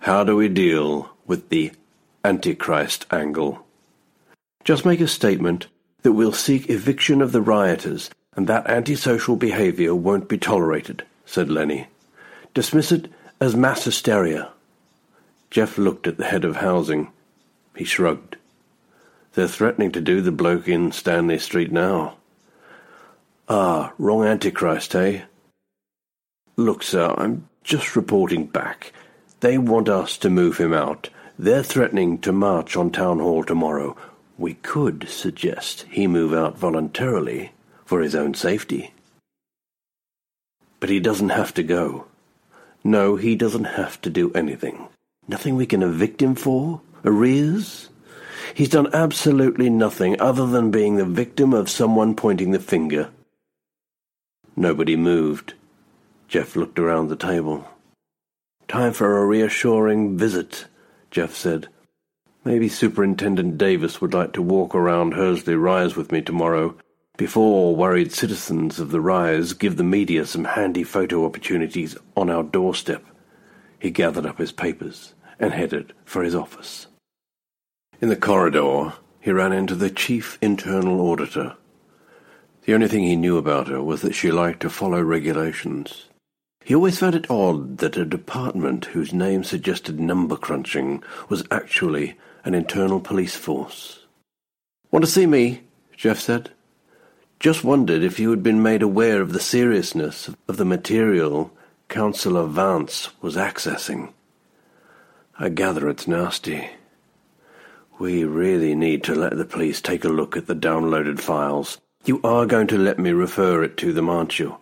How 0.00 0.24
do 0.24 0.36
we 0.36 0.48
deal 0.48 1.10
with 1.26 1.48
the 1.48 1.72
Antichrist 2.22 3.06
angle? 3.10 3.64
Just 4.62 4.84
make 4.84 5.00
a 5.00 5.08
statement 5.08 5.68
that 6.02 6.12
we'll 6.12 6.32
seek 6.32 6.68
eviction 6.68 7.22
of 7.22 7.32
the 7.32 7.40
rioters 7.40 8.10
and 8.36 8.46
that 8.46 8.68
antisocial 8.68 9.36
behaviour 9.36 9.94
won't 9.94 10.28
be 10.28 10.36
tolerated, 10.36 11.02
said 11.24 11.50
Lenny. 11.50 11.86
Dismiss 12.52 12.92
it 12.92 13.10
as 13.40 13.56
mass 13.56 13.84
hysteria. 13.84 14.50
Jeff 15.50 15.78
looked 15.78 16.06
at 16.06 16.18
the 16.18 16.26
head 16.26 16.44
of 16.44 16.56
housing. 16.56 17.10
He 17.74 17.84
shrugged. 17.84 18.36
They're 19.34 19.48
threatening 19.48 19.90
to 19.92 20.00
do 20.00 20.20
the 20.20 20.32
bloke 20.32 20.68
in 20.68 20.92
Stanley 20.92 21.38
Street 21.38 21.72
now. 21.72 22.16
Ah, 23.48 23.92
wrong 23.98 24.24
Antichrist, 24.24 24.94
eh? 24.94 25.22
Look, 26.56 26.84
sir, 26.84 27.12
I'm 27.18 27.48
just 27.64 27.96
reporting 27.96 28.46
back. 28.46 28.92
They 29.40 29.58
want 29.58 29.88
us 29.88 30.16
to 30.18 30.30
move 30.30 30.58
him 30.58 30.72
out. 30.72 31.10
They're 31.36 31.64
threatening 31.64 32.18
to 32.18 32.32
march 32.32 32.76
on 32.76 32.90
Town 32.90 33.18
Hall 33.18 33.42
tomorrow. 33.42 33.96
We 34.38 34.54
could 34.54 35.08
suggest 35.08 35.84
he 35.90 36.06
move 36.06 36.32
out 36.32 36.56
voluntarily 36.56 37.52
for 37.84 38.00
his 38.00 38.14
own 38.14 38.34
safety. 38.34 38.94
But 40.78 40.90
he 40.90 41.00
doesn't 41.00 41.30
have 41.30 41.52
to 41.54 41.62
go. 41.64 42.06
No, 42.84 43.16
he 43.16 43.34
doesn't 43.34 43.64
have 43.64 44.00
to 44.02 44.10
do 44.10 44.32
anything. 44.32 44.86
Nothing 45.26 45.56
we 45.56 45.66
can 45.66 45.82
evict 45.82 46.22
him 46.22 46.36
for? 46.36 46.82
Arrears? 47.04 47.88
He's 48.52 48.68
done 48.68 48.92
absolutely 48.92 49.70
nothing 49.70 50.20
other 50.20 50.46
than 50.46 50.70
being 50.70 50.96
the 50.96 51.04
victim 51.04 51.54
of 51.54 51.70
someone 51.70 52.14
pointing 52.14 52.50
the 52.50 52.58
finger. 52.58 53.10
Nobody 54.56 54.96
moved. 54.96 55.54
Jeff 56.28 56.56
looked 56.56 56.78
around 56.78 57.08
the 57.08 57.16
table. 57.16 57.66
Time 58.68 58.92
for 58.92 59.18
a 59.18 59.26
reassuring 59.26 60.18
visit, 60.18 60.66
Jeff 61.10 61.34
said. 61.34 61.68
Maybe 62.44 62.68
Superintendent 62.68 63.56
Davis 63.56 64.00
would 64.00 64.12
like 64.12 64.32
to 64.34 64.42
walk 64.42 64.74
around 64.74 65.14
Hursley 65.14 65.54
Rise 65.54 65.96
with 65.96 66.12
me 66.12 66.20
tomorrow 66.20 66.76
before 67.16 67.76
worried 67.76 68.12
citizens 68.12 68.80
of 68.80 68.90
the 68.90 69.00
rise 69.00 69.52
give 69.52 69.76
the 69.76 69.84
media 69.84 70.26
some 70.26 70.44
handy 70.44 70.82
photo 70.82 71.24
opportunities 71.24 71.96
on 72.16 72.28
our 72.28 72.42
doorstep, 72.42 73.04
he 73.78 73.90
gathered 73.90 74.26
up 74.26 74.38
his 74.38 74.50
papers 74.50 75.14
and 75.38 75.52
headed 75.52 75.92
for 76.04 76.24
his 76.24 76.34
office. 76.34 76.88
In 78.00 78.08
the 78.08 78.16
corridor, 78.16 78.92
he 79.20 79.30
ran 79.32 79.52
into 79.52 79.74
the 79.74 79.90
chief 79.90 80.38
internal 80.42 81.00
auditor. 81.00 81.56
The 82.64 82.74
only 82.74 82.88
thing 82.88 83.04
he 83.04 83.16
knew 83.16 83.36
about 83.36 83.68
her 83.68 83.82
was 83.82 84.02
that 84.02 84.14
she 84.14 84.30
liked 84.30 84.60
to 84.60 84.70
follow 84.70 85.00
regulations. 85.00 86.08
He 86.64 86.74
always 86.74 86.98
found 86.98 87.14
it 87.14 87.30
odd 87.30 87.78
that 87.78 87.96
a 87.96 88.06
department 88.06 88.86
whose 88.86 89.12
name 89.12 89.44
suggested 89.44 90.00
number 90.00 90.36
crunching 90.36 91.02
was 91.28 91.44
actually 91.50 92.16
an 92.44 92.54
internal 92.54 93.00
police 93.00 93.36
force. 93.36 94.00
Want 94.90 95.04
to 95.04 95.10
see 95.10 95.26
me? 95.26 95.62
Jeff 95.96 96.18
said. 96.18 96.50
Just 97.38 97.64
wondered 97.64 98.02
if 98.02 98.18
you 98.18 98.30
had 98.30 98.42
been 98.42 98.62
made 98.62 98.82
aware 98.82 99.20
of 99.20 99.32
the 99.32 99.40
seriousness 99.40 100.30
of 100.48 100.56
the 100.56 100.64
material 100.64 101.50
Councillor 101.88 102.46
Vance 102.46 103.10
was 103.20 103.36
accessing. 103.36 104.12
I 105.38 105.50
gather 105.50 105.88
it's 105.88 106.08
nasty. 106.08 106.70
We 107.98 108.24
really 108.24 108.74
need 108.74 109.04
to 109.04 109.14
let 109.14 109.36
the 109.36 109.44
police 109.44 109.80
take 109.80 110.04
a 110.04 110.08
look 110.08 110.36
at 110.36 110.46
the 110.46 110.56
downloaded 110.56 111.20
files. 111.20 111.78
You 112.04 112.20
are 112.24 112.44
going 112.44 112.66
to 112.68 112.78
let 112.78 112.98
me 112.98 113.12
refer 113.12 113.62
it 113.62 113.76
to 113.78 113.92
them, 113.92 114.08
aren't 114.08 114.38
you? 114.38 114.56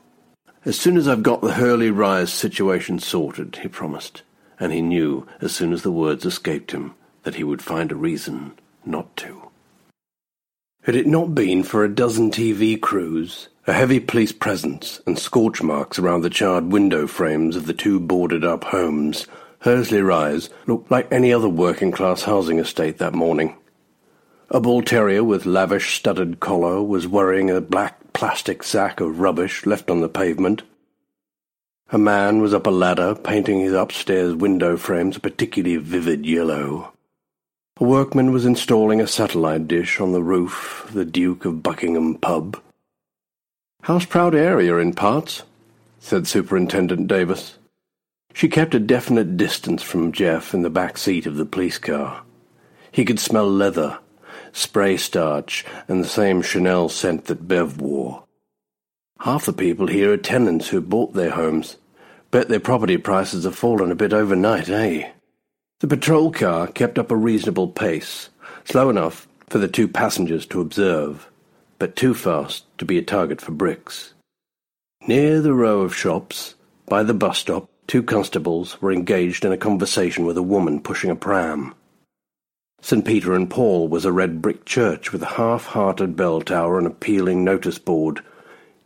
As 0.65 0.79
soon 0.79 0.97
as 0.97 1.09
I've 1.09 1.23
got 1.23 1.41
the 1.41 1.55
Hurley 1.55 1.91
Rise 1.91 2.33
situation 2.33 2.99
sorted, 2.99 3.57
he 3.63 3.69
promised, 3.69 4.23
and 4.61 4.73
he 4.73 4.83
knew 4.83 5.27
as 5.41 5.53
soon 5.53 5.73
as 5.73 5.83
the 5.83 5.91
words 5.91 6.25
escaped 6.25 6.73
him 6.73 6.95
that 7.23 7.37
he 7.37 7.45
would 7.45 7.63
find 7.63 7.91
a 7.91 7.97
reason 7.97 8.53
not 8.85 9.17
to. 9.17 9.49
Had 10.83 10.95
it 10.95 11.07
not 11.07 11.35
been 11.35 11.63
for 11.63 11.85
a 11.85 11.95
dozen 11.95 12.31
TV 12.31 12.81
crews, 12.81 13.49
a 13.67 13.73
heavy 13.73 13.99
police 13.99 14.33
presence, 14.33 15.01
and 15.07 15.19
scorch 15.19 15.63
marks 15.63 15.99
around 15.99 16.21
the 16.21 16.31
charred 16.31 16.71
window 16.71 17.07
frames 17.07 17.57
of 17.57 17.67
the 17.67 17.73
two 17.73 17.99
boarded 17.99 18.45
up 18.45 18.65
homes, 18.65 19.27
Hursley 19.63 20.03
Rise 20.03 20.51
looked 20.67 20.91
like 20.91 21.13
any 21.13 21.33
other 21.33 21.49
working 21.49 21.93
class 21.93 22.25
housing 22.25 22.59
estate 22.59 22.99
that 22.99 23.15
morning. 23.15 23.57
A 24.51 24.61
bull 24.61 24.83
terrier 24.83 25.23
with 25.23 25.47
lavish 25.47 25.95
studded 25.97 26.41
collar 26.41 26.83
was 26.83 27.07
worrying 27.07 27.49
a 27.49 27.61
black 27.61 28.13
plastic 28.13 28.65
sack 28.65 29.01
of 29.01 29.21
rubbish 29.21 29.65
left 29.65 29.89
on 29.89 30.01
the 30.01 30.09
pavement. 30.09 30.63
A 31.91 31.99
man 31.99 32.43
was 32.43 32.53
up 32.53 32.67
a 32.67 32.71
ladder 32.71 33.15
painting 33.15 33.61
his 33.61 33.73
upstairs 33.73 34.35
window 34.35 34.77
frames 34.77 35.17
a 35.17 35.21
particularly 35.21 35.77
vivid 35.77 36.27
yellow. 36.27 36.93
A 37.77 37.85
workman 37.85 38.33
was 38.33 38.45
installing 38.45 39.01
a 39.01 39.07
satellite 39.07 39.69
dish 39.69 40.01
on 40.01 40.11
the 40.11 40.25
roof 40.25 40.87
of 40.87 40.95
the 40.95 41.05
Duke 41.05 41.45
of 41.45 41.63
Buckingham 41.63 42.17
pub. 42.17 42.61
House-proud 43.83 44.35
area 44.35 44.77
in 44.79 44.93
parts, 44.93 45.45
said 46.01 46.27
Superintendent 46.27 47.07
Davis. 47.07 47.59
She 48.35 48.49
kept 48.49 48.75
a 48.75 48.81
definite 48.81 49.37
distance 49.37 49.83
from 49.83 50.13
Jeff 50.13 50.55
in 50.55 50.63
the 50.63 50.71
back 50.71 50.97
seat 50.99 51.27
of 51.27 51.37
the 51.37 51.45
police 51.45 51.79
car. 51.79 52.23
He 52.91 53.05
could 53.05 53.21
smell 53.21 53.49
leather, 53.49 53.99
spray 54.53 54.97
starch, 54.97 55.65
and 55.89 56.03
the 56.03 56.09
same 56.09 56.43
Chanel 56.43 56.89
scent 56.89 57.27
that 57.27 57.47
Bev 57.49 57.81
wore. 57.81 58.25
Half 59.21 59.47
the 59.47 59.53
people 59.53 59.87
here 59.87 60.13
are 60.13 60.17
tenants 60.17 60.69
who 60.69 60.81
bought 60.81 61.15
their 61.15 61.31
homes. 61.31 61.77
Bet 62.31 62.49
their 62.49 62.61
property 62.61 62.97
prices 62.97 63.45
have 63.45 63.55
fallen 63.57 63.93
a 63.93 63.95
bit 63.95 64.13
overnight, 64.13 64.69
eh? 64.69 65.11
The 65.81 65.87
patrol 65.87 66.33
car 66.33 66.67
kept 66.67 66.99
up 66.99 67.11
a 67.11 67.17
reasonable 67.17 67.69
pace, 67.69 68.31
slow 68.65 68.89
enough 68.89 69.29
for 69.49 69.59
the 69.59 69.69
two 69.69 69.87
passengers 69.87 70.47
to 70.47 70.61
observe, 70.61 71.29
but 71.79 71.97
too 71.97 72.15
fast 72.15 72.65
to 72.79 72.85
be 72.85 72.99
a 72.99 73.03
target 73.03 73.41
for 73.41 73.53
bricks. 73.53 74.15
Near 75.07 75.41
the 75.41 75.55
row 75.55 75.81
of 75.83 75.95
shops, 75.95 76.55
by 76.87 77.03
the 77.03 77.15
bus 77.15 77.39
stop, 77.39 77.69
two 77.87 78.03
constables 78.03 78.81
were 78.81 78.93
engaged 78.93 79.45
in 79.45 79.53
a 79.53 79.57
conversation 79.57 80.25
with 80.25 80.37
a 80.37 80.43
woman 80.43 80.81
pushing 80.81 81.11
a 81.11 81.17
pram. 81.17 81.75
St. 82.81 83.05
Peter 83.05 83.35
and 83.35 83.49
Paul 83.49 83.87
was 83.87 84.05
a 84.05 84.13
red 84.13 84.43
brick 84.43 84.65
church 84.65 85.13
with 85.13 85.23
a 85.23 85.35
half-hearted 85.37 86.17
bell 86.17 86.41
tower 86.41 86.79
and 86.79 86.87
a 86.87 86.91
peeling 86.91 87.45
notice 87.45 87.79
board. 87.79 88.23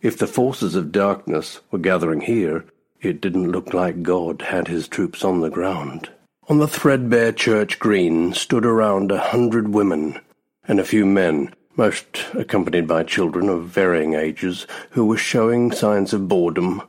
If 0.03 0.19
the 0.19 0.27
forces 0.27 0.75
of 0.75 0.93
darkness 0.93 1.61
were 1.71 1.79
gathering 1.79 2.21
here, 2.21 2.67
it 3.01 3.21
didn't 3.21 3.53
look 3.53 3.73
like 3.73 4.03
God 4.03 4.43
had 4.43 4.69
his 4.69 4.87
troops 4.87 5.25
on 5.25 5.41
the 5.41 5.49
ground. 5.51 6.11
On 6.49 6.59
the 6.59 6.69
threadbare 6.69 7.33
church 7.33 7.79
green 7.79 8.33
stood 8.33 8.67
around 8.67 9.11
a 9.11 9.19
hundred 9.19 9.69
women 9.69 10.21
and 10.69 10.79
a 10.79 10.85
few 10.85 11.07
men, 11.07 11.55
most 11.77 12.27
accompanied 12.35 12.87
by 12.87 13.03
children 13.03 13.49
of 13.49 13.65
varying 13.65 14.15
ages, 14.15 14.67
who 14.91 15.07
were 15.07 15.17
showing 15.17 15.73
signs 15.73 16.13
of 16.13 16.29
boredom. 16.29 16.83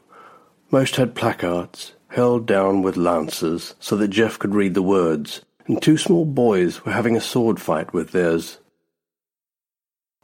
Most 0.71 0.97
had 0.97 1.15
placards, 1.15 1.93
held 2.17 2.47
down 2.47 2.81
with 2.81 2.97
lances 2.97 3.75
so 3.79 3.95
that 3.95 4.07
Jeff 4.07 4.39
could 4.39 4.55
read 4.55 4.73
the 4.73 4.81
words, 4.81 5.45
and 5.67 5.79
two 5.79 5.97
small 5.97 6.25
boys 6.25 6.83
were 6.83 6.91
having 6.91 7.15
a 7.15 7.21
sword 7.21 7.61
fight 7.61 7.93
with 7.93 8.11
theirs. 8.11 8.57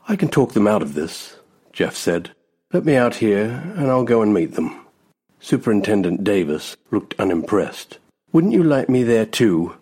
I 0.10 0.15
can 0.15 0.29
talk 0.29 0.53
them 0.53 0.65
out 0.65 0.82
of 0.82 0.95
this, 0.95 1.36
Jeff 1.71 1.95
said. 1.95 2.32
Let 2.73 2.84
me 2.84 2.95
out 2.95 3.17
here, 3.17 3.71
and 3.75 3.91
I'll 3.91 4.06
go 4.06 4.23
and 4.23 4.34
meet 4.34 4.56
them. 4.56 4.75
Superintendent 5.39 6.23
Davis 6.23 6.75
looked 6.89 7.13
unimpressed. 7.19 7.99
Wouldn't 8.32 8.53
you 8.53 8.63
like 8.63 8.89
me 8.89 9.03
there 9.03 9.27
too? 9.27 9.77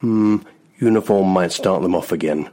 Hmm, 0.00 0.36
uniform 0.78 1.26
might 1.30 1.50
start 1.50 1.82
them 1.82 1.96
off 1.96 2.12
again. 2.12 2.50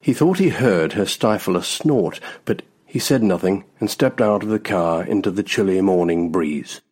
He 0.00 0.12
thought 0.12 0.38
he 0.38 0.50
heard 0.50 0.92
her 0.92 1.06
stifle 1.06 1.56
a 1.56 1.62
snort, 1.62 2.20
but 2.44 2.60
he 2.84 2.98
said 2.98 3.22
nothing 3.22 3.64
and 3.80 3.90
stepped 3.90 4.20
out 4.20 4.42
of 4.42 4.50
the 4.50 4.58
car 4.58 5.02
into 5.02 5.30
the 5.30 5.42
chilly 5.42 5.80
morning 5.80 6.30
breeze. 6.30 6.82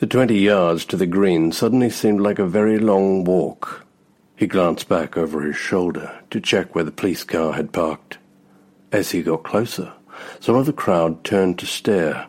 The 0.00 0.06
twenty 0.06 0.38
yards 0.38 0.86
to 0.86 0.96
the 0.96 1.04
green 1.04 1.52
suddenly 1.52 1.90
seemed 1.90 2.22
like 2.22 2.38
a 2.38 2.46
very 2.46 2.78
long 2.78 3.22
walk. 3.22 3.84
He 4.34 4.46
glanced 4.46 4.88
back 4.88 5.18
over 5.18 5.42
his 5.42 5.56
shoulder 5.56 6.22
to 6.30 6.40
check 6.40 6.74
where 6.74 6.84
the 6.84 6.90
police 6.90 7.22
car 7.22 7.52
had 7.52 7.70
parked. 7.70 8.16
As 8.90 9.10
he 9.10 9.22
got 9.22 9.42
closer, 9.42 9.92
some 10.40 10.56
of 10.56 10.64
the 10.64 10.72
crowd 10.72 11.22
turned 11.22 11.58
to 11.58 11.66
stare. 11.66 12.28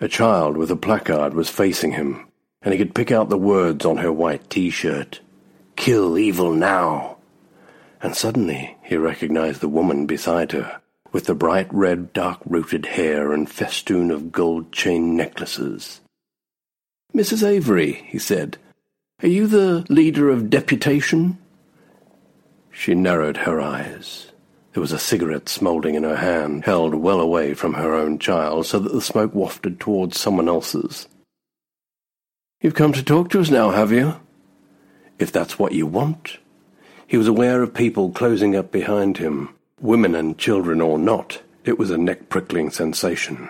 A 0.00 0.08
child 0.08 0.56
with 0.56 0.70
a 0.70 0.76
placard 0.76 1.34
was 1.34 1.50
facing 1.50 1.92
him 1.92 2.26
and 2.62 2.72
he 2.72 2.78
could 2.78 2.94
pick 2.94 3.12
out 3.12 3.28
the 3.28 3.36
words 3.36 3.84
on 3.84 3.98
her 3.98 4.10
white 4.10 4.48
t-shirt. 4.48 5.20
Kill 5.76 6.16
evil 6.16 6.54
now. 6.54 7.18
And 8.00 8.16
suddenly 8.16 8.78
he 8.82 8.96
recognized 8.96 9.60
the 9.60 9.68
woman 9.68 10.06
beside 10.06 10.52
her, 10.52 10.80
with 11.12 11.26
the 11.26 11.34
bright 11.34 11.68
red 11.70 12.14
dark-rooted 12.14 12.86
hair 12.86 13.34
and 13.34 13.48
festoon 13.48 14.10
of 14.10 14.32
gold 14.32 14.72
chain 14.72 15.14
necklaces. 15.14 16.00
Mrs. 17.16 17.48
Avery, 17.48 18.04
he 18.08 18.18
said, 18.18 18.58
are 19.22 19.28
you 19.28 19.46
the 19.46 19.86
leader 19.88 20.28
of 20.28 20.50
deputation? 20.50 21.38
She 22.70 22.94
narrowed 22.94 23.38
her 23.38 23.58
eyes. 23.58 24.30
There 24.74 24.82
was 24.82 24.92
a 24.92 24.98
cigarette 24.98 25.48
smouldering 25.48 25.94
in 25.94 26.02
her 26.02 26.16
hand, 26.16 26.66
held 26.66 26.94
well 26.94 27.18
away 27.18 27.54
from 27.54 27.72
her 27.72 27.94
own 27.94 28.18
child, 28.18 28.66
so 28.66 28.78
that 28.78 28.92
the 28.92 29.00
smoke 29.00 29.34
wafted 29.34 29.80
towards 29.80 30.20
someone 30.20 30.46
else's. 30.46 31.08
You've 32.60 32.74
come 32.74 32.92
to 32.92 33.02
talk 33.02 33.30
to 33.30 33.40
us 33.40 33.48
now, 33.48 33.70
have 33.70 33.92
you? 33.92 34.20
If 35.18 35.32
that's 35.32 35.58
what 35.58 35.72
you 35.72 35.86
want. 35.86 36.36
He 37.06 37.16
was 37.16 37.28
aware 37.28 37.62
of 37.62 37.72
people 37.72 38.10
closing 38.10 38.54
up 38.54 38.70
behind 38.70 39.16
him, 39.16 39.54
women 39.80 40.14
and 40.14 40.36
children 40.36 40.82
or 40.82 40.98
not, 40.98 41.40
It 41.64 41.80
was 41.80 41.90
a 41.90 41.98
neck-prickling 41.98 42.70
sensation. 42.70 43.48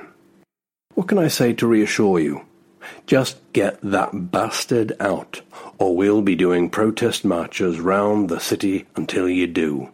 What 0.95 1.09
can 1.09 1.19
I 1.19 1.29
say 1.29 1.53
to 1.53 1.67
reassure 1.67 2.19
you? 2.19 2.47
Just 3.07 3.39
get 3.53 3.81
that 3.83 4.31
bastard 4.31 4.93
out, 5.01 5.43
or 5.79 5.97
we'll 5.97 6.23
be 6.23 6.35
doing 6.35 6.71
protest 6.71 7.25
marches 7.25 7.81
round 7.81 8.29
the 8.29 8.41
city 8.41 8.87
until 8.97 9.29
you 9.29 9.47
do. 9.47 9.91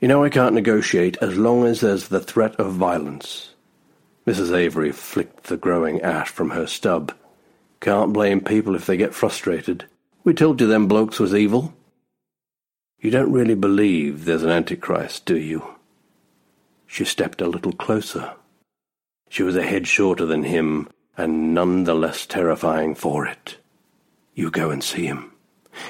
You 0.00 0.08
know 0.08 0.24
I 0.24 0.28
can't 0.28 0.54
negotiate 0.54 1.16
as 1.20 1.36
long 1.36 1.64
as 1.64 1.80
there's 1.80 2.08
the 2.08 2.20
threat 2.20 2.56
of 2.56 2.72
violence. 2.72 3.54
Mrs. 4.26 4.56
Avery 4.56 4.92
flicked 4.92 5.44
the 5.44 5.56
growing 5.56 6.00
ash 6.00 6.28
from 6.28 6.50
her 6.50 6.66
stub. 6.66 7.12
Can't 7.80 8.12
blame 8.12 8.40
people 8.40 8.74
if 8.74 8.86
they 8.86 8.96
get 8.96 9.14
frustrated. 9.14 9.84
We 10.24 10.34
told 10.34 10.60
you 10.60 10.66
them 10.66 10.88
blokes 10.88 11.20
was 11.20 11.34
evil. 11.34 11.74
You 12.98 13.10
don't 13.10 13.32
really 13.32 13.54
believe 13.54 14.24
there's 14.24 14.42
an 14.42 14.50
Antichrist, 14.50 15.26
do 15.26 15.36
you? 15.36 15.74
She 16.86 17.04
stepped 17.04 17.42
a 17.42 17.48
little 17.48 17.72
closer. 17.72 18.32
She 19.28 19.42
was 19.42 19.56
a 19.56 19.66
head 19.66 19.86
shorter 19.86 20.24
than 20.24 20.44
him, 20.44 20.88
and 21.16 21.54
none 21.54 21.84
the 21.84 21.94
less 21.94 22.26
terrifying 22.26 22.94
for 22.94 23.26
it. 23.26 23.56
You 24.34 24.50
go 24.50 24.70
and 24.70 24.82
see 24.82 25.06
him. 25.06 25.32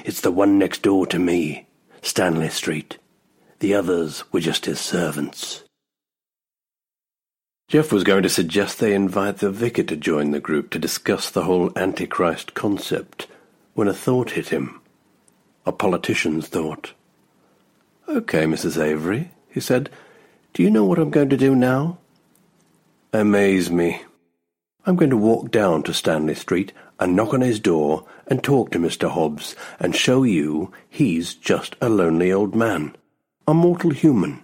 It's 0.04 0.20
the 0.20 0.30
one 0.30 0.58
next 0.58 0.82
door 0.82 1.06
to 1.06 1.18
me, 1.18 1.66
Stanley 2.02 2.48
Street. 2.48 2.98
The 3.60 3.74
others 3.74 4.24
were 4.32 4.40
just 4.40 4.66
his 4.66 4.80
servants. 4.80 5.64
Jeff 7.68 7.90
was 7.92 8.04
going 8.04 8.22
to 8.22 8.28
suggest 8.28 8.78
they 8.78 8.94
invite 8.94 9.38
the 9.38 9.50
vicar 9.50 9.82
to 9.84 9.96
join 9.96 10.30
the 10.30 10.40
group 10.40 10.70
to 10.70 10.78
discuss 10.78 11.30
the 11.30 11.44
whole 11.44 11.72
Antichrist 11.76 12.54
concept 12.54 13.26
when 13.72 13.88
a 13.88 13.94
thought 13.94 14.32
hit 14.32 14.48
him. 14.48 14.80
A 15.66 15.72
politician's 15.72 16.46
thought. 16.46 16.92
Okay, 18.06 18.44
Mrs. 18.44 18.80
Avery, 18.82 19.30
he 19.48 19.60
said. 19.60 19.88
Do 20.52 20.62
you 20.62 20.70
know 20.70 20.84
what 20.84 20.98
I'm 20.98 21.10
going 21.10 21.30
to 21.30 21.36
do 21.36 21.54
now? 21.54 21.98
Amaze 23.12 23.70
me. 23.70 24.02
I'm 24.86 24.96
going 24.96 25.10
to 25.10 25.16
walk 25.16 25.50
down 25.50 25.82
to 25.84 25.94
Stanley 25.94 26.34
Street 26.34 26.72
and 27.00 27.16
knock 27.16 27.32
on 27.32 27.40
his 27.40 27.58
door 27.58 28.04
and 28.26 28.42
talk 28.42 28.70
to 28.70 28.78
Mr. 28.78 29.08
Hobbs 29.08 29.56
and 29.80 29.96
show 29.96 30.24
you 30.24 30.72
he's 30.90 31.34
just 31.34 31.74
a 31.80 31.88
lonely 31.88 32.30
old 32.30 32.54
man, 32.54 32.94
a 33.48 33.54
mortal 33.54 33.90
human. 33.90 34.42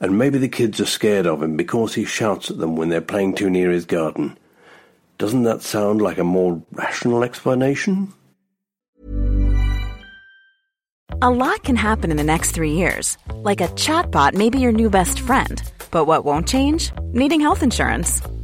And 0.00 0.18
maybe 0.18 0.38
the 0.38 0.48
kids 0.48 0.80
are 0.80 0.86
scared 0.86 1.26
of 1.26 1.42
him 1.42 1.56
because 1.56 1.94
he 1.94 2.04
shouts 2.04 2.50
at 2.50 2.58
them 2.58 2.74
when 2.74 2.88
they're 2.88 3.00
playing 3.00 3.34
too 3.34 3.48
near 3.48 3.70
his 3.70 3.84
garden. 3.84 4.36
Doesn't 5.16 5.44
that 5.44 5.62
sound 5.62 6.02
like 6.02 6.18
a 6.18 6.24
more 6.24 6.60
rational 6.72 7.22
explanation? 7.22 8.12
A 11.22 11.30
lot 11.30 11.62
can 11.62 11.76
happen 11.76 12.10
in 12.10 12.16
the 12.16 12.24
next 12.24 12.50
three 12.50 12.72
years. 12.72 13.16
Like 13.32 13.60
a 13.60 13.68
chatbot 13.68 14.34
may 14.34 14.50
be 14.50 14.58
your 14.58 14.72
new 14.72 14.90
best 14.90 15.20
friend. 15.20 15.62
But 15.90 16.04
what 16.04 16.24
won't 16.24 16.48
change? 16.48 16.90
Needing 17.12 17.40
health 17.40 17.62
insurance. 17.62 18.20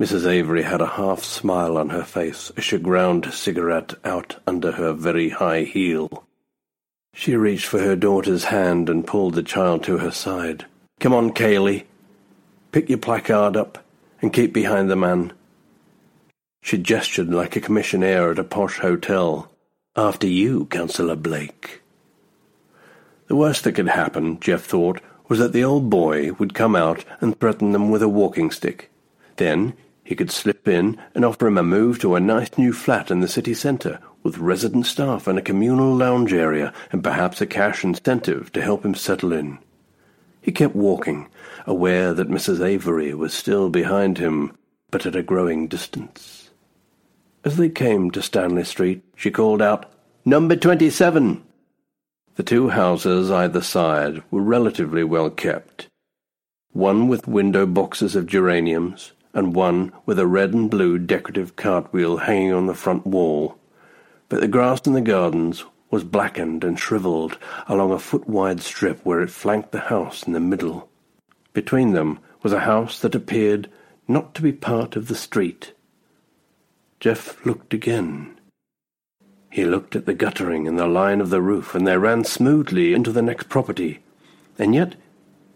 Mrs. 0.00 0.26
Avery 0.26 0.62
had 0.62 0.80
a 0.80 0.86
half 0.86 1.22
smile 1.22 1.76
on 1.76 1.90
her 1.90 2.04
face 2.04 2.50
as 2.56 2.64
she 2.64 2.78
ground 2.78 3.34
cigarette 3.34 3.92
out 4.02 4.36
under 4.46 4.72
her 4.72 4.94
very 4.94 5.28
high 5.28 5.64
heel. 5.64 6.24
She 7.12 7.36
reached 7.36 7.66
for 7.66 7.80
her 7.80 7.96
daughter's 7.96 8.44
hand 8.44 8.88
and 8.88 9.06
pulled 9.06 9.34
the 9.34 9.42
child 9.42 9.84
to 9.84 9.98
her 9.98 10.10
side. 10.10 10.64
Come 11.00 11.12
on, 11.12 11.34
Kaylee. 11.34 11.84
Pick 12.72 12.88
your 12.88 12.96
placard 12.96 13.58
up 13.58 13.84
and 14.22 14.32
keep 14.32 14.54
behind 14.54 14.90
the 14.90 14.96
man. 14.96 15.34
She 16.62 16.78
gestured 16.78 17.28
like 17.28 17.54
a 17.54 17.60
commissionaire 17.60 18.30
at 18.30 18.38
a 18.38 18.44
posh 18.44 18.78
hotel. 18.78 19.52
After 19.96 20.26
you, 20.26 20.64
Councillor 20.64 21.16
Blake. 21.16 21.82
The 23.26 23.36
worst 23.36 23.64
that 23.64 23.72
could 23.72 23.88
happen, 23.88 24.40
Jeff 24.40 24.64
thought, 24.64 25.02
was 25.28 25.38
that 25.40 25.52
the 25.52 25.64
old 25.64 25.90
boy 25.90 26.32
would 26.32 26.54
come 26.54 26.74
out 26.74 27.04
and 27.20 27.38
threaten 27.38 27.72
them 27.72 27.90
with 27.90 28.00
a 28.00 28.08
walking 28.08 28.50
stick. 28.50 28.90
Then 29.36 29.74
he 30.10 30.16
could 30.16 30.32
slip 30.32 30.66
in 30.66 31.00
and 31.14 31.24
offer 31.24 31.46
him 31.46 31.56
a 31.56 31.62
move 31.62 32.00
to 32.00 32.16
a 32.16 32.20
nice 32.20 32.58
new 32.58 32.72
flat 32.72 33.12
in 33.12 33.20
the 33.20 33.28
city 33.28 33.54
centre 33.54 34.00
with 34.24 34.38
resident 34.38 34.84
staff 34.84 35.28
and 35.28 35.38
a 35.38 35.42
communal 35.42 35.94
lounge 35.94 36.32
area 36.32 36.72
and 36.90 37.04
perhaps 37.04 37.40
a 37.40 37.46
cash 37.46 37.84
incentive 37.84 38.50
to 38.50 38.60
help 38.60 38.84
him 38.84 38.92
settle 38.92 39.32
in. 39.32 39.56
He 40.40 40.50
kept 40.50 40.74
walking, 40.74 41.28
aware 41.64 42.12
that 42.12 42.28
Mrs. 42.28 42.60
Avery 42.60 43.14
was 43.14 43.32
still 43.32 43.70
behind 43.70 44.18
him, 44.18 44.58
but 44.90 45.06
at 45.06 45.14
a 45.14 45.22
growing 45.22 45.68
distance. 45.68 46.50
As 47.44 47.56
they 47.56 47.68
came 47.68 48.10
to 48.10 48.20
Stanley 48.20 48.64
Street, 48.64 49.04
she 49.14 49.30
called 49.30 49.62
out, 49.62 49.92
Number 50.24 50.56
twenty-seven! 50.56 51.40
The 52.34 52.42
two 52.42 52.70
houses 52.70 53.30
either 53.30 53.60
side 53.60 54.24
were 54.32 54.42
relatively 54.42 55.04
well 55.04 55.30
kept, 55.30 55.86
one 56.72 57.06
with 57.06 57.28
window 57.28 57.64
boxes 57.64 58.16
of 58.16 58.26
geraniums, 58.26 59.12
and 59.32 59.54
one 59.54 59.92
with 60.06 60.18
a 60.18 60.26
red 60.26 60.52
and 60.52 60.70
blue 60.70 60.98
decorative 60.98 61.56
cartwheel 61.56 62.18
hanging 62.18 62.52
on 62.52 62.66
the 62.66 62.74
front 62.74 63.06
wall. 63.06 63.56
But 64.28 64.40
the 64.40 64.48
grass 64.48 64.86
in 64.86 64.92
the 64.92 65.00
gardens 65.00 65.64
was 65.90 66.04
blackened 66.04 66.62
and 66.62 66.78
shriveled 66.78 67.36
along 67.66 67.92
a 67.92 67.98
foot-wide 67.98 68.60
strip 68.60 69.04
where 69.04 69.22
it 69.22 69.30
flanked 69.30 69.72
the 69.72 69.80
house 69.80 70.22
in 70.22 70.32
the 70.32 70.40
middle. 70.40 70.88
Between 71.52 71.92
them 71.92 72.20
was 72.42 72.52
a 72.52 72.60
house 72.60 73.00
that 73.00 73.14
appeared 73.14 73.68
not 74.06 74.34
to 74.34 74.42
be 74.42 74.52
part 74.52 74.96
of 74.96 75.08
the 75.08 75.14
street. 75.14 75.72
Jeff 77.00 77.44
looked 77.44 77.74
again. 77.74 78.38
He 79.50 79.64
looked 79.64 79.96
at 79.96 80.06
the 80.06 80.14
guttering 80.14 80.68
and 80.68 80.78
the 80.78 80.86
line 80.86 81.20
of 81.20 81.30
the 81.30 81.42
roof, 81.42 81.74
and 81.74 81.86
they 81.86 81.96
ran 81.96 82.24
smoothly 82.24 82.94
into 82.94 83.10
the 83.10 83.22
next 83.22 83.48
property. 83.48 84.00
And 84.58 84.74
yet 84.74 84.94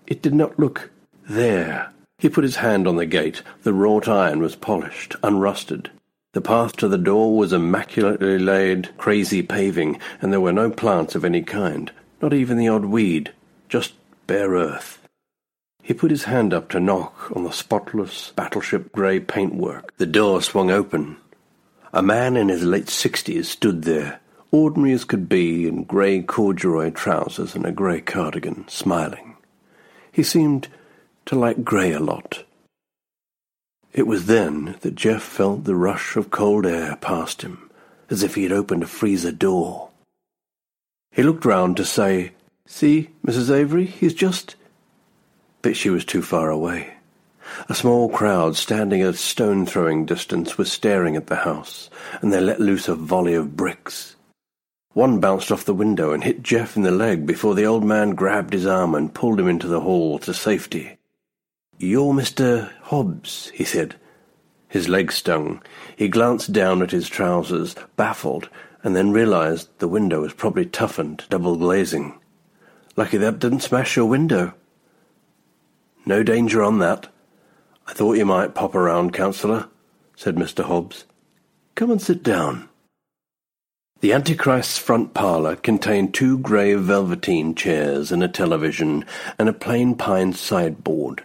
it 0.07 0.21
did 0.21 0.35
not 0.35 0.59
look 0.59 0.91
there. 1.29 1.94
He 2.19 2.29
put 2.29 2.45
his 2.45 2.57
hand 2.57 2.87
on 2.87 2.97
the 2.97 3.07
gate. 3.07 3.43
The 3.63 3.75
wrought 3.75 4.09
iron 4.09 4.41
was 4.41 4.57
polished, 4.57 5.17
unrusted. 5.23 5.91
The 6.33 6.41
path 6.41 6.77
to 6.77 6.89
the 6.89 6.99
door 6.99 7.37
was 7.37 7.53
immaculately 7.53 8.39
laid, 8.39 8.97
crazy 8.99 9.43
paving, 9.43 10.01
and 10.21 10.33
there 10.33 10.41
were 10.41 10.53
no 10.53 10.71
plants 10.71 11.15
of 11.15 11.25
any 11.25 11.43
kind, 11.43 11.93
not 12.21 12.33
even 12.33 12.57
the 12.57 12.69
odd 12.69 12.87
weed, 12.87 13.33
just 13.69 13.95
bare 14.27 14.51
earth. 14.51 15.01
He 15.83 15.93
put 15.93 16.11
his 16.11 16.25
hand 16.25 16.55
up 16.55 16.71
to 16.71 16.81
knock 16.81 17.31
on 17.37 17.45
the 17.45 17.53
spotless 17.53 18.33
battleship 18.35 18.91
grey 18.93 19.21
paintwork. 19.21 19.95
The 19.99 20.07
door 20.07 20.41
swung 20.41 20.71
open. 20.71 21.19
A 21.93 22.03
man 22.03 22.37
in 22.37 22.49
his 22.49 22.65
late 22.65 22.89
sixties 22.89 23.49
stood 23.49 23.83
there, 23.83 24.19
ordinary 24.51 24.93
as 24.93 25.05
could 25.05 25.29
be, 25.29 25.69
in 25.69 25.85
grey 25.85 26.23
corduroy 26.23 26.91
trousers 26.91 27.55
and 27.55 27.67
a 27.67 27.71
grey 27.71 28.01
cardigan, 28.01 28.67
smiling. 28.67 29.37
He 30.11 30.23
seemed 30.23 30.69
to 31.27 31.39
like 31.39 31.65
grey 31.65 31.93
a 31.93 32.01
lot. 32.01 32.45
It 33.93 34.07
was 34.07 34.27
then 34.27 34.77
that 34.81 34.97
Jeff 34.97 35.23
felt 35.23 35.65
the 35.65 35.77
rush 35.77 36.17
of 36.17 36.31
cold 36.31 36.67
air 36.67 36.97
past 36.97 37.43
him, 37.43 37.71
as 38.11 38.23
if 38.23 38.35
he 38.35 38.43
had 38.43 38.53
opened 38.53 38.83
a 38.83 38.89
freezer 38.89 39.33
door. 39.33 39.91
He 41.13 41.23
looked 41.23 41.45
round 41.45 41.77
to 41.77 41.85
say, 41.85 42.33
See, 42.67 43.11
Mrs. 43.25 43.55
Avery, 43.55 43.87
he's 43.87 44.15
just... 44.15 44.57
But 45.63 45.77
she 45.77 45.91
was 45.91 46.05
too 46.05 46.23
far 46.23 46.51
away. 46.51 46.95
A 47.69 47.75
small 47.75 48.09
crowd 48.09 48.57
standing 48.57 49.03
at 49.03 49.15
a 49.15 49.17
stone-throwing 49.17 50.07
distance 50.07 50.59
was 50.59 50.73
staring 50.73 51.15
at 51.15 51.29
the 51.29 51.37
house, 51.37 51.89
and 52.21 52.33
they 52.33 52.41
let 52.41 52.61
loose 52.61 52.89
a 52.89 52.95
volley 52.95 53.35
of 53.35 53.57
bricks. 53.57 54.17
One 54.93 55.21
bounced 55.21 55.53
off 55.53 55.65
the 55.65 55.75
window 55.75 56.13
and 56.13 56.25
hit 56.25 56.43
Jeff 56.43 56.77
in 56.77 56.83
the 56.83 56.91
leg 56.91 57.27
before 57.27 57.55
the 57.55 57.67
old 57.67 57.85
man 57.85 58.11
grabbed 58.11 58.53
his 58.53 58.67
arm 58.67 58.95
and 58.95 59.13
pulled 59.13 59.39
him 59.39 59.49
into 59.49 59.69
the 59.69 59.81
hall 59.81 60.19
to 60.21 60.33
safety. 60.33 60.94
You're 61.85 62.15
Mr. 62.15 62.73
Hobbs, 62.85 63.51
he 63.51 63.63
said. 63.63 63.97
His 64.69 64.89
leg 64.89 65.13
stung. 65.13 65.63
He 65.95 66.09
glanced 66.09 66.51
down 66.51 66.81
at 66.81 66.93
his 66.93 67.11
trousers, 67.11 67.77
baffled, 67.95 68.49
and 68.83 68.97
then 68.97 69.13
realized 69.13 69.69
the 69.79 69.87
window 69.87 70.23
was 70.23 70.33
probably 70.33 70.65
toughened, 70.65 71.25
double 71.29 71.57
glazing. 71.57 72.19
Lucky 72.97 73.19
that 73.19 73.39
didn't 73.39 73.61
smash 73.61 73.97
your 73.97 74.07
window. 74.07 74.55
No 76.07 76.23
danger 76.23 76.63
on 76.63 76.79
that. 76.79 77.09
I 77.87 77.93
thought 77.93 78.17
you 78.17 78.25
might 78.25 78.55
pop 78.55 78.75
around, 78.75 79.13
Councillor, 79.13 79.69
said 80.17 80.37
Mr. 80.37 80.65
Hobbs. 80.65 81.05
Come 81.75 81.91
and 81.91 82.01
sit 82.01 82.23
down. 82.23 82.71
The 84.01 84.15
Antichrist's 84.15 84.79
front 84.79 85.13
parlour 85.13 85.55
contained 85.55 86.15
two 86.15 86.39
grey 86.39 86.73
velveteen 86.73 87.55
chairs 87.55 88.11
and 88.11 88.25
a 88.25 88.29
television 88.29 89.05
and 89.39 89.51
a 89.51 89.53
plain 89.53 89.97
pine 89.97 90.33
sideboard. 90.33 91.25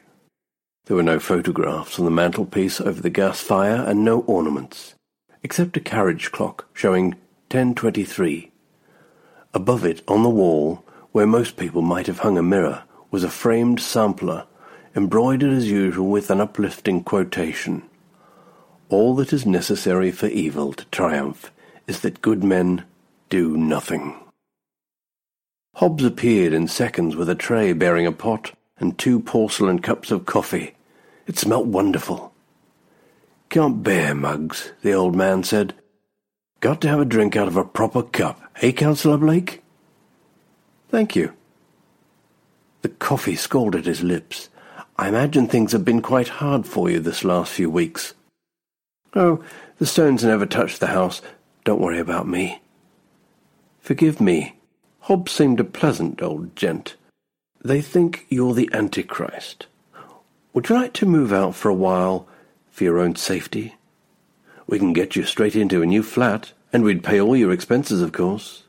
There 0.89 0.95
were 0.95 1.03
no 1.03 1.19
photographs 1.19 1.99
on 1.99 2.05
the 2.05 2.09
mantelpiece 2.09 2.81
over 2.81 2.99
the 2.99 3.11
gas 3.11 3.39
fire 3.41 3.85
and 3.87 4.03
no 4.03 4.21
ornaments, 4.21 4.95
except 5.43 5.77
a 5.77 5.79
carriage 5.79 6.31
clock 6.31 6.67
showing 6.73 7.13
10.23. 7.51 8.49
Above 9.53 9.85
it, 9.85 10.01
on 10.07 10.23
the 10.23 10.29
wall, 10.31 10.83
where 11.11 11.27
most 11.27 11.57
people 11.57 11.83
might 11.83 12.07
have 12.07 12.21
hung 12.21 12.39
a 12.39 12.41
mirror, 12.41 12.85
was 13.11 13.23
a 13.23 13.29
framed 13.29 13.79
sampler, 13.79 14.47
embroidered 14.95 15.53
as 15.53 15.69
usual 15.69 16.07
with 16.07 16.31
an 16.31 16.41
uplifting 16.41 17.03
quotation. 17.03 17.83
All 18.89 19.13
that 19.17 19.31
is 19.31 19.45
necessary 19.45 20.11
for 20.11 20.25
evil 20.25 20.73
to 20.73 20.85
triumph 20.85 21.51
is 21.85 21.99
that 21.99 22.23
good 22.23 22.43
men 22.43 22.83
do 23.29 23.55
nothing. 23.55 24.15
Hobbs 25.75 26.03
appeared 26.03 26.51
in 26.51 26.67
seconds 26.67 27.15
with 27.15 27.29
a 27.29 27.35
tray 27.35 27.73
bearing 27.73 28.07
a 28.07 28.11
pot 28.11 28.53
and 28.79 28.97
two 28.97 29.19
porcelain 29.19 29.83
cups 29.83 30.09
of 30.09 30.25
coffee. 30.25 30.73
It 31.29 31.37
smelt 31.37 31.67
wonderful. 31.67 32.33
Can't 33.49 33.83
bear 33.83 34.15
mugs, 34.15 34.71
the 34.81 34.93
old 34.93 35.15
man 35.15 35.43
said. 35.43 35.75
Got 36.59 36.81
to 36.81 36.87
have 36.89 36.99
a 36.99 37.05
drink 37.05 37.35
out 37.35 37.47
of 37.47 37.55
a 37.55 37.63
proper 37.63 38.01
cup, 38.01 38.41
eh, 38.63 38.71
Councillor 38.71 39.19
Blake? 39.19 39.61
Thank 40.89 41.15
you. 41.15 41.33
The 42.81 42.89
coffee 42.89 43.35
scalded 43.35 43.85
his 43.85 44.01
lips. 44.01 44.49
I 44.97 45.07
imagine 45.07 45.47
things 45.47 45.71
have 45.71 45.85
been 45.85 46.01
quite 46.01 46.29
hard 46.29 46.65
for 46.65 46.89
you 46.89 46.99
this 46.99 47.23
last 47.23 47.51
few 47.51 47.69
weeks. 47.69 48.15
Oh, 49.13 49.43
the 49.77 49.85
stones 49.85 50.23
never 50.23 50.47
touched 50.47 50.79
the 50.79 50.87
house. 50.87 51.21
Don't 51.63 51.79
worry 51.79 51.99
about 51.99 52.27
me. 52.27 52.59
Forgive 53.81 54.19
me. 54.19 54.55
Hobbs 55.01 55.31
seemed 55.31 55.59
a 55.59 55.63
pleasant 55.63 56.23
old 56.23 56.55
gent. 56.55 56.95
They 57.63 57.81
think 57.81 58.25
you're 58.29 58.55
the 58.55 58.71
Antichrist. 58.73 59.67
Would 60.53 60.69
you 60.69 60.75
like 60.75 60.93
to 60.93 61.05
move 61.05 61.31
out 61.31 61.53
for 61.53 61.69
a 61.69 61.75
while 61.75 62.27
for 62.71 62.83
your 62.83 62.99
own 62.99 63.15
safety? 63.15 63.75
We 64.65 64.79
can 64.79 64.93
get 64.93 65.15
you 65.15 65.23
straight 65.23 65.55
into 65.55 65.81
a 65.81 65.85
new 65.85 66.01
flat, 66.01 66.53
and 66.73 66.83
we'd 66.83 67.03
pay 67.03 67.21
all 67.21 67.35
your 67.35 67.51
expenses, 67.51 68.01
of 68.01 68.11
course. 68.11 68.63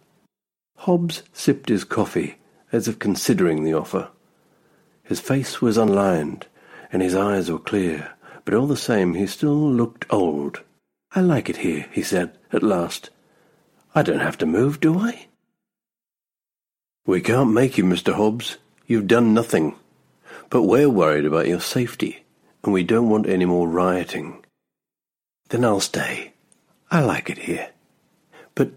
Hobbs 0.76 1.22
sipped 1.32 1.68
his 1.70 1.84
coffee, 1.84 2.36
as 2.70 2.86
if 2.86 2.98
considering 2.98 3.64
the 3.64 3.74
offer. 3.74 4.08
His 5.02 5.20
face 5.20 5.60
was 5.60 5.78
unlined, 5.78 6.46
and 6.92 7.02
his 7.02 7.14
eyes 7.14 7.50
were 7.50 7.58
clear, 7.58 8.12
but 8.44 8.54
all 8.54 8.66
the 8.66 8.76
same 8.76 9.14
he 9.14 9.26
still 9.26 9.70
looked 9.70 10.04
old. 10.10 10.62
I 11.12 11.20
like 11.20 11.48
it 11.48 11.58
here, 11.58 11.86
he 11.92 12.02
said, 12.02 12.36
at 12.52 12.62
last. 12.62 13.10
I 13.94 14.02
don't 14.02 14.20
have 14.20 14.38
to 14.38 14.46
move, 14.46 14.80
do 14.80 14.98
I? 14.98 15.26
We 17.06 17.20
can't 17.20 17.52
make 17.52 17.78
you, 17.78 17.84
Mr. 17.84 18.12
Hobbs. 18.12 18.58
You've 18.86 19.06
done 19.06 19.34
nothing. 19.34 19.74
But 20.50 20.64
we're 20.64 20.90
worried 20.90 21.26
about 21.26 21.46
your 21.46 21.60
safety, 21.60 22.24
and 22.64 22.72
we 22.72 22.82
don't 22.82 23.08
want 23.08 23.28
any 23.28 23.44
more 23.44 23.68
rioting. 23.68 24.44
Then 25.48 25.64
I'll 25.64 25.80
stay. 25.80 26.32
I 26.90 27.00
like 27.00 27.30
it 27.30 27.38
here. 27.38 27.70
But 28.56 28.72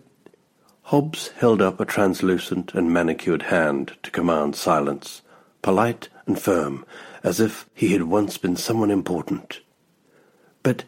Hobbs 0.84 1.30
held 1.30 1.63
up 1.63 1.80
a 1.80 1.86
translucent 1.86 2.76
and 2.76 2.93
manicured 2.93 3.43
hand 3.43 3.97
to 4.03 4.11
command 4.11 4.55
silence, 4.55 5.24
polite 5.63 6.09
and 6.28 6.39
firm, 6.39 6.86
as 7.24 7.39
if 7.39 7.67
he 7.74 7.93
had 7.93 8.03
once 8.03 8.38
been 8.38 8.55
someone 8.55 8.91
important. 8.91 9.61
But 10.61 10.84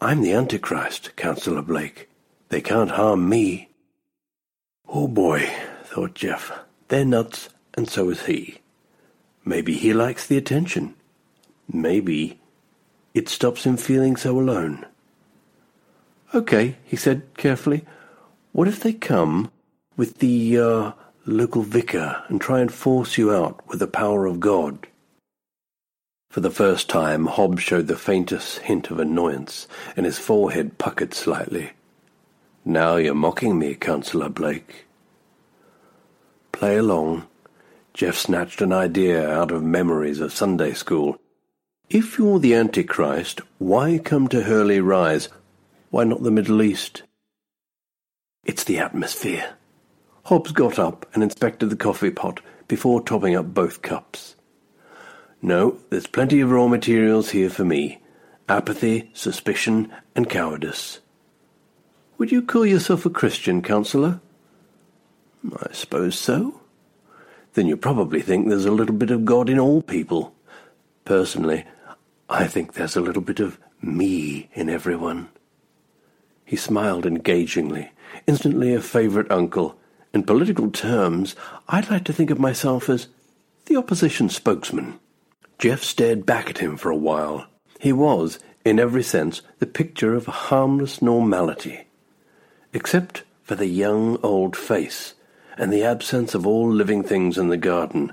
I'm 0.00 0.22
the 0.22 0.32
Antichrist, 0.32 1.14
Councillor 1.16 1.62
Blake. 1.62 2.08
They 2.48 2.62
can't 2.62 2.92
harm 2.92 3.28
me. 3.28 3.70
Oh 4.88 5.08
boy, 5.08 5.50
thought 5.84 6.14
Jeff. 6.14 6.52
They're 6.88 7.04
nuts, 7.04 7.50
and 7.76 7.86
so 7.86 8.08
is 8.08 8.24
he. 8.24 8.60
Maybe 9.48 9.74
he 9.74 9.92
likes 9.92 10.26
the 10.26 10.36
attention. 10.36 10.96
Maybe 11.72 12.40
it 13.14 13.28
stops 13.28 13.64
him 13.64 13.76
feeling 13.76 14.16
so 14.16 14.38
alone. 14.38 14.84
Okay, 16.34 16.76
he 16.84 16.96
said 16.96 17.22
carefully. 17.36 17.84
What 18.50 18.66
if 18.66 18.80
they 18.80 18.92
come 18.92 19.52
with 19.96 20.18
the 20.18 20.58
uh, 20.58 20.92
local 21.24 21.62
vicar 21.62 22.24
and 22.26 22.40
try 22.40 22.58
and 22.58 22.72
force 22.72 23.16
you 23.16 23.32
out 23.32 23.64
with 23.68 23.78
the 23.78 23.86
power 23.86 24.26
of 24.26 24.40
God? 24.40 24.88
For 26.28 26.40
the 26.40 26.50
first 26.50 26.88
time, 26.88 27.26
Hobbs 27.26 27.62
showed 27.62 27.86
the 27.86 27.96
faintest 27.96 28.58
hint 28.58 28.90
of 28.90 28.98
annoyance, 28.98 29.68
and 29.96 30.04
his 30.04 30.18
forehead 30.18 30.76
puckered 30.76 31.14
slightly. 31.14 31.70
Now 32.64 32.96
you're 32.96 33.14
mocking 33.14 33.60
me, 33.60 33.76
Councillor 33.76 34.28
Blake. 34.28 34.86
Play 36.50 36.76
along. 36.76 37.28
Jeff 37.96 38.18
snatched 38.18 38.60
an 38.60 38.74
idea 38.74 39.26
out 39.26 39.50
of 39.50 39.62
memories 39.62 40.20
of 40.20 40.30
Sunday 40.30 40.74
school. 40.74 41.16
If 41.88 42.18
you're 42.18 42.38
the 42.38 42.52
Antichrist, 42.52 43.40
why 43.56 43.96
come 43.96 44.28
to 44.28 44.42
Hurley 44.42 44.80
Rise? 44.80 45.30
Why 45.88 46.04
not 46.04 46.22
the 46.22 46.30
Middle 46.30 46.60
East? 46.60 47.04
It's 48.44 48.64
the 48.64 48.78
atmosphere. 48.78 49.54
Hobbs 50.24 50.52
got 50.52 50.78
up 50.78 51.06
and 51.14 51.22
inspected 51.22 51.70
the 51.70 51.76
coffee 51.76 52.10
pot 52.10 52.40
before 52.68 53.00
topping 53.00 53.34
up 53.34 53.54
both 53.54 53.80
cups. 53.80 54.36
No, 55.40 55.78
there's 55.88 56.06
plenty 56.06 56.42
of 56.42 56.50
raw 56.50 56.68
materials 56.68 57.30
here 57.30 57.48
for 57.48 57.64
me. 57.64 58.02
Apathy, 58.46 59.10
suspicion, 59.14 59.90
and 60.14 60.28
cowardice. 60.28 61.00
Would 62.18 62.30
you 62.30 62.42
call 62.42 62.66
yourself 62.66 63.06
a 63.06 63.10
Christian, 63.10 63.62
councillor? 63.62 64.20
I 65.50 65.72
suppose 65.72 66.18
so. 66.18 66.60
Then 67.56 67.68
you 67.68 67.78
probably 67.78 68.20
think 68.20 68.48
there's 68.48 68.66
a 68.66 68.70
little 68.70 68.94
bit 68.94 69.10
of 69.10 69.24
God 69.24 69.48
in 69.48 69.58
all 69.58 69.80
people. 69.80 70.34
Personally, 71.06 71.64
I 72.28 72.46
think 72.46 72.74
there's 72.74 72.96
a 72.96 73.00
little 73.00 73.22
bit 73.22 73.40
of 73.40 73.58
me 73.80 74.50
in 74.52 74.68
everyone. 74.68 75.30
He 76.44 76.56
smiled 76.56 77.06
engagingly 77.06 77.92
instantly 78.26 78.74
a 78.74 78.82
favourite 78.82 79.30
uncle. 79.30 79.78
In 80.12 80.22
political 80.22 80.70
terms, 80.70 81.34
I'd 81.66 81.88
like 81.88 82.04
to 82.04 82.12
think 82.12 82.28
of 82.28 82.38
myself 82.38 82.90
as 82.90 83.08
the 83.64 83.76
opposition 83.76 84.28
spokesman. 84.28 85.00
Jeff 85.58 85.82
stared 85.82 86.26
back 86.26 86.50
at 86.50 86.58
him 86.58 86.76
for 86.76 86.90
a 86.90 86.96
while. 86.96 87.46
He 87.80 87.90
was, 87.90 88.38
in 88.66 88.78
every 88.78 89.02
sense, 89.02 89.40
the 89.60 89.66
picture 89.66 90.12
of 90.12 90.26
harmless 90.26 91.00
normality. 91.00 91.86
Except 92.74 93.22
for 93.42 93.54
the 93.54 93.66
young 93.66 94.18
old 94.22 94.58
face, 94.58 95.14
and 95.56 95.72
the 95.72 95.82
absence 95.82 96.34
of 96.34 96.46
all 96.46 96.70
living 96.70 97.02
things 97.02 97.38
in 97.38 97.48
the 97.48 97.56
garden, 97.56 98.12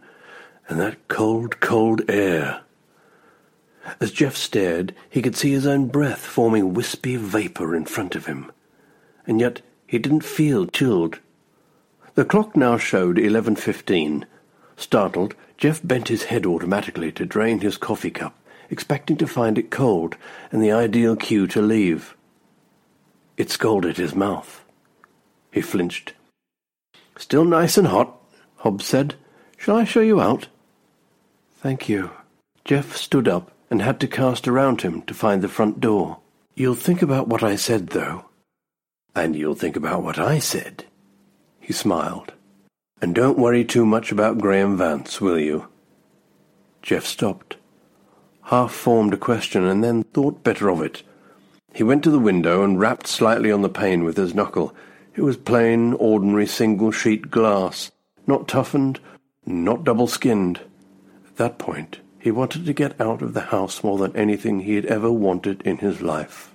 and 0.67 0.79
that 0.79 1.07
cold, 1.07 1.59
cold 1.59 2.01
air. 2.09 2.61
As 3.99 4.11
Jeff 4.11 4.35
stared, 4.35 4.95
he 5.09 5.21
could 5.21 5.35
see 5.35 5.51
his 5.51 5.67
own 5.67 5.87
breath 5.87 6.25
forming 6.25 6.73
wispy 6.73 7.17
vapour 7.17 7.75
in 7.75 7.85
front 7.85 8.15
of 8.15 8.27
him. 8.27 8.51
And 9.27 9.39
yet 9.39 9.61
he 9.85 9.99
didn't 9.99 10.23
feel 10.23 10.65
chilled. 10.65 11.19
The 12.15 12.25
clock 12.25 12.55
now 12.55 12.77
showed 12.77 13.17
11.15. 13.17 14.23
Startled, 14.77 15.35
Jeff 15.57 15.81
bent 15.83 16.07
his 16.07 16.25
head 16.25 16.45
automatically 16.45 17.11
to 17.11 17.25
drain 17.25 17.59
his 17.59 17.77
coffee 17.77 18.11
cup, 18.11 18.35
expecting 18.69 19.17
to 19.17 19.27
find 19.27 19.57
it 19.57 19.69
cold 19.69 20.15
and 20.51 20.63
the 20.63 20.71
ideal 20.71 21.15
cue 21.15 21.47
to 21.47 21.61
leave. 21.61 22.15
It 23.35 23.49
scalded 23.49 23.97
his 23.97 24.15
mouth. 24.15 24.63
He 25.51 25.61
flinched. 25.61 26.13
Still 27.17 27.45
nice 27.45 27.77
and 27.77 27.87
hot, 27.87 28.17
Hobbs 28.57 28.85
said. 28.85 29.15
Shall 29.57 29.77
I 29.77 29.83
show 29.83 30.01
you 30.01 30.19
out? 30.19 30.47
Thank 31.57 31.87
you. 31.87 32.11
Jeff 32.65 32.95
stood 32.95 33.27
up 33.27 33.51
and 33.69 33.81
had 33.81 33.99
to 34.01 34.07
cast 34.07 34.47
around 34.47 34.81
him 34.81 35.01
to 35.03 35.13
find 35.13 35.41
the 35.41 35.47
front 35.47 35.79
door. 35.79 36.19
You'll 36.55 36.75
think 36.75 37.01
about 37.01 37.27
what 37.27 37.43
I 37.43 37.55
said, 37.55 37.87
though. 37.87 38.25
And 39.15 39.35
you'll 39.35 39.55
think 39.55 39.75
about 39.75 40.03
what 40.03 40.19
I 40.19 40.39
said. 40.39 40.85
He 41.59 41.73
smiled. 41.73 42.33
And 43.01 43.15
don't 43.15 43.39
worry 43.39 43.65
too 43.65 43.85
much 43.85 44.11
about 44.11 44.39
Graham 44.39 44.77
Vance, 44.77 45.19
will 45.19 45.39
you? 45.39 45.67
Jeff 46.81 47.05
stopped, 47.05 47.57
half 48.43 48.71
formed 48.71 49.13
a 49.13 49.17
question, 49.17 49.65
and 49.65 49.83
then 49.83 50.03
thought 50.03 50.43
better 50.43 50.69
of 50.69 50.81
it. 50.81 51.03
He 51.73 51.83
went 51.83 52.03
to 52.03 52.11
the 52.11 52.19
window 52.19 52.63
and 52.63 52.79
rapped 52.79 53.07
slightly 53.07 53.51
on 53.51 53.61
the 53.61 53.69
pane 53.69 54.03
with 54.03 54.17
his 54.17 54.35
knuckle. 54.35 54.75
It 55.15 55.21
was 55.21 55.37
plain, 55.37 55.93
ordinary 55.93 56.47
single-sheet 56.47 57.29
glass, 57.29 57.91
not 58.25 58.47
toughened, 58.47 58.99
not 59.45 59.83
double-skinned. 59.83 60.61
At 61.27 61.35
that 61.37 61.59
point, 61.59 61.99
he 62.19 62.31
wanted 62.31 62.65
to 62.65 62.73
get 62.73 62.99
out 62.99 63.21
of 63.21 63.33
the 63.33 63.41
house 63.41 63.83
more 63.83 63.99
than 63.99 64.15
anything 64.15 64.61
he 64.61 64.75
had 64.75 64.85
ever 64.85 65.11
wanted 65.11 65.61
in 65.61 65.77
his 65.77 66.01
life. 66.01 66.51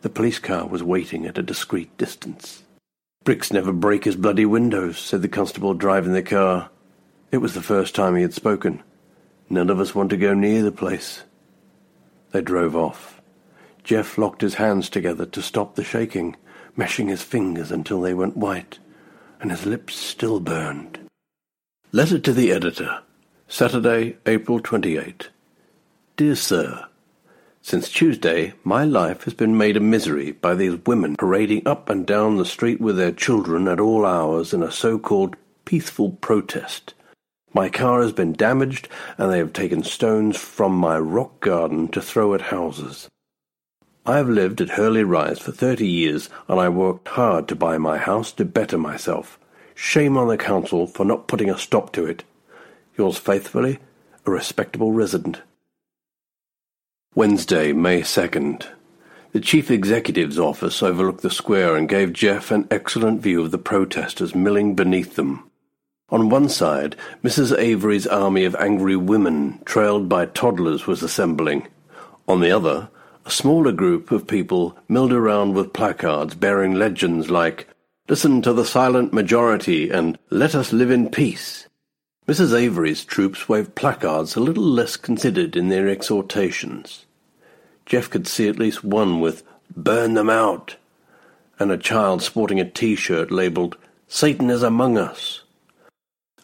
The 0.00 0.08
police 0.08 0.38
car 0.38 0.66
was 0.66 0.82
waiting 0.82 1.26
at 1.26 1.36
a 1.36 1.42
discreet 1.42 1.94
distance. 1.98 2.62
Bricks 3.22 3.52
never 3.52 3.72
break 3.72 4.04
his 4.04 4.16
bloody 4.16 4.46
windows, 4.46 4.98
said 4.98 5.20
the 5.20 5.28
constable 5.28 5.74
driving 5.74 6.14
the 6.14 6.22
car. 6.22 6.70
It 7.30 7.38
was 7.38 7.52
the 7.52 7.60
first 7.60 7.94
time 7.94 8.16
he 8.16 8.22
had 8.22 8.32
spoken. 8.32 8.82
None 9.50 9.68
of 9.68 9.78
us 9.78 9.94
want 9.94 10.08
to 10.10 10.16
go 10.16 10.32
near 10.32 10.62
the 10.62 10.72
place. 10.72 11.24
They 12.32 12.40
drove 12.40 12.74
off. 12.74 13.20
Jeff 13.84 14.16
locked 14.16 14.40
his 14.40 14.54
hands 14.54 14.88
together 14.88 15.26
to 15.26 15.42
stop 15.42 15.74
the 15.74 15.84
shaking 15.84 16.36
meshing 16.76 17.08
his 17.08 17.22
fingers 17.22 17.70
until 17.70 18.00
they 18.00 18.14
went 18.14 18.36
white, 18.36 18.78
and 19.40 19.50
his 19.50 19.66
lips 19.66 19.94
still 19.94 20.40
burned. 20.40 20.98
Letter 21.92 22.18
to 22.18 22.32
the 22.32 22.52
Editor 22.52 23.00
Saturday, 23.48 24.16
April 24.26 24.60
28. 24.60 25.28
Dear 26.16 26.36
Sir, 26.36 26.86
Since 27.62 27.90
Tuesday, 27.90 28.52
my 28.62 28.84
life 28.84 29.24
has 29.24 29.34
been 29.34 29.58
made 29.58 29.76
a 29.76 29.80
misery 29.80 30.32
by 30.32 30.54
these 30.54 30.78
women 30.86 31.16
parading 31.16 31.66
up 31.66 31.90
and 31.90 32.06
down 32.06 32.36
the 32.36 32.44
street 32.44 32.80
with 32.80 32.96
their 32.96 33.10
children 33.10 33.66
at 33.66 33.80
all 33.80 34.06
hours 34.06 34.54
in 34.54 34.62
a 34.62 34.70
so-called 34.70 35.36
peaceful 35.64 36.12
protest. 36.20 36.94
My 37.52 37.68
car 37.68 38.02
has 38.02 38.12
been 38.12 38.32
damaged, 38.32 38.88
and 39.18 39.32
they 39.32 39.38
have 39.38 39.52
taken 39.52 39.82
stones 39.82 40.36
from 40.36 40.72
my 40.72 40.98
rock 40.98 41.40
garden 41.40 41.88
to 41.88 42.00
throw 42.00 42.34
at 42.34 42.40
houses. 42.40 43.08
I 44.06 44.16
have 44.16 44.28
lived 44.28 44.60
at 44.60 44.70
Hurley 44.70 45.04
Rise 45.04 45.38
for 45.38 45.52
thirty 45.52 45.86
years, 45.86 46.30
and 46.48 46.58
I 46.58 46.68
worked 46.70 47.08
hard 47.08 47.46
to 47.48 47.54
buy 47.54 47.76
my 47.76 47.98
house 47.98 48.32
to 48.32 48.44
better 48.44 48.78
myself. 48.78 49.38
Shame 49.74 50.16
on 50.16 50.28
the 50.28 50.38
council 50.38 50.86
for 50.86 51.04
not 51.04 51.28
putting 51.28 51.50
a 51.50 51.58
stop 51.58 51.92
to 51.92 52.06
it. 52.06 52.24
Yours 52.96 53.18
faithfully, 53.18 53.78
a 54.26 54.30
respectable 54.30 54.92
resident. 54.92 55.42
Wednesday, 57.14 57.72
May 57.72 58.00
2nd. 58.00 58.66
The 59.32 59.40
Chief 59.40 59.70
Executive's 59.70 60.38
office 60.38 60.82
overlooked 60.82 61.22
the 61.22 61.30
square 61.30 61.76
and 61.76 61.88
gave 61.88 62.12
Jeff 62.12 62.50
an 62.50 62.66
excellent 62.70 63.20
view 63.20 63.42
of 63.42 63.50
the 63.50 63.58
protesters 63.58 64.34
milling 64.34 64.74
beneath 64.74 65.16
them. 65.16 65.50
On 66.08 66.28
one 66.28 66.48
side, 66.48 66.96
Mrs. 67.22 67.56
Avery's 67.56 68.06
army 68.06 68.44
of 68.44 68.56
angry 68.56 68.96
women, 68.96 69.60
trailed 69.64 70.08
by 70.08 70.26
toddlers, 70.26 70.86
was 70.86 71.02
assembling. 71.02 71.68
On 72.26 72.40
the 72.40 72.50
other, 72.50 72.88
a 73.24 73.30
smaller 73.30 73.72
group 73.72 74.10
of 74.10 74.26
people 74.26 74.76
milled 74.88 75.12
around 75.12 75.54
with 75.54 75.72
placards 75.72 76.34
bearing 76.34 76.74
legends 76.74 77.30
like, 77.30 77.68
Listen 78.08 78.42
to 78.42 78.52
the 78.52 78.64
silent 78.64 79.12
majority 79.12 79.90
and 79.90 80.18
Let 80.30 80.54
us 80.54 80.72
live 80.72 80.90
in 80.90 81.10
peace. 81.10 81.68
Mrs. 82.26 82.56
Avery's 82.56 83.04
troops 83.04 83.48
waved 83.48 83.74
placards 83.74 84.36
a 84.36 84.40
little 84.40 84.64
less 84.64 84.96
considered 84.96 85.56
in 85.56 85.68
their 85.68 85.88
exhortations. 85.88 87.06
Jeff 87.86 88.08
could 88.08 88.26
see 88.28 88.48
at 88.48 88.58
least 88.58 88.84
one 88.84 89.20
with 89.20 89.42
Burn 89.76 90.14
them 90.14 90.30
out, 90.30 90.76
and 91.58 91.70
a 91.70 91.78
child 91.78 92.22
sporting 92.22 92.58
a 92.58 92.68
T-shirt 92.68 93.30
labelled 93.30 93.76
Satan 94.08 94.50
is 94.50 94.62
among 94.62 94.98
us. 94.98 95.42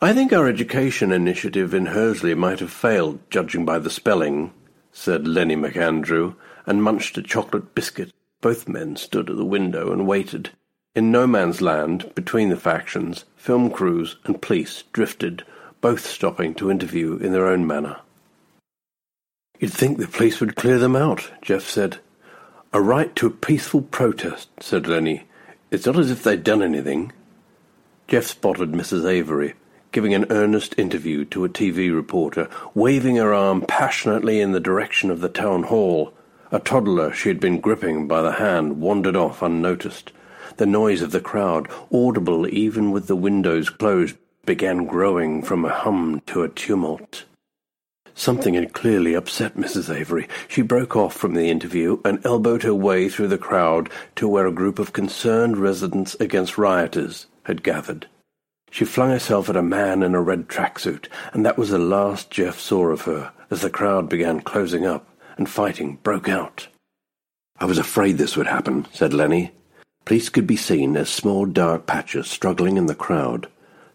I 0.01 0.12
think 0.12 0.33
our 0.33 0.47
education 0.47 1.11
initiative 1.11 1.74
in 1.74 1.87
Hursley 1.87 2.35
might 2.35 2.61
have 2.61 2.70
failed, 2.70 3.18
judging 3.31 3.64
by 3.64 3.79
the 3.79 3.91
spelling, 3.91 4.53
said 4.93 5.27
Lenny 5.27 5.57
McAndrew, 5.57 6.37
and 6.67 6.83
munched 6.83 7.17
a 7.17 7.23
chocolate 7.23 7.75
biscuit. 7.75 8.12
Both 8.41 8.69
men 8.69 8.97
stood 8.97 9.31
at 9.31 9.37
the 9.37 9.45
window 9.45 9.93
and 9.93 10.07
waited. 10.07 10.51
In 10.95 11.11
no 11.11 11.27
man's 11.27 11.61
land, 11.61 12.14
between 12.14 12.49
the 12.49 12.57
factions, 12.57 13.25
film 13.37 13.71
crews 13.71 14.17
and 14.25 14.43
police 14.43 14.85
drifted, 14.93 15.45
both 15.81 16.07
stopping 16.07 16.55
to 16.55 16.71
interview 16.71 17.17
in 17.17 17.33
their 17.33 17.47
own 17.47 17.67
manner. 17.67 18.01
You'd 19.59 19.73
think 19.73 19.99
the 19.99 20.07
police 20.07 20.41
would 20.41 20.57
clear 20.57 20.79
them 20.79 20.97
out, 20.97 21.31
Jeff 21.41 21.62
said. 21.62 21.99
A 22.73 22.81
right 22.81 23.14
to 23.17 23.27
a 23.27 23.31
peaceful 23.31 23.83
protest, 23.83 24.49
said 24.61 24.87
Lenny. 24.87 25.25
It's 25.71 25.87
not 25.87 25.97
as 25.97 26.11
if 26.11 26.23
they'd 26.23 26.45
done 26.45 26.62
anything. 26.62 27.12
Jeff 28.09 28.25
spotted 28.25 28.73
Mrs. 28.73 29.05
Avery, 29.05 29.55
giving 29.93 30.14
an 30.14 30.27
earnest 30.31 30.79
interview 30.79 31.25
to 31.27 31.45
a 31.45 31.49
TV 31.49 31.95
reporter, 31.95 32.49
waving 32.75 33.17
her 33.17 33.33
arm 33.33 33.62
passionately 33.62 34.41
in 34.41 34.53
the 34.53 34.61
direction 34.61 35.11
of 35.11 35.21
the 35.21 35.29
town 35.29 35.64
hall. 35.64 36.12
A 36.57 36.59
toddler 36.59 37.13
she 37.13 37.29
had 37.29 37.39
been 37.39 37.61
gripping 37.61 38.09
by 38.09 38.23
the 38.23 38.33
hand 38.33 38.81
wandered 38.81 39.15
off 39.15 39.43
unnoticed. 39.43 40.11
The 40.57 40.65
noise 40.65 41.03
of 41.03 41.11
the 41.11 41.21
crowd, 41.21 41.69
audible 41.93 42.49
even 42.49 42.93
with 42.93 43.09
the 43.09 43.15
windows 43.15 43.69
closed, 43.69 44.17
began 44.47 44.87
growing 44.87 45.43
from 45.43 45.67
a 45.67 45.69
hum 45.69 46.23
to 46.29 46.45
a 46.45 46.49
tumult. 46.49 47.25
Something 48.15 48.55
had 48.55 48.73
clearly 48.73 49.13
upset 49.13 49.59
Mrs. 49.59 49.95
Avery. 49.95 50.29
She 50.49 50.63
broke 50.63 50.97
off 50.97 51.15
from 51.15 51.35
the 51.35 51.51
interview 51.51 52.01
and 52.07 52.25
elbowed 52.25 52.63
her 52.63 52.75
way 52.75 53.11
through 53.11 53.29
the 53.29 53.37
crowd 53.37 53.91
to 54.15 54.27
where 54.27 54.47
a 54.47 54.51
group 54.51 54.79
of 54.79 54.95
concerned 54.95 55.59
residents 55.59 56.17
against 56.21 56.57
rioters 56.57 57.27
had 57.43 57.63
gathered. 57.63 58.07
She 58.71 58.87
flung 58.87 59.11
herself 59.11 59.51
at 59.51 59.57
a 59.57 59.63
man 59.63 60.03
in 60.03 60.15
a 60.15 60.23
red 60.23 60.49
tracksuit, 60.49 61.09
and 61.35 61.45
that 61.45 61.59
was 61.59 61.69
the 61.69 61.79
last 61.79 62.31
Jeff 62.31 62.59
saw 62.59 62.87
of 62.87 63.03
her 63.03 63.33
as 63.51 63.61
the 63.61 63.69
crowd 63.69 64.09
began 64.09 64.41
closing 64.41 64.87
up 64.87 65.07
and 65.37 65.49
fighting 65.49 65.99
broke 66.03 66.28
out. 66.28 66.68
I 67.59 67.64
was 67.64 67.78
afraid 67.78 68.18
this 68.18 68.37
would 68.37 68.47
happen, 68.47 68.87
said 68.93 69.14
Lenny. 69.14 69.53
Police 70.05 70.28
could 70.28 70.47
be 70.47 70.57
seen 70.57 70.97
as 70.97 71.09
small 71.09 71.47
dark 71.47 71.87
patches 71.87 72.28
struggling 72.28 72.76
in 72.76 72.87
the 72.87 72.95
crowd, 72.95 73.49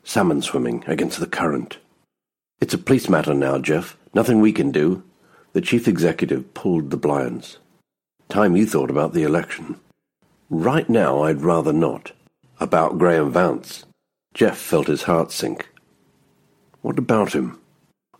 salmon 0.04 0.42
swimming 0.42 0.84
against 0.88 1.20
the 1.20 1.28
current. 1.28 1.78
It's 2.60 2.74
a 2.74 2.78
police 2.78 3.08
matter 3.08 3.34
now, 3.34 3.60
Jeff. 3.60 3.98
Nothing 4.14 4.42
we 4.42 4.52
can 4.52 4.72
do. 4.72 5.04
The 5.54 5.62
chief 5.62 5.88
executive 5.88 6.54
pulled 6.54 6.90
the 6.90 6.98
blinds. 6.98 7.58
Time 8.30 8.56
you 8.56 8.66
thought 8.66 8.90
about 8.90 9.14
the 9.14 9.24
election. 9.24 9.80
Right 10.50 10.90
now, 10.90 11.24
I'd 11.24 11.42
rather 11.42 11.74
not. 11.74 12.12
About 12.60 12.98
Graham 12.98 13.32
Vance. 13.32 13.86
Jeff 14.34 14.58
felt 14.58 14.88
his 14.88 15.04
heart 15.04 15.32
sink. 15.32 15.70
What 16.82 17.00
about 17.00 17.34
him? 17.34 17.61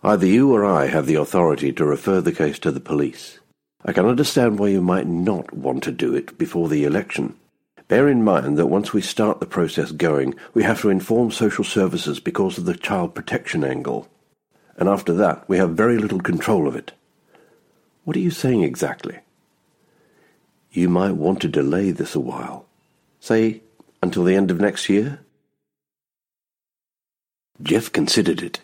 Either 0.04 0.26
you 0.26 0.52
or 0.52 0.66
I 0.66 0.88
have 0.88 1.06
the 1.06 1.16
authority 1.16 1.72
to 1.74 1.86
refer 1.86 2.22
the 2.22 2.32
case 2.32 2.58
to 2.60 2.72
the 2.72 2.80
police. 2.80 3.40
I 3.86 3.94
can 3.94 4.08
understand 4.08 4.58
why 4.58 4.70
you 4.70 4.82
might 4.82 5.06
not 5.06 5.54
want 5.54 5.84
to 5.84 5.92
do 5.92 6.16
it 6.16 6.38
before 6.40 6.70
the 6.70 6.86
election. 6.86 7.36
Bear 7.88 8.08
in 8.08 8.24
mind 8.24 8.58
that 8.58 8.66
once 8.66 8.94
we 8.94 9.02
start 9.02 9.40
the 9.40 9.46
process 9.46 9.92
going, 9.92 10.34
we 10.56 10.64
have 10.64 10.82
to 10.82 10.90
inform 10.90 11.30
social 11.30 11.64
services 11.64 12.20
because 12.20 12.58
of 12.58 12.66
the 12.66 12.76
child 12.76 13.14
protection 13.14 13.64
angle. 13.64 14.08
And 14.76 14.90
after 14.90 15.14
that, 15.14 15.48
we 15.48 15.58
have 15.58 15.72
very 15.72 16.00
little 16.00 16.22
control 16.22 16.68
of 16.68 16.76
it. 16.76 16.94
What 18.04 18.16
are 18.16 18.22
you 18.22 18.32
saying 18.32 18.64
exactly? 18.64 19.20
You 20.72 20.90
might 20.90 21.12
want 21.12 21.42
to 21.42 21.48
delay 21.48 21.92
this 21.92 22.16
a 22.16 22.20
while. 22.20 22.66
Say, 23.20 23.62
until 24.02 24.24
the 24.24 24.36
end 24.36 24.50
of 24.50 24.60
next 24.60 24.90
year? 24.90 25.20
Jeff 27.62 27.92
considered 27.92 28.42
it. 28.42 28.62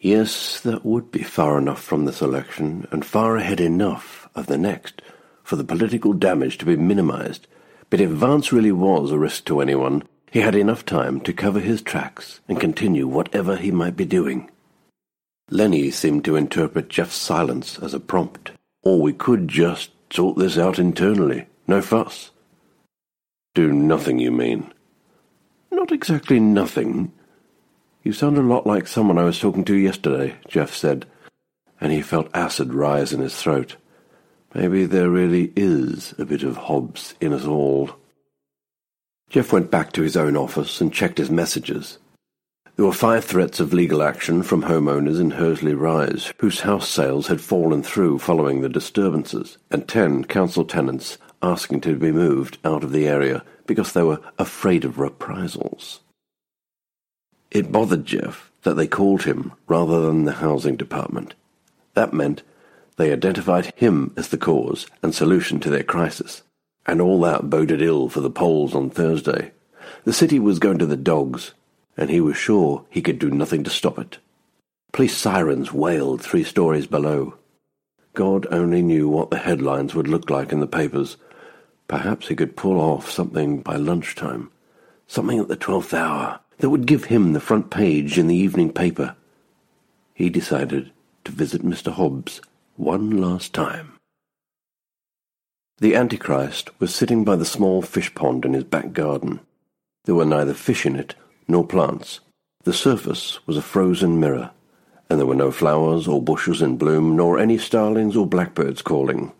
Yes, 0.00 0.60
that 0.60 0.84
would 0.84 1.10
be 1.10 1.22
far 1.22 1.58
enough 1.58 1.82
from 1.82 2.04
this 2.04 2.22
election, 2.22 2.86
and 2.90 3.04
far 3.04 3.36
ahead 3.36 3.60
enough 3.60 4.28
of 4.34 4.46
the 4.46 4.58
next, 4.58 5.02
for 5.42 5.56
the 5.56 5.64
political 5.64 6.12
damage 6.12 6.58
to 6.58 6.66
be 6.66 6.76
minimized. 6.76 7.46
But 7.90 8.00
if 8.00 8.10
Vance 8.10 8.52
really 8.52 8.72
was 8.72 9.10
a 9.10 9.18
risk 9.18 9.46
to 9.46 9.60
anyone, 9.60 10.04
he 10.30 10.40
had 10.40 10.54
enough 10.54 10.84
time 10.84 11.20
to 11.22 11.32
cover 11.32 11.58
his 11.58 11.82
tracks 11.82 12.40
and 12.48 12.60
continue 12.60 13.06
whatever 13.06 13.56
he 13.56 13.70
might 13.70 13.96
be 13.96 14.04
doing. 14.04 14.50
Lenny 15.50 15.90
seemed 15.90 16.24
to 16.26 16.36
interpret 16.36 16.90
Jeff's 16.90 17.16
silence 17.16 17.78
as 17.78 17.94
a 17.94 18.00
prompt. 18.00 18.52
Or 18.82 19.00
we 19.00 19.12
could 19.12 19.48
just 19.48 19.90
sort 20.12 20.38
this 20.38 20.58
out 20.58 20.78
internally. 20.78 21.46
No 21.66 21.82
fuss. 21.82 22.30
Do 23.54 23.72
nothing, 23.72 24.18
you 24.18 24.30
mean? 24.30 24.72
Not 25.72 25.90
exactly 25.90 26.38
nothing. 26.38 27.12
You 28.02 28.12
sound 28.12 28.38
a 28.38 28.42
lot 28.42 28.66
like 28.66 28.86
someone 28.86 29.18
I 29.18 29.24
was 29.24 29.38
talking 29.38 29.64
to 29.64 29.74
yesterday, 29.74 30.36
Jeff 30.46 30.74
said, 30.74 31.06
and 31.80 31.92
he 31.92 32.00
felt 32.00 32.30
acid 32.34 32.72
rise 32.72 33.12
in 33.12 33.20
his 33.20 33.36
throat. 33.36 33.76
Maybe 34.54 34.86
there 34.86 35.10
really 35.10 35.52
is 35.56 36.14
a 36.18 36.24
bit 36.24 36.42
of 36.42 36.56
Hobbs 36.56 37.14
in 37.20 37.32
us 37.32 37.44
all. 37.44 37.90
Jeff 39.28 39.52
went 39.52 39.70
back 39.70 39.92
to 39.92 40.02
his 40.02 40.16
own 40.16 40.36
office 40.36 40.80
and 40.80 40.92
checked 40.92 41.18
his 41.18 41.30
messages. 41.30 41.98
There 42.76 42.86
were 42.86 42.92
five 42.92 43.24
threats 43.24 43.58
of 43.58 43.72
legal 43.72 44.02
action 44.02 44.42
from 44.44 44.62
homeowners 44.62 45.20
in 45.20 45.32
Hursley 45.32 45.74
Rise, 45.74 46.32
whose 46.38 46.60
house 46.60 46.88
sales 46.88 47.26
had 47.26 47.40
fallen 47.40 47.82
through 47.82 48.20
following 48.20 48.60
the 48.60 48.68
disturbances, 48.68 49.58
and 49.70 49.88
ten 49.88 50.24
council 50.24 50.64
tenants 50.64 51.18
asking 51.42 51.80
to 51.82 51.96
be 51.96 52.12
moved 52.12 52.58
out 52.64 52.84
of 52.84 52.92
the 52.92 53.08
area 53.08 53.44
because 53.66 53.92
they 53.92 54.02
were 54.02 54.20
afraid 54.38 54.84
of 54.84 54.98
reprisals. 54.98 56.00
It 57.50 57.72
bothered 57.72 58.04
Jeff 58.04 58.50
that 58.62 58.74
they 58.74 58.86
called 58.86 59.22
him 59.22 59.52
rather 59.66 60.00
than 60.04 60.24
the 60.24 60.32
housing 60.34 60.76
department. 60.76 61.34
That 61.94 62.12
meant 62.12 62.42
they 62.96 63.12
identified 63.12 63.72
him 63.76 64.12
as 64.16 64.28
the 64.28 64.36
cause 64.36 64.86
and 65.02 65.14
solution 65.14 65.60
to 65.60 65.70
their 65.70 65.84
crisis, 65.84 66.42
and 66.84 67.00
all 67.00 67.20
that 67.20 67.48
boded 67.48 67.80
ill 67.80 68.08
for 68.08 68.20
the 68.20 68.30
polls 68.30 68.74
on 68.74 68.90
Thursday. 68.90 69.52
The 70.04 70.12
city 70.12 70.38
was 70.38 70.58
going 70.58 70.78
to 70.78 70.86
the 70.86 70.96
dogs, 70.96 71.54
and 71.96 72.10
he 72.10 72.20
was 72.20 72.36
sure 72.36 72.84
he 72.90 73.00
could 73.00 73.18
do 73.18 73.30
nothing 73.30 73.64
to 73.64 73.70
stop 73.70 73.98
it. 73.98 74.18
Police 74.92 75.16
sirens 75.16 75.72
wailed 75.72 76.20
three 76.20 76.44
stories 76.44 76.86
below. 76.86 77.34
God 78.14 78.46
only 78.50 78.82
knew 78.82 79.08
what 79.08 79.30
the 79.30 79.38
headlines 79.38 79.94
would 79.94 80.08
look 80.08 80.28
like 80.28 80.52
in 80.52 80.60
the 80.60 80.66
papers. 80.66 81.16
Perhaps 81.86 82.28
he 82.28 82.36
could 82.36 82.56
pull 82.56 82.80
off 82.80 83.10
something 83.10 83.62
by 83.62 83.76
lunchtime, 83.76 84.50
something 85.06 85.38
at 85.38 85.48
the 85.48 85.56
twelfth 85.56 85.94
hour, 85.94 86.40
that 86.58 86.70
would 86.70 86.86
give 86.86 87.04
him 87.04 87.32
the 87.32 87.40
front 87.40 87.70
page 87.70 88.18
in 88.18 88.26
the 88.26 88.36
evening 88.36 88.72
paper. 88.72 89.16
He 90.14 90.30
decided 90.30 90.90
to 91.24 91.32
visit 91.32 91.62
Mr. 91.62 91.92
Hobbs 91.92 92.40
one 92.76 93.10
last 93.10 93.52
time. 93.52 93.92
The 95.78 95.94
Antichrist 95.94 96.70
was 96.80 96.94
sitting 96.94 97.24
by 97.24 97.36
the 97.36 97.44
small 97.44 97.82
fish 97.82 98.12
pond 98.14 98.44
in 98.44 98.52
his 98.52 98.64
back 98.64 98.92
garden. 98.92 99.40
There 100.04 100.16
were 100.16 100.24
neither 100.24 100.54
fish 100.54 100.84
in 100.84 100.96
it 100.96 101.14
nor 101.46 101.64
plants. 101.64 102.20
The 102.64 102.72
surface 102.72 103.38
was 103.46 103.56
a 103.56 103.62
frozen 103.62 104.18
mirror, 104.18 104.50
and 105.08 105.18
there 105.18 105.26
were 105.26 105.34
no 105.34 105.52
flowers 105.52 106.08
or 106.08 106.20
bushes 106.20 106.60
in 106.60 106.76
bloom, 106.76 107.14
nor 107.14 107.38
any 107.38 107.58
starlings 107.58 108.16
or 108.16 108.26
blackbirds 108.26 108.82
calling. 108.82 109.32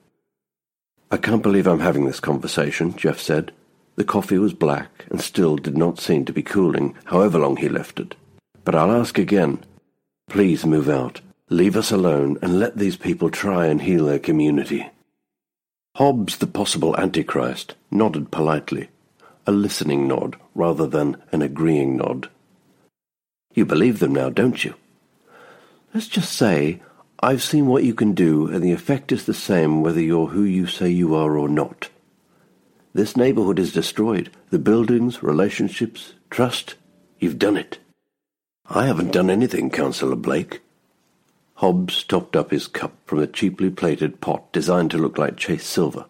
I 1.10 1.16
can't 1.16 1.42
believe 1.42 1.66
I'm 1.66 1.80
having 1.80 2.04
this 2.04 2.20
conversation, 2.20 2.94
Jeff 2.96 3.18
said. 3.18 3.52
The 3.98 4.04
coffee 4.04 4.38
was 4.38 4.52
black 4.52 5.06
and 5.10 5.20
still 5.20 5.56
did 5.56 5.76
not 5.76 5.98
seem 5.98 6.24
to 6.26 6.32
be 6.32 6.40
cooling, 6.40 6.94
however 7.06 7.40
long 7.40 7.56
he 7.56 7.68
left 7.68 7.98
it. 7.98 8.14
But 8.62 8.76
I'll 8.76 8.92
ask 8.92 9.18
again. 9.18 9.64
Please 10.30 10.64
move 10.64 10.88
out. 10.88 11.20
Leave 11.50 11.76
us 11.76 11.90
alone 11.90 12.38
and 12.40 12.60
let 12.60 12.76
these 12.78 12.96
people 12.96 13.28
try 13.28 13.66
and 13.66 13.82
heal 13.82 14.04
their 14.04 14.20
community. 14.20 14.88
Hobbs, 15.96 16.38
the 16.38 16.46
possible 16.46 16.96
Antichrist, 16.96 17.74
nodded 17.90 18.30
politely 18.30 18.88
a 19.48 19.50
listening 19.50 20.06
nod 20.06 20.36
rather 20.54 20.86
than 20.86 21.16
an 21.32 21.42
agreeing 21.42 21.96
nod. 21.96 22.30
You 23.52 23.64
believe 23.64 23.98
them 23.98 24.12
now, 24.12 24.30
don't 24.30 24.64
you? 24.64 24.74
Let's 25.92 26.06
just 26.06 26.32
say 26.34 26.80
I've 27.18 27.42
seen 27.42 27.66
what 27.66 27.82
you 27.82 27.94
can 27.94 28.12
do, 28.12 28.46
and 28.46 28.62
the 28.62 28.70
effect 28.70 29.10
is 29.10 29.26
the 29.26 29.34
same 29.34 29.82
whether 29.82 30.00
you're 30.00 30.28
who 30.28 30.44
you 30.44 30.68
say 30.68 30.88
you 30.88 31.16
are 31.16 31.36
or 31.36 31.48
not. 31.48 31.88
This 32.98 33.16
neighborhood 33.16 33.60
is 33.60 33.72
destroyed. 33.72 34.28
The 34.50 34.58
buildings, 34.58 35.22
relationships, 35.22 36.14
trust. 36.30 36.74
You've 37.20 37.38
done 37.38 37.56
it. 37.56 37.78
I 38.68 38.86
haven't 38.86 39.12
done 39.12 39.30
anything, 39.30 39.70
Councillor 39.70 40.16
Blake. 40.16 40.62
Hobbs 41.54 42.02
topped 42.02 42.34
up 42.34 42.50
his 42.50 42.66
cup 42.66 42.94
from 43.06 43.20
a 43.20 43.28
cheaply 43.28 43.70
plated 43.70 44.20
pot 44.20 44.52
designed 44.52 44.90
to 44.90 44.98
look 44.98 45.16
like 45.16 45.36
chased 45.36 45.70
silver. 45.70 46.06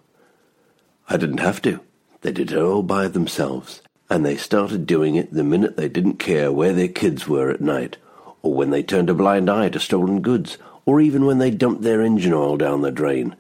I 1.11 1.19
didn't 1.19 1.41
have 1.41 1.61
to. 1.61 1.81
They 2.23 2.33
did 2.33 2.53
it 2.53 2.59
all 2.59 2.83
by 2.83 3.09
themselves, 3.09 3.83
and 4.09 4.25
they 4.25 4.39
started 4.39 4.87
doing 4.87 5.15
it 5.15 5.31
the 5.31 5.45
minute 5.45 5.77
they 5.77 5.91
didn't 5.91 6.17
care 6.17 6.51
where 6.51 6.73
their 6.73 6.89
kids 6.89 7.29
were 7.29 7.51
at 7.51 7.61
night, 7.61 7.99
or 8.41 8.55
when 8.55 8.71
they 8.71 8.83
turned 8.83 9.11
a 9.11 9.15
blind 9.15 9.51
eye 9.51 9.69
to 9.69 9.79
stolen 9.79 10.23
goods, 10.23 10.57
or 10.87 11.03
even 11.03 11.27
when 11.27 11.37
they 11.37 11.51
dumped 11.51 11.83
their 11.83 12.01
engine 12.01 12.33
oil 12.33 12.57
down 12.57 12.81
the 12.81 12.91
drain. 12.91 13.37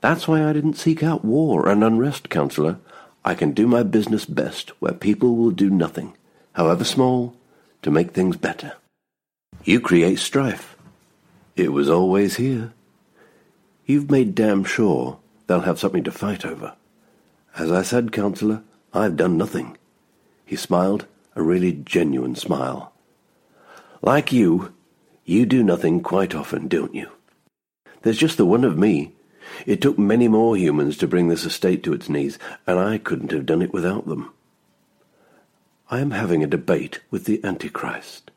That's 0.00 0.26
why 0.26 0.44
I 0.44 0.52
didn't 0.52 0.74
seek 0.74 1.04
out 1.04 1.24
war 1.24 1.68
and 1.68 1.84
unrest, 1.84 2.28
Councillor. 2.28 2.78
I 3.28 3.34
can 3.34 3.52
do 3.52 3.66
my 3.66 3.82
business 3.82 4.24
best 4.24 4.70
where 4.80 4.94
people 4.94 5.36
will 5.36 5.50
do 5.50 5.68
nothing, 5.68 6.14
however 6.54 6.82
small, 6.82 7.36
to 7.82 7.90
make 7.90 8.12
things 8.12 8.38
better. 8.38 8.72
You 9.64 9.80
create 9.80 10.18
strife. 10.18 10.78
It 11.54 11.70
was 11.74 11.90
always 11.90 12.36
here. 12.36 12.72
You've 13.84 14.10
made 14.10 14.34
damn 14.34 14.64
sure 14.64 15.18
they'll 15.46 15.68
have 15.68 15.78
something 15.78 16.04
to 16.04 16.10
fight 16.10 16.46
over. 16.46 16.72
As 17.58 17.70
I 17.70 17.82
said, 17.82 18.12
Councillor, 18.12 18.62
I've 18.94 19.18
done 19.18 19.36
nothing. 19.36 19.76
He 20.46 20.56
smiled, 20.56 21.04
a 21.36 21.42
really 21.42 21.72
genuine 21.72 22.34
smile. 22.34 22.94
Like 24.00 24.32
you, 24.32 24.72
you 25.26 25.44
do 25.44 25.62
nothing 25.62 26.00
quite 26.00 26.34
often, 26.34 26.66
don't 26.66 26.94
you? 26.94 27.10
There's 28.00 28.16
just 28.16 28.38
the 28.38 28.46
one 28.46 28.64
of 28.64 28.78
me. 28.78 29.12
It 29.66 29.80
took 29.80 29.98
many 29.98 30.28
more 30.28 30.56
humans 30.56 30.96
to 30.98 31.06
bring 31.06 31.28
this 31.28 31.44
estate 31.44 31.82
to 31.84 31.92
its 31.92 32.08
knees, 32.08 32.38
and 32.66 32.78
I 32.78 32.98
couldn't 32.98 33.32
have 33.32 33.46
done 33.46 33.62
it 33.62 33.72
without 33.72 34.06
them. 34.06 34.32
I 35.90 36.00
am 36.00 36.10
having 36.10 36.42
a 36.42 36.46
debate 36.46 37.00
with 37.10 37.24
the 37.24 37.42
Antichrist. 37.44 38.30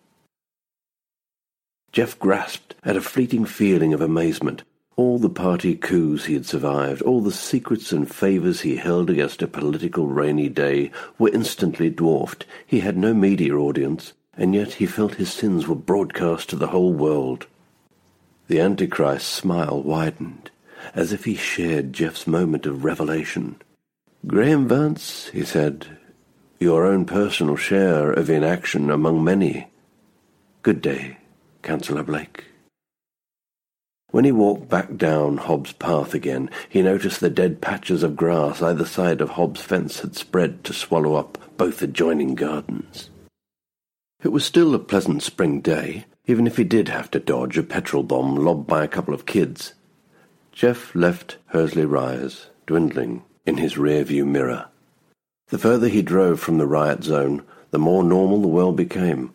Jeff 1.92 2.18
grasped 2.18 2.76
at 2.84 2.96
a 2.96 3.02
fleeting 3.02 3.46
feeling 3.46 3.94
of 3.94 4.02
amazement 4.02 4.64
all 4.98 5.18
the 5.18 5.30
party 5.30 5.76
coups 5.76 6.26
he 6.26 6.34
had 6.36 6.46
survived, 6.46 7.02
all 7.02 7.22
the 7.22 7.32
secrets 7.32 7.92
and 7.92 8.14
favours 8.14 8.62
he 8.62 8.76
held 8.76 9.10
against 9.10 9.42
a 9.42 9.48
political 9.48 10.08
rainy 10.08 10.48
day, 10.48 10.92
were 11.18 11.30
instantly 11.30 11.90
dwarfed. 11.90 12.46
He 12.68 12.82
had 12.82 12.98
no 12.98 13.14
media 13.14 13.56
audience, 13.56 14.14
and 14.38 14.54
yet 14.54 14.74
he 14.74 14.86
felt 14.86 15.16
his 15.16 15.34
sins 15.34 15.68
were 15.68 15.76
broadcast 15.76 16.50
to 16.50 16.56
the 16.56 16.68
whole 16.68 16.94
world. 16.94 17.48
The 18.48 18.60
Antichrist's 18.60 19.28
smile 19.28 19.82
widened, 19.82 20.52
as 20.94 21.14
if 21.14 21.26
he 21.26 21.36
shared 21.36 21.94
Jeff's 21.94 22.28
moment 22.28 22.66
of 22.66 22.84
revelation. 22.84 23.62
Graham 24.28 24.68
Vance, 24.68 25.30
he 25.30 25.44
said, 25.44 25.98
your 26.60 26.86
own 26.86 27.06
personal 27.06 27.56
share 27.56 28.12
of 28.12 28.30
inaction 28.30 28.92
among 28.92 29.24
many. 29.24 29.68
Good 30.62 30.82
day, 30.82 31.18
Councillor 31.64 32.04
Blake. 32.04 32.46
When 34.12 34.26
he 34.26 34.32
walked 34.32 34.70
back 34.70 34.96
down 34.96 35.38
Hobbs' 35.38 35.72
path 35.72 36.14
again, 36.14 36.50
he 36.70 36.82
noticed 36.82 37.20
the 37.20 37.30
dead 37.30 37.62
patches 37.62 38.04
of 38.04 38.16
grass 38.16 38.62
either 38.62 38.86
side 38.86 39.22
of 39.22 39.32
Hobbs' 39.32 39.62
fence 39.62 40.02
had 40.02 40.16
spread 40.16 40.64
to 40.66 40.74
swallow 40.74 41.16
up 41.16 41.38
both 41.58 41.82
adjoining 41.82 42.36
gardens. 42.36 43.10
It 44.22 44.34
was 44.34 44.46
still 44.46 44.76
a 44.76 44.80
pleasant 44.80 45.24
spring 45.24 45.62
day, 45.62 46.06
even 46.28 46.46
if 46.46 46.58
he 46.58 46.64
did 46.64 46.90
have 46.90 47.10
to 47.12 47.20
dodge 47.20 47.58
a 47.58 47.64
petrol 47.64 48.04
bomb 48.04 48.36
lobbed 48.36 48.68
by 48.68 48.84
a 48.84 48.90
couple 48.90 49.14
of 49.14 49.26
kids. 49.26 49.74
Jeff 50.62 50.94
left 50.94 51.38
Hursley 51.48 51.86
Rise, 51.86 52.46
dwindling 52.68 53.24
in 53.48 53.58
his 53.58 53.80
rear-view 53.80 54.24
mirror. 54.28 54.68
The 55.48 55.58
further 55.58 55.88
he 55.88 56.04
drove 56.04 56.40
from 56.40 56.60
the 56.60 56.68
riot 56.68 57.04
zone, 57.04 57.42
the 57.72 57.80
more 57.80 58.04
normal 58.04 58.42
the 58.42 58.48
world 58.48 58.76
became. 58.76 59.34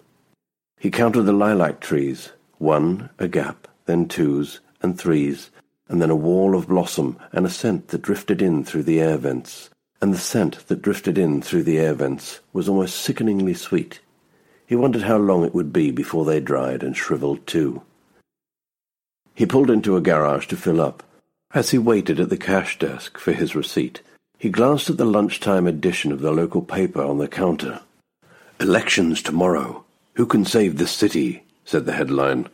He 0.78 0.88
counted 0.88 1.22
the 1.22 1.32
lilac 1.32 1.80
trees, 1.80 2.30
one 2.58 3.10
a 3.18 3.26
gap, 3.26 3.66
then 3.86 4.06
twos, 4.06 4.60
and 4.80 4.96
threes, 4.96 5.50
and 5.88 6.00
then 6.00 6.10
a 6.10 6.14
wall 6.14 6.54
of 6.54 6.68
blossom 6.68 7.18
and 7.32 7.44
a 7.44 7.50
scent 7.50 7.88
that 7.88 8.02
drifted 8.02 8.40
in 8.40 8.62
through 8.62 8.84
the 8.84 9.00
air 9.00 9.16
vents. 9.16 9.68
And 10.00 10.14
the 10.14 10.18
scent 10.18 10.68
that 10.68 10.80
drifted 10.80 11.18
in 11.18 11.42
through 11.42 11.64
the 11.64 11.78
air 11.78 11.94
vents 11.94 12.38
was 12.52 12.68
almost 12.68 13.00
sickeningly 13.00 13.54
sweet. 13.54 13.98
He 14.64 14.76
wondered 14.76 15.02
how 15.02 15.16
long 15.16 15.44
it 15.44 15.56
would 15.56 15.72
be 15.72 15.90
before 15.90 16.24
they 16.24 16.38
dried 16.38 16.84
and 16.84 16.96
shriveled 16.96 17.48
too. 17.48 17.82
He 19.34 19.44
pulled 19.44 19.70
into 19.70 19.96
a 19.96 20.00
garage 20.00 20.46
to 20.46 20.56
fill 20.56 20.80
up. 20.80 21.02
As 21.56 21.70
he 21.70 21.78
waited 21.78 22.20
at 22.20 22.28
the 22.28 22.36
cash 22.36 22.78
desk 22.78 23.16
for 23.16 23.32
his 23.32 23.56
receipt, 23.56 24.02
he 24.36 24.50
glanced 24.50 24.90
at 24.90 24.98
the 24.98 25.06
lunchtime 25.06 25.66
edition 25.66 26.12
of 26.12 26.20
the 26.20 26.30
local 26.30 26.60
paper 26.60 27.02
on 27.02 27.16
the 27.16 27.28
counter. 27.28 27.80
Elections 28.60 29.22
tomorrow. 29.22 29.82
Who 30.16 30.26
can 30.26 30.44
save 30.44 30.76
this 30.76 30.90
city? 30.90 31.44
said 31.64 31.86
the 31.86 31.94
headline. 31.94 32.50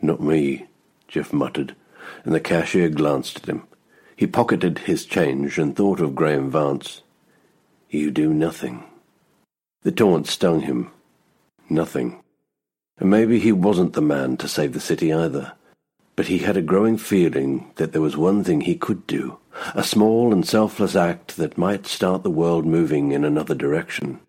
Not 0.00 0.22
me, 0.22 0.64
Jeff 1.08 1.30
muttered, 1.34 1.74
and 2.24 2.34
the 2.34 2.40
cashier 2.40 2.88
glanced 2.88 3.36
at 3.36 3.48
him. 3.50 3.64
He 4.16 4.26
pocketed 4.26 4.78
his 4.78 5.04
change 5.04 5.58
and 5.58 5.76
thought 5.76 6.00
of 6.00 6.14
Graham 6.14 6.50
Vance. 6.50 7.02
You 7.90 8.10
do 8.10 8.32
nothing. 8.32 8.82
The 9.82 9.92
taunt 9.92 10.26
stung 10.26 10.60
him. 10.60 10.90
Nothing. 11.68 12.22
And 12.96 13.10
maybe 13.10 13.38
he 13.40 13.52
wasn't 13.52 13.92
the 13.92 14.00
man 14.00 14.38
to 14.38 14.48
save 14.48 14.72
the 14.72 14.80
city 14.80 15.12
either. 15.12 15.52
But 16.14 16.26
he 16.26 16.38
had 16.38 16.56
a 16.56 16.62
growing 16.62 16.98
feeling 16.98 17.70
that 17.76 17.92
there 17.92 18.02
was 18.02 18.16
one 18.16 18.44
thing 18.44 18.62
he 18.62 18.74
could 18.74 19.06
do, 19.06 19.38
a 19.74 19.82
small 19.82 20.32
and 20.32 20.46
selfless 20.46 20.94
act 20.94 21.36
that 21.36 21.56
might 21.56 21.86
start 21.86 22.22
the 22.22 22.30
world 22.30 22.66
moving 22.66 23.12
in 23.12 23.24
another 23.24 23.54
direction. 23.54 24.20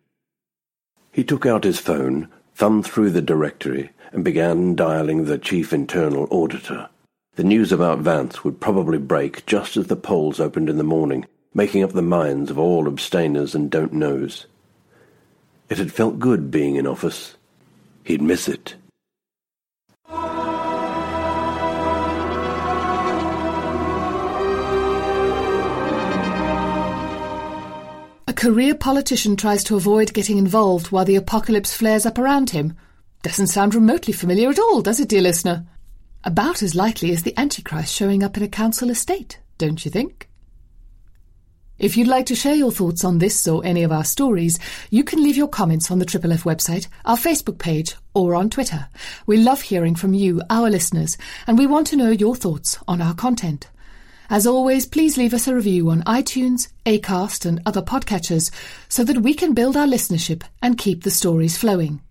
He 1.12 1.24
took 1.24 1.46
out 1.46 1.64
his 1.64 1.80
phone, 1.80 2.30
thumbed 2.56 2.86
through 2.86 3.12
the 3.12 3.22
directory, 3.22 3.92
and 4.12 4.24
began 4.24 4.76
dialing 4.76 5.26
the 5.26 5.38
chief 5.38 5.74
internal 5.74 6.28
auditor. 6.32 6.90
The 7.36 7.44
news 7.44 7.72
about 7.72 8.00
Vance 8.00 8.44
would 8.44 8.62
probably 8.62 9.00
break 9.00 9.46
just 9.46 9.76
as 9.76 9.88
the 9.88 9.96
polls 9.96 10.40
opened 10.40 10.70
in 10.70 10.78
the 10.78 10.84
morning, 10.84 11.26
making 11.54 11.84
up 11.84 11.92
the 11.92 12.02
minds 12.02 12.52
of 12.52 12.60
all 12.60 12.88
abstainers 12.88 13.56
and 13.56 13.70
don't 13.70 13.94
knows. 13.94 14.46
It 15.70 15.80
had 15.80 15.92
felt 15.92 16.20
good 16.20 16.52
being 16.52 16.76
in 16.76 16.86
office. 16.86 17.36
he'd 18.04 18.22
miss 18.22 18.48
it. 18.48 18.76
Career 28.44 28.76
politician 28.76 29.38
tries 29.38 29.64
to 29.64 29.78
avoid 29.78 30.14
getting 30.14 30.38
involved 30.38 30.88
while 30.88 31.06
the 31.06 31.16
apocalypse 31.16 31.74
flares 31.74 32.06
up 32.06 32.18
around 32.18 32.50
him. 32.50 32.76
Doesn't 33.22 33.48
sound 33.48 33.74
remotely 33.74 34.12
familiar 34.12 34.50
at 34.50 34.60
all, 34.60 34.82
does 34.82 35.00
it, 35.00 35.08
dear 35.08 35.22
listener? 35.22 35.66
About 36.26 36.62
as 36.62 36.76
likely 36.76 37.14
as 37.14 37.24
the 37.24 37.34
Antichrist 37.40 37.96
showing 37.96 38.22
up 38.22 38.36
in 38.36 38.44
a 38.44 38.50
council 38.50 38.90
estate, 38.90 39.40
don't 39.58 39.86
you 39.86 39.90
think? 39.90 40.28
If 41.80 41.96
you'd 41.96 42.10
like 42.10 42.26
to 42.26 42.36
share 42.36 42.54
your 42.54 42.74
thoughts 42.74 43.06
on 43.06 43.20
this 43.20 43.48
or 43.48 43.66
any 43.66 43.82
of 43.82 43.94
our 43.94 44.04
stories, 44.04 44.60
you 44.90 45.06
can 45.06 45.24
leave 45.24 45.38
your 45.38 45.48
comments 45.48 45.90
on 45.90 46.00
the 46.00 46.06
Triple 46.06 46.34
F 46.34 46.44
website, 46.44 46.90
our 47.06 47.16
Facebook 47.16 47.60
page, 47.60 47.96
or 48.14 48.36
on 48.36 48.50
Twitter. 48.50 48.90
We 49.26 49.38
love 49.38 49.62
hearing 49.62 49.96
from 49.96 50.14
you, 50.14 50.42
our 50.50 50.70
listeners, 50.70 51.18
and 51.48 51.58
we 51.58 51.66
want 51.66 51.88
to 51.88 51.96
know 51.96 52.10
your 52.10 52.36
thoughts 52.36 52.78
on 52.90 53.02
our 53.02 53.14
content. 53.14 53.70
As 54.34 54.48
always, 54.48 54.88
please 54.88 55.16
leave 55.16 55.36
us 55.36 55.48
a 55.48 55.54
review 55.54 55.92
on 55.92 56.02
iTunes, 56.06 56.70
Acast, 56.88 57.46
and 57.46 57.62
other 57.68 57.84
podcatchers 57.84 58.50
so 58.90 59.04
that 59.04 59.20
we 59.20 59.36
can 59.36 59.54
build 59.54 59.78
our 59.78 59.86
listenership 59.86 60.42
and 60.60 60.76
keep 60.76 61.04
the 61.04 61.12
stories 61.12 61.56
flowing. 61.56 62.02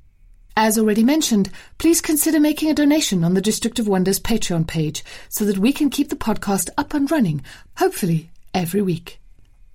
As 0.56 0.78
already 0.78 1.02
mentioned, 1.02 1.50
please 1.78 2.00
consider 2.00 2.38
making 2.38 2.70
a 2.70 2.74
donation 2.74 3.24
on 3.24 3.34
the 3.34 3.40
District 3.40 3.80
of 3.80 3.88
Wonders 3.88 4.20
Patreon 4.20 4.68
page 4.68 5.02
so 5.28 5.44
that 5.44 5.58
we 5.58 5.72
can 5.72 5.90
keep 5.90 6.10
the 6.10 6.14
podcast 6.14 6.70
up 6.78 6.94
and 6.94 7.10
running, 7.10 7.42
hopefully 7.78 8.30
every 8.54 8.82
week. 8.82 9.18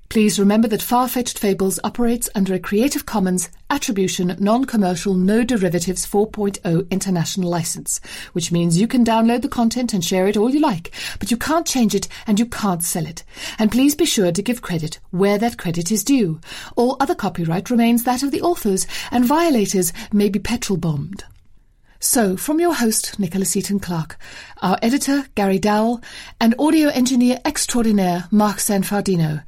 Please 0.09 0.39
remember 0.39 0.69
that 0.69 0.81
Far-Fetched 0.81 1.37
Fables 1.37 1.81
operates 1.83 2.29
under 2.33 2.53
a 2.53 2.59
Creative 2.59 3.05
Commons 3.05 3.49
Attribution 3.69 4.37
Non-Commercial 4.39 5.13
No 5.15 5.43
Derivatives 5.43 6.05
4.0 6.07 6.89
International 6.89 7.49
License, 7.49 7.99
which 8.31 8.49
means 8.49 8.79
you 8.79 8.87
can 8.87 9.03
download 9.03 9.41
the 9.41 9.49
content 9.49 9.93
and 9.93 10.03
share 10.03 10.25
it 10.25 10.37
all 10.37 10.49
you 10.49 10.61
like, 10.61 10.93
but 11.19 11.29
you 11.29 11.35
can't 11.35 11.67
change 11.67 11.93
it 11.93 12.07
and 12.25 12.39
you 12.39 12.45
can't 12.45 12.83
sell 12.83 13.05
it. 13.05 13.25
And 13.59 13.69
please 13.69 13.95
be 13.95 14.05
sure 14.05 14.31
to 14.31 14.41
give 14.41 14.61
credit 14.61 14.97
where 15.11 15.37
that 15.39 15.57
credit 15.57 15.91
is 15.91 16.05
due. 16.05 16.39
All 16.77 16.95
other 17.01 17.15
copyright 17.15 17.69
remains 17.69 18.05
that 18.05 18.23
of 18.23 18.31
the 18.31 18.41
authors, 18.41 18.87
and 19.11 19.25
violators 19.25 19.91
may 20.13 20.29
be 20.29 20.39
petrol 20.39 20.77
bombed. 20.77 21.25
So, 21.99 22.37
from 22.37 22.61
your 22.61 22.75
host, 22.75 23.19
Nicholas 23.19 23.57
Eaton 23.57 23.81
Clark, 23.81 24.17
our 24.61 24.79
editor, 24.81 25.25
Gary 25.35 25.59
Dowell, 25.59 25.99
and 26.39 26.55
audio 26.57 26.87
engineer 26.89 27.39
extraordinaire, 27.43 28.29
Mark 28.31 28.57
Sanfardino, 28.57 29.43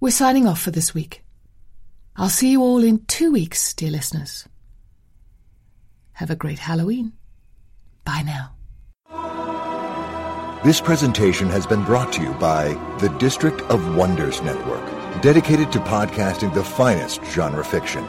we're 0.00 0.10
signing 0.10 0.46
off 0.46 0.60
for 0.60 0.70
this 0.70 0.94
week. 0.94 1.24
I'll 2.16 2.28
see 2.28 2.50
you 2.50 2.62
all 2.62 2.82
in 2.82 3.04
two 3.06 3.32
weeks, 3.32 3.74
dear 3.74 3.90
listeners. 3.90 4.46
Have 6.12 6.30
a 6.30 6.36
great 6.36 6.58
Halloween. 6.58 7.12
Bye 8.04 8.22
now. 8.22 8.52
This 10.64 10.80
presentation 10.80 11.48
has 11.48 11.66
been 11.66 11.84
brought 11.84 12.12
to 12.14 12.22
you 12.22 12.32
by 12.34 12.74
the 12.98 13.08
District 13.18 13.60
of 13.62 13.94
Wonders 13.94 14.42
Network, 14.42 14.84
dedicated 15.22 15.70
to 15.72 15.78
podcasting 15.78 16.52
the 16.52 16.64
finest 16.64 17.22
genre 17.24 17.64
fiction. 17.64 18.04